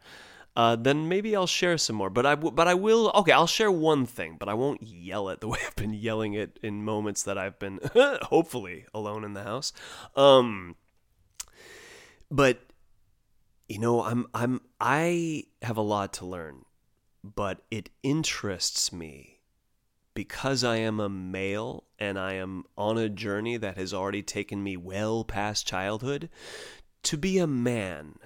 uh, 0.57 0.77
then 0.77 1.09
maybe 1.09 1.37
I'll 1.37 1.47
share 1.47 1.79
some 1.79 1.97
more. 1.97 2.11
But 2.11 2.27
I 2.27 2.35
but 2.35 2.67
I 2.67 2.75
will. 2.75 3.11
Okay, 3.15 3.33
I'll 3.33 3.47
share 3.47 3.71
one 3.71 4.07
thing, 4.07 4.37
but 4.39 4.49
I 4.49 4.55
won't 4.55 4.83
yell 4.83 5.29
it 5.29 5.41
the 5.41 5.49
way 5.53 5.59
I've 5.67 5.77
been 5.77 5.95
yelling 5.95 6.35
it 6.35 6.59
in 6.63 6.85
moments 6.85 7.23
that 7.25 7.39
I've 7.39 7.59
been 7.59 7.81
hopefully 7.95 8.87
alone 8.93 9.25
in 9.25 9.35
the 9.35 9.45
house. 9.45 9.73
Um, 10.17 10.77
but 12.31 12.61
you 13.69 13.79
know, 13.79 14.03
I'm 14.03 14.27
I'm 14.35 14.61
I 14.81 15.45
have 15.63 15.77
a 15.77 15.83
lot 15.83 16.13
to 16.15 16.27
learn, 16.27 16.65
but 17.23 17.63
it 17.71 17.91
interests 18.03 18.93
me 18.93 19.41
because 20.15 20.65
I 20.65 20.77
am 20.77 20.99
a 20.99 21.09
male 21.09 21.85
and 21.99 22.19
I 22.19 22.35
am 22.35 22.65
on 22.77 22.99
a 22.99 23.09
journey 23.09 23.57
that 23.57 23.77
has 23.77 23.95
already 23.95 24.23
taken 24.23 24.63
me 24.63 24.77
well 24.77 25.25
past 25.25 25.67
childhood 25.67 26.29
to 27.05 27.17
be 27.17 27.39
a 27.39 27.47
man 27.47 28.17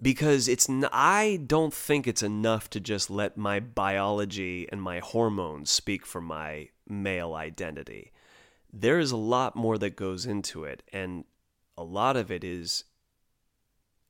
because 0.00 0.48
it's 0.48 0.68
I 0.92 1.40
don't 1.46 1.72
think 1.72 2.06
it's 2.06 2.22
enough 2.22 2.68
to 2.70 2.80
just 2.80 3.10
let 3.10 3.36
my 3.36 3.60
biology 3.60 4.68
and 4.70 4.82
my 4.82 4.98
hormones 4.98 5.70
speak 5.70 6.04
for 6.04 6.20
my 6.20 6.68
male 6.88 7.34
identity. 7.34 8.12
There 8.72 8.98
is 8.98 9.10
a 9.10 9.16
lot 9.16 9.56
more 9.56 9.78
that 9.78 9.96
goes 9.96 10.26
into 10.26 10.64
it 10.64 10.82
and 10.92 11.24
a 11.78 11.84
lot 11.84 12.16
of 12.16 12.30
it 12.30 12.44
is 12.44 12.84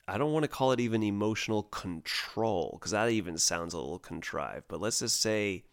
I 0.08 0.18
don't 0.18 0.32
want 0.32 0.44
to 0.44 0.48
call 0.48 0.70
it 0.72 0.80
even 0.80 1.02
emotional 1.02 1.64
control 1.64 2.76
because 2.78 2.92
that 2.92 3.10
even 3.10 3.38
sounds 3.38 3.74
a 3.74 3.78
little 3.78 3.98
contrived, 3.98 4.66
but 4.68 4.80
let's 4.80 5.00
just 5.00 5.20
say 5.20 5.64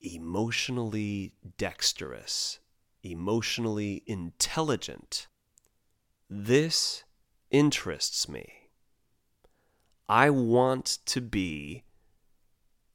emotionally 0.00 1.34
dexterous, 1.58 2.60
emotionally 3.02 4.02
intelligent. 4.06 5.26
This 6.30 7.02
interests 7.52 8.28
me. 8.28 8.70
I 10.08 10.30
want 10.30 10.98
to 11.06 11.20
be 11.20 11.84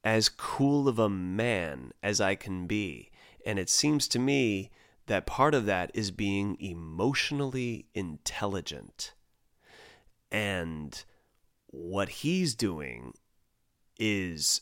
as 0.03 0.29
cool 0.29 0.87
of 0.87 0.99
a 0.99 1.09
man 1.09 1.91
as 2.03 2.19
I 2.19 2.35
can 2.35 2.67
be. 2.67 3.11
And 3.45 3.57
it 3.57 3.69
seems 3.69 4.07
to 4.09 4.19
me 4.19 4.71
that 5.05 5.25
part 5.25 5.53
of 5.53 5.65
that 5.65 5.91
is 5.93 6.11
being 6.11 6.57
emotionally 6.59 7.87
intelligent. 7.93 9.13
And 10.31 11.01
what 11.67 12.09
he's 12.09 12.55
doing 12.55 13.13
is 13.97 14.61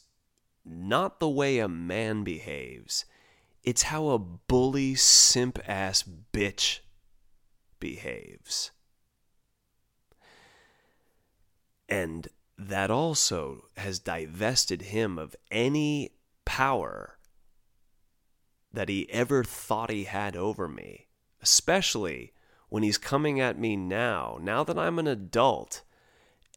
not 0.63 1.19
the 1.19 1.29
way 1.29 1.59
a 1.59 1.67
man 1.67 2.23
behaves, 2.23 3.05
it's 3.63 3.83
how 3.83 4.09
a 4.09 4.19
bully, 4.19 4.95
simp 4.95 5.59
ass 5.67 6.03
bitch 6.31 6.79
behaves. 7.79 8.71
And 11.87 12.27
that 12.57 12.89
also 12.89 13.65
has 13.77 13.99
divested 13.99 14.83
him 14.83 15.19
of 15.19 15.35
any 15.51 16.11
power 16.45 17.17
that 18.71 18.89
he 18.89 19.09
ever 19.09 19.43
thought 19.43 19.89
he 19.89 20.03
had 20.03 20.35
over 20.35 20.67
me, 20.67 21.07
especially 21.41 22.33
when 22.69 22.83
he's 22.83 22.97
coming 22.97 23.39
at 23.39 23.59
me 23.59 23.75
now, 23.75 24.37
now 24.41 24.63
that 24.63 24.77
I'm 24.77 24.99
an 24.99 25.07
adult, 25.07 25.83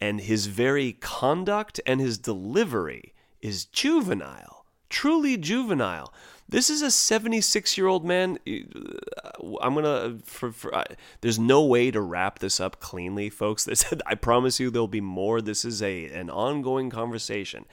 and 0.01 0.21
his 0.21 0.47
very 0.47 0.93
conduct 0.93 1.79
and 1.85 1.99
his 1.99 2.17
delivery 2.17 3.13
is 3.41 3.65
juvenile, 3.65 4.65
truly 4.89 5.37
juvenile. 5.37 6.13
This 6.49 6.71
is 6.71 6.81
a 6.81 6.89
76 6.89 7.77
year 7.77 7.85
old 7.85 8.03
man. 8.03 8.39
Uh, 8.47 9.57
I'm 9.61 9.75
gonna. 9.75 10.17
For, 10.23 10.51
for 10.51 10.73
uh, 10.73 10.83
there's 11.21 11.37
no 11.37 11.63
way 11.63 11.91
to 11.91 12.01
wrap 12.01 12.39
this 12.39 12.59
up 12.59 12.79
cleanly, 12.79 13.29
folks. 13.29 13.65
This, 13.65 13.85
I 14.07 14.15
promise 14.15 14.59
you, 14.59 14.71
there'll 14.71 14.87
be 14.87 14.99
more. 14.99 15.41
This 15.41 15.63
is 15.63 15.83
a 15.83 16.05
an 16.07 16.31
ongoing 16.31 16.89
conversation. 16.89 17.65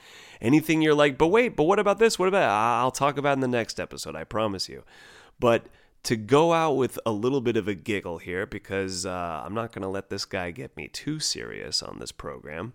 Anything 0.43 0.83
you're 0.83 0.95
like, 0.95 1.16
but 1.16 1.29
wait, 1.29 1.57
but 1.57 1.64
what 1.64 1.79
about 1.79 1.99
this? 1.99 2.18
What 2.18 2.29
about? 2.29 2.51
I'll 2.51 2.91
talk 2.91 3.16
about 3.16 3.33
in 3.33 3.41
the 3.41 3.49
next 3.49 3.81
episode. 3.81 4.14
I 4.14 4.24
promise 4.24 4.68
you. 4.68 4.85
But 5.41 5.66
to 6.03 6.16
go 6.16 6.53
out 6.53 6.72
with 6.72 6.99
a 7.07 7.12
little 7.12 7.41
bit 7.41 7.57
of 7.57 7.68
a 7.68 7.74
giggle 7.74 8.18
here, 8.18 8.45
because 8.45 9.07
uh, 9.07 9.43
I'm 9.45 9.55
not 9.55 9.72
gonna 9.72 9.91
let 9.91 10.11
this 10.11 10.27
guy 10.27 10.51
get 10.51 10.77
me 10.77 10.89
too 10.89 11.18
serious 11.18 11.83
on 11.83 11.99
this 11.99 12.12
program. 12.12 12.74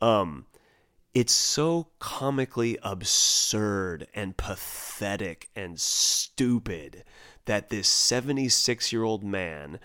Um, 0.00 0.46
it's 1.14 1.32
so 1.32 1.88
comically 2.00 2.76
absurd 2.82 4.08
and 4.14 4.36
pathetic 4.36 5.48
and 5.54 5.80
stupid 5.80 7.04
that 7.44 7.70
this 7.70 7.88
76 7.88 8.92
year 8.92 9.04
old 9.04 9.22
man 9.22 9.78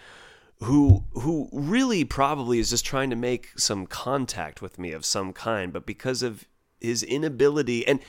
who 0.63 1.05
who 1.13 1.47
really 1.53 2.03
probably 2.03 2.59
is 2.59 2.71
just 2.71 2.85
trying 2.85 3.09
to 3.09 3.15
make 3.15 3.57
some 3.57 3.85
contact 3.85 4.61
with 4.61 4.79
me 4.79 4.91
of 4.91 5.05
some 5.05 5.31
kind 5.31 5.71
but 5.71 5.85
because 5.85 6.23
of 6.23 6.45
his 6.81 7.03
inability 7.03 7.87
and 7.87 7.99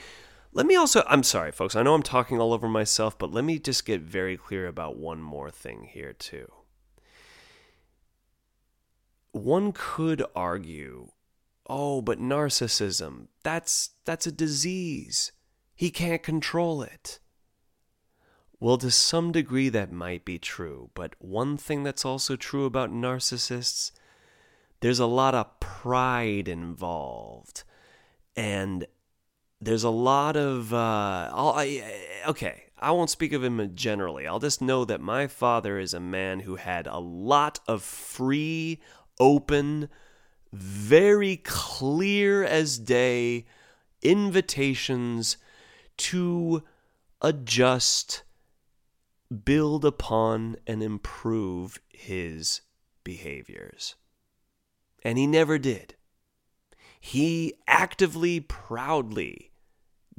let 0.51 0.65
me 0.65 0.75
also 0.75 1.03
I'm 1.07 1.23
sorry 1.23 1.51
folks 1.51 1.75
I 1.75 1.83
know 1.83 1.93
I'm 1.93 2.03
talking 2.03 2.41
all 2.41 2.53
over 2.53 2.67
myself 2.67 3.17
but 3.17 3.31
let 3.31 3.43
me 3.43 3.59
just 3.59 3.85
get 3.85 4.01
very 4.01 4.35
clear 4.35 4.67
about 4.67 4.97
one 4.97 5.21
more 5.21 5.51
thing 5.51 5.87
here 5.91 6.13
too. 6.13 6.51
One 9.33 9.71
could 9.71 10.23
argue, 10.35 11.11
oh, 11.71 12.01
but 12.01 12.19
narcissism, 12.19 13.27
that's 13.43 13.91
that's 14.03 14.27
a 14.27 14.31
disease. 14.31 15.31
He 15.73 15.89
can't 15.89 16.21
control 16.21 16.83
it. 16.83 17.19
Well, 18.59 18.77
to 18.77 18.91
some 18.91 19.31
degree 19.31 19.69
that 19.69 19.91
might 19.91 20.25
be 20.25 20.37
true, 20.37 20.91
but 20.93 21.15
one 21.17 21.57
thing 21.57 21.83
that's 21.83 22.05
also 22.05 22.35
true 22.35 22.65
about 22.65 22.91
narcissists, 22.91 23.91
there's 24.81 24.99
a 24.99 25.07
lot 25.07 25.33
of 25.33 25.59
pride 25.59 26.47
involved. 26.47 27.63
And 28.35 28.85
there's 29.61 29.83
a 29.83 29.89
lot 29.89 30.35
of 30.35 30.73
uh, 30.73 31.29
I, 31.33 31.83
okay 32.27 32.63
i 32.79 32.89
won't 32.89 33.11
speak 33.11 33.31
of 33.31 33.43
him 33.43 33.75
generally 33.75 34.25
i'll 34.25 34.39
just 34.39 34.61
know 34.61 34.83
that 34.85 34.99
my 34.99 35.27
father 35.27 35.77
is 35.77 35.93
a 35.93 35.99
man 35.99 36.39
who 36.39 36.55
had 36.55 36.87
a 36.87 36.97
lot 36.97 37.59
of 37.67 37.83
free 37.83 38.81
open 39.19 39.87
very 40.53 41.37
clear 41.37 42.43
as 42.43 42.77
day 42.77 43.45
invitations 44.01 45.37
to 45.97 46.63
adjust 47.21 48.23
build 49.45 49.85
upon 49.85 50.57
and 50.67 50.83
improve 50.83 51.79
his 51.89 52.61
behaviors 53.03 53.95
and 55.03 55.17
he 55.17 55.25
never 55.25 55.57
did 55.57 55.95
he 56.99 57.55
actively 57.67 58.39
proudly 58.39 59.51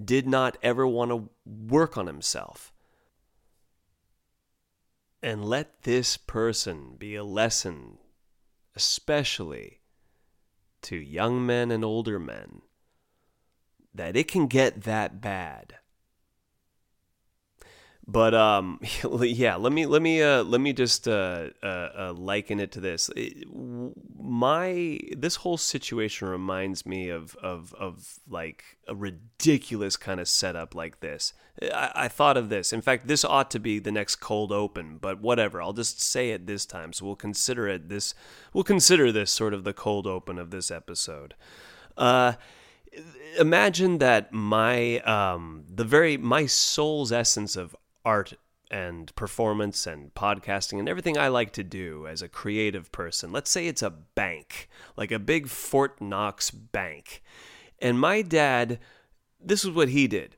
did 0.05 0.26
not 0.26 0.57
ever 0.62 0.87
want 0.87 1.11
to 1.11 1.28
work 1.47 1.97
on 1.97 2.09
himself. 2.09 2.72
And 5.22 5.45
let 5.45 5.83
this 5.83 6.16
person 6.16 6.97
be 6.99 7.14
a 7.14 7.22
lesson, 7.22 7.99
especially 8.74 9.82
to 10.83 10.97
young 10.97 11.45
men 11.45 11.70
and 11.70 11.85
older 11.85 12.18
men, 12.18 12.62
that 13.95 14.16
it 14.16 14.28
can 14.28 14.47
get 14.47 14.83
that 14.83 15.20
bad. 15.20 15.76
But 18.07 18.34
um, 18.34 18.80
yeah, 19.20 19.57
let 19.57 19.72
me 19.72 19.86
let 19.86 20.03
me 20.03 20.22
uh, 20.22 20.42
let 20.42 20.61
me 20.61 20.72
just 20.72 21.07
uh, 21.07 21.50
uh, 21.62 21.66
uh, 21.66 22.14
liken 22.16 22.59
it 22.59 22.72
to 22.72 22.80
this. 22.80 23.11
My 24.20 24.98
this 25.16 25.36
whole 25.36 25.57
situation 25.57 26.28
reminds 26.28 26.84
me 26.84 27.11
of 27.11 27.36
of 27.36 27.72
of 27.74 28.18
like 28.28 28.64
a 28.88 28.94
ridiculous 28.94 29.96
kind 29.96 30.18
of 30.18 30.28
setup 30.28 30.74
like 30.74 31.00
this. 31.00 31.32
I, 31.62 31.92
I 31.94 32.09
thought 32.09 32.36
of 32.36 32.48
this. 32.48 32.72
In 32.72 32.82
fact, 32.82 33.07
this 33.07 33.24
ought 33.24 33.50
to 33.53 33.61
be 33.61 33.78
the 33.78 33.92
next 33.92 34.16
cold 34.16 34.50
open, 34.50 34.98
but 34.98 35.20
whatever. 35.20 35.62
I'll 35.62 35.72
just 35.72 36.00
say 36.00 36.30
it 36.30 36.46
this 36.46 36.66
time. 36.66 36.92
So 36.92 37.07
we'll 37.07 37.16
consider 37.16 37.68
it 37.68 37.88
this. 37.88 38.14
We'll 38.53 38.64
consider 38.64 39.12
this 39.12 39.30
sort 39.30 39.55
of 39.55 39.62
the 39.62 39.72
cold 39.72 40.09
open 40.09 40.38
of 40.38 40.50
this 40.50 40.72
episode. 40.72 41.34
Uh 41.96 42.34
imagine 43.38 43.98
that 43.98 44.32
my 44.32 44.98
um 45.00 45.64
the 45.66 45.84
very 45.84 46.16
my 46.16 46.46
soul's 46.46 47.11
essence 47.11 47.57
of 47.57 47.74
art 48.05 48.34
and 48.70 49.14
performance 49.14 49.86
and 49.86 50.14
podcasting 50.14 50.78
and 50.78 50.88
everything 50.88 51.18
I 51.18 51.28
like 51.28 51.53
to 51.53 51.62
do 51.62 52.07
as 52.07 52.22
a 52.22 52.28
creative 52.28 52.90
person. 52.90 53.30
Let's 53.30 53.50
say 53.50 53.66
it's 53.66 53.82
a 53.82 53.90
bank, 53.90 54.68
like 54.96 55.12
a 55.12 55.18
big 55.18 55.48
Fort 55.48 56.00
Knox 56.00 56.50
bank. 56.50 57.22
And 57.78 58.00
my 58.00 58.22
dad, 58.22 58.78
this 59.38 59.64
is 59.64 59.70
what 59.70 59.90
he 59.90 60.09
did 60.09 60.36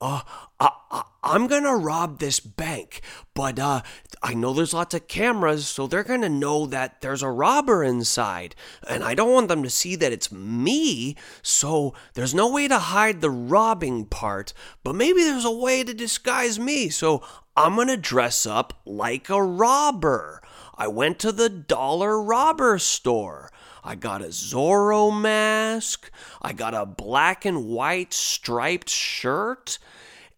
uh, 0.00 0.20
I, 0.60 0.70
I, 0.90 1.02
I'm 1.22 1.46
gonna 1.46 1.76
rob 1.76 2.18
this 2.18 2.38
bank, 2.38 3.00
but 3.34 3.58
uh, 3.58 3.82
I 4.22 4.34
know 4.34 4.52
there's 4.52 4.74
lots 4.74 4.94
of 4.94 5.08
cameras, 5.08 5.66
so 5.66 5.86
they're 5.86 6.04
gonna 6.04 6.28
know 6.28 6.66
that 6.66 7.00
there's 7.00 7.22
a 7.22 7.30
robber 7.30 7.82
inside, 7.82 8.54
and 8.88 9.02
I 9.02 9.14
don't 9.14 9.32
want 9.32 9.48
them 9.48 9.62
to 9.62 9.70
see 9.70 9.96
that 9.96 10.12
it's 10.12 10.30
me, 10.30 11.16
so 11.42 11.94
there's 12.14 12.34
no 12.34 12.50
way 12.50 12.68
to 12.68 12.78
hide 12.78 13.20
the 13.20 13.30
robbing 13.30 14.04
part, 14.04 14.52
but 14.84 14.94
maybe 14.94 15.22
there's 15.22 15.44
a 15.44 15.50
way 15.50 15.82
to 15.82 15.94
disguise 15.94 16.58
me, 16.58 16.90
so 16.90 17.22
I'm 17.56 17.76
gonna 17.76 17.96
dress 17.96 18.44
up 18.44 18.74
like 18.84 19.30
a 19.30 19.42
robber. 19.42 20.42
I 20.76 20.88
went 20.88 21.18
to 21.20 21.32
the 21.32 21.48
dollar 21.48 22.22
robber 22.22 22.78
store. 22.78 23.50
I 23.86 23.94
got 23.94 24.20
a 24.20 24.26
Zorro 24.26 25.16
mask. 25.16 26.10
I 26.42 26.52
got 26.52 26.74
a 26.74 26.84
black 26.84 27.44
and 27.44 27.66
white 27.66 28.12
striped 28.12 28.90
shirt 28.90 29.78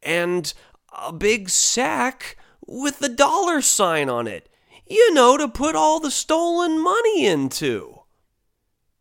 and 0.03 0.53
a 0.93 1.15
big 1.15 1.49
sack 1.49 2.37
with 2.67 2.99
the 2.99 3.09
dollar 3.09 3.63
sign 3.63 4.11
on 4.11 4.27
it. 4.27 4.51
You 4.87 5.15
know, 5.15 5.39
to 5.39 5.49
put 5.49 5.75
all 5.75 5.99
the 5.99 6.11
stolen 6.11 6.79
money 6.79 7.25
into. 7.27 8.01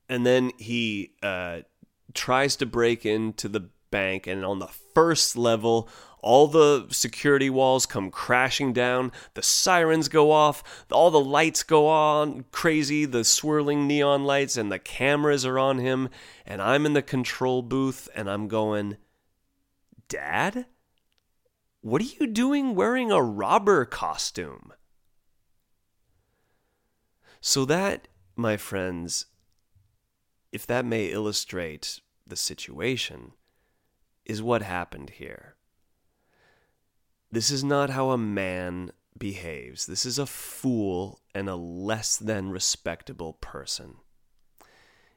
And 0.07 0.25
then 0.25 0.51
he 0.57 1.11
uh, 1.21 1.59
tries 2.13 2.55
to 2.57 2.65
break 2.65 3.05
into 3.05 3.49
the 3.49 3.69
bank, 3.91 4.27
and 4.27 4.45
on 4.45 4.59
the 4.59 4.69
first 4.93 5.35
level, 5.35 5.89
all 6.19 6.47
the 6.47 6.87
security 6.89 7.49
walls 7.49 7.85
come 7.85 8.09
crashing 8.09 8.73
down, 8.73 9.11
the 9.33 9.43
sirens 9.43 10.07
go 10.07 10.31
off, 10.31 10.85
all 10.91 11.11
the 11.11 11.19
lights 11.19 11.63
go 11.63 11.87
on 11.87 12.45
crazy, 12.51 13.05
the 13.05 13.23
swirling 13.23 13.87
neon 13.87 14.25
lights, 14.25 14.57
and 14.57 14.71
the 14.71 14.79
cameras 14.79 15.45
are 15.45 15.59
on 15.59 15.77
him. 15.77 16.09
And 16.45 16.61
I'm 16.61 16.85
in 16.85 16.93
the 16.93 17.01
control 17.01 17.61
booth 17.61 18.09
and 18.15 18.29
I'm 18.29 18.47
going, 18.47 18.97
Dad? 20.07 20.65
What 21.81 22.01
are 22.01 22.05
you 22.05 22.27
doing 22.27 22.75
wearing 22.75 23.11
a 23.11 23.21
robber 23.21 23.85
costume? 23.85 24.73
So, 27.39 27.63
that, 27.65 28.07
my 28.35 28.57
friends, 28.57 29.27
if 30.51 30.65
that 30.65 30.85
may 30.85 31.05
illustrate 31.05 32.01
the 32.25 32.35
situation, 32.35 33.33
is 34.25 34.41
what 34.41 34.63
happened 34.63 35.11
here. 35.11 35.56
This 37.31 37.51
is 37.51 37.63
not 37.63 37.89
how 37.89 38.11
a 38.11 38.17
man 38.17 38.91
behaves. 39.17 39.85
This 39.85 40.05
is 40.05 40.17
a 40.17 40.25
fool 40.25 41.21
and 41.33 41.49
a 41.49 41.55
less 41.55 42.17
than 42.17 42.51
respectable 42.51 43.33
person. 43.33 43.95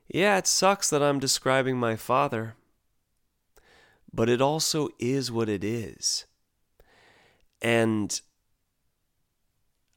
Yeah, 0.09 0.39
it 0.39 0.47
sucks 0.47 0.91
that 0.91 1.03
I'm 1.03 1.21
describing 1.21 1.77
my 1.77 1.95
father, 1.95 2.57
but 4.13 4.29
it 4.29 4.41
also 4.41 4.89
is 4.99 5.31
what 5.31 5.49
it 5.49 5.63
is. 5.63 6.27
And 7.63 8.21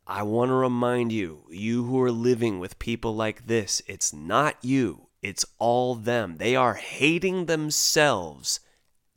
I 0.06 0.22
want 0.24 0.50
to 0.50 0.56
remind 0.56 1.12
you, 1.12 1.46
you 1.50 1.86
who 1.86 2.00
are 2.02 2.12
living 2.12 2.60
with 2.60 2.78
people 2.78 3.16
like 3.16 3.48
this, 3.48 3.82
it's 3.88 4.14
not 4.14 4.58
you, 4.62 5.08
it's 5.22 5.46
all 5.58 5.96
them. 5.96 6.38
They 6.38 6.56
are 6.56 6.76
hating 6.76 7.46
themselves 7.46 8.60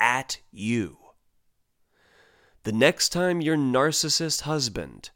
at 0.01 0.39
you. 0.51 0.97
The 2.67 2.73
next 2.73 3.11
time 3.11 3.41
your 3.41 3.57
narcissist 3.57 4.41
husband, 4.41 5.11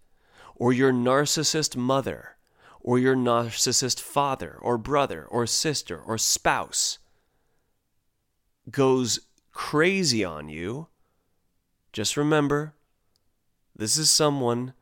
or 0.54 0.72
your 0.72 0.92
narcissist 0.92 1.74
mother, 1.74 2.36
or 2.78 2.96
your 2.96 3.16
narcissist 3.16 3.98
father, 3.98 4.56
or 4.62 4.78
brother, 4.78 5.24
or 5.24 5.48
sister, 5.48 6.00
or 6.00 6.16
spouse 6.16 7.00
goes 8.70 9.18
crazy 9.50 10.22
on 10.22 10.48
you, 10.48 10.86
just 11.92 12.16
remember 12.16 12.74
this 13.74 13.96
is 13.96 14.12
someone 14.12 14.72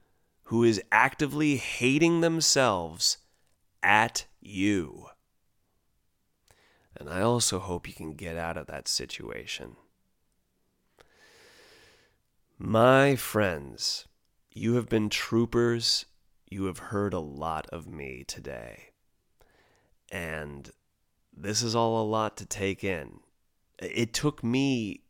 who 0.43 0.63
is 0.63 0.83
actively 0.93 1.57
hating 1.57 2.21
themselves 2.21 3.17
at 3.83 4.27
you. 4.43 5.07
And 6.95 7.09
I 7.09 7.23
also 7.23 7.61
hope 7.61 7.89
you 7.89 7.95
can 7.95 8.13
get 8.13 8.37
out 8.37 8.59
of 8.59 8.67
that 8.67 8.89
situation. 8.89 9.77
My 12.61 13.15
friends, 13.15 14.09
you 14.51 14.75
have 14.75 14.89
been 14.89 15.11
troopers. 15.11 16.07
You 16.51 16.65
have 16.65 16.79
heard 16.79 17.15
a 17.15 17.21
lot 17.21 17.69
of 17.71 17.87
me 17.87 18.25
today. 18.27 18.91
And 20.11 20.69
this 21.33 21.63
is 21.63 21.77
all 21.77 22.03
a 22.03 22.09
lot 22.09 22.37
to 22.39 22.47
take 22.47 22.83
in. 22.83 23.21
It 23.79 24.13
took 24.13 24.43
me 24.43 25.03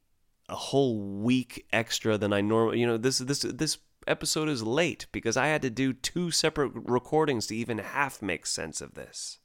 a 0.50 0.56
whole 0.56 1.00
week 1.00 1.66
extra 1.72 2.18
than 2.18 2.34
I 2.34 2.42
normally, 2.42 2.80
you 2.80 2.86
know, 2.86 2.98
this 2.98 3.16
this 3.18 3.40
this 3.40 3.78
episode 4.06 4.50
is 4.50 4.62
late 4.62 5.06
because 5.10 5.38
I 5.38 5.46
had 5.46 5.62
to 5.62 5.70
do 5.70 5.94
two 5.94 6.30
separate 6.30 6.72
recordings 6.74 7.46
to 7.46 7.56
even 7.56 7.78
half 7.78 8.20
make 8.20 8.44
sense 8.44 8.82
of 8.82 8.92
this. 8.92 9.38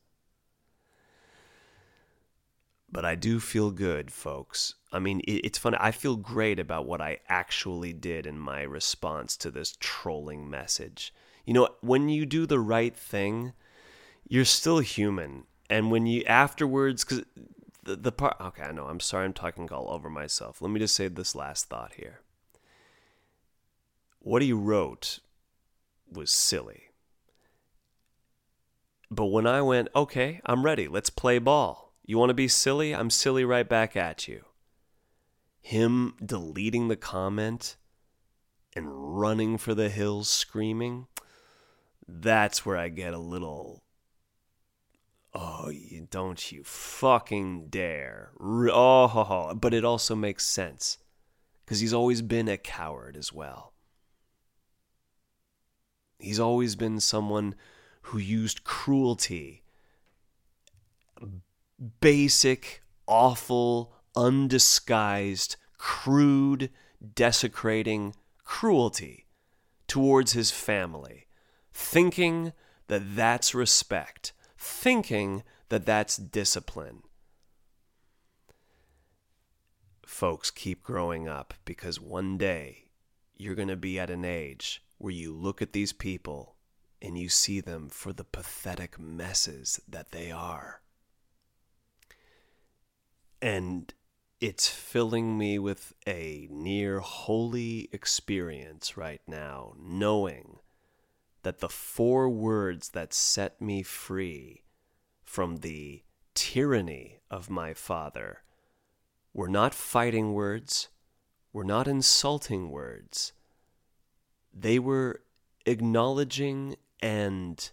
But 2.94 3.06
I 3.06 3.16
do 3.16 3.40
feel 3.40 3.72
good, 3.72 4.12
folks. 4.12 4.76
I 4.92 5.00
mean, 5.00 5.24
it's 5.28 5.58
funny. 5.58 5.78
I 5.80 5.90
feel 5.90 6.16
great 6.16 6.60
about 6.60 6.86
what 6.86 7.02
I 7.02 7.18
actually 7.28 7.92
did 7.92 8.28
in 8.28 8.38
my 8.38 8.62
response 8.62 9.36
to 9.38 9.50
this 9.50 9.76
trolling 9.80 10.48
message. 10.48 11.12
You 11.44 11.56
know, 11.56 11.70
when 11.82 12.08
you 12.08 12.28
do 12.28 12.46
the 12.46 12.60
right 12.60 12.96
thing, 12.96 13.54
you're 14.28 14.46
still 14.46 14.78
human. 14.78 15.46
And 15.72 15.90
when 15.90 16.06
you 16.06 16.24
afterwards, 16.26 17.04
because 17.04 17.26
the, 17.82 17.96
the 17.96 18.12
part, 18.12 18.38
okay, 18.40 18.62
I 18.62 18.72
know, 18.72 18.86
I'm 18.86 19.00
sorry, 19.00 19.26
I'm 19.26 19.34
talking 19.34 19.68
all 19.72 19.90
over 19.90 20.08
myself. 20.08 20.62
Let 20.62 20.70
me 20.70 20.80
just 20.80 20.96
say 20.96 21.08
this 21.08 21.34
last 21.34 21.66
thought 21.66 21.94
here. 21.96 22.20
What 24.20 24.44
he 24.44 24.54
wrote 24.54 25.20
was 26.12 26.30
silly. 26.30 26.84
But 29.10 29.26
when 29.26 29.48
I 29.48 29.64
went, 29.64 29.90
okay, 29.96 30.42
I'm 30.46 30.64
ready, 30.64 30.88
let's 30.88 31.10
play 31.10 31.40
ball. 31.40 31.83
You 32.06 32.18
want 32.18 32.30
to 32.32 32.36
be 32.36 32.48
silly? 32.48 32.94
I'm 32.94 33.10
silly 33.10 33.46
right 33.46 33.68
back 33.68 33.96
at 33.96 34.28
you. 34.28 34.44
Him 35.62 36.16
deleting 36.24 36.90
the 36.90 36.98
comment 36.98 37.78
and 38.76 39.18
running 39.20 39.58
for 39.58 39.74
the 39.74 39.90
hills 39.90 40.28
screaming, 40.28 41.08
that's 42.08 42.66
where 42.66 42.76
I 42.76 42.90
get 42.90 43.14
a 43.14 43.20
little. 43.20 43.84
Oh, 45.34 45.70
you, 45.70 46.08
don't 46.12 46.52
you 46.52 46.64
fucking 46.64 47.68
dare. 47.70 48.32
Oh, 48.42 49.54
but 49.56 49.74
it 49.74 49.86
also 49.86 50.16
makes 50.16 50.46
sense 50.46 50.98
because 51.64 51.80
he's 51.80 51.94
always 51.94 52.22
been 52.22 52.50
a 52.50 52.58
coward 52.58 53.16
as 53.16 53.32
well. 53.32 53.74
He's 56.20 56.40
always 56.40 56.76
been 56.76 57.00
someone 57.00 57.56
who 58.04 58.18
used 58.18 58.64
cruelty, 58.64 59.63
basic, 62.02 62.84
awful, 63.08 63.94
undisguised, 64.16 65.56
crude, 65.78 66.70
desecrating 67.16 68.16
cruelty 68.44 69.28
towards 69.88 70.34
his 70.34 70.52
family, 70.52 71.28
thinking 71.74 72.54
that 72.88 73.16
that's 73.16 73.54
respect, 73.54 74.34
thinking 74.58 75.44
that 75.70 75.86
that's 75.86 76.18
discipline. 76.18 77.04
Folks, 80.06 80.52
keep 80.52 80.84
growing 80.84 81.28
up 81.28 81.54
because 81.66 82.00
one 82.00 82.38
day 82.38 82.86
you're 83.36 83.56
going 83.56 83.68
to 83.68 83.76
be 83.76 84.00
at 84.00 84.10
an 84.10 84.24
age 84.24 84.84
where 85.00 85.12
you 85.12 85.34
look 85.34 85.62
at 85.62 85.74
these 85.74 85.92
people 85.92 86.56
and 87.02 87.18
you 87.18 87.28
see 87.28 87.60
them 87.60 87.90
for 87.90 88.14
the 88.14 88.24
pathetic 88.24 89.00
messes 89.00 89.82
that 89.88 90.12
they 90.12 90.32
are. 90.32 90.82
And 93.44 93.94
it's 94.40 94.70
filling 94.70 95.38
me 95.38 95.60
with 95.60 95.92
a 96.08 96.48
near 96.50 97.02
holy 97.02 97.90
experience 97.92 98.96
right 98.96 99.20
now, 99.28 99.74
knowing 99.78 100.60
that 101.42 101.60
the 101.60 101.68
four 101.68 102.30
words 102.30 102.92
that 102.92 103.14
set 103.14 103.60
me 103.60 103.84
free 103.84 104.64
from 105.26 105.58
the 105.58 106.04
tyranny 106.34 107.20
of 107.30 107.50
my 107.50 107.74
father 107.74 108.44
were 109.34 109.50
not 109.50 109.74
fighting 109.76 110.32
words, 110.32 110.88
were 111.52 111.66
not 111.66 111.86
insulting 111.86 112.70
words. 112.70 113.34
They 114.54 114.80
were 114.80 115.22
acknowledging 115.66 116.78
and 117.02 117.72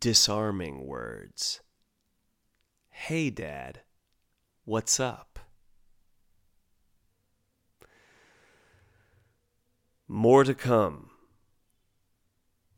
disarming 0.00 0.86
words. 0.86 1.60
Hey, 2.88 3.28
Dad, 3.28 3.82
what's 4.66 4.98
up? 4.98 5.38
More 10.08 10.44
to 10.44 10.54
come. 10.54 11.10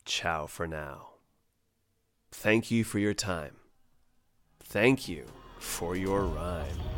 Ciao 0.05 0.47
for 0.47 0.67
now. 0.67 1.09
Thank 2.31 2.71
you 2.71 2.85
for 2.85 2.99
your 2.99 3.15
time. 3.15 3.57
Thank 4.61 5.09
you 5.09 5.27
for 5.59 5.97
your 5.97 6.25
rhyme. 6.25 6.98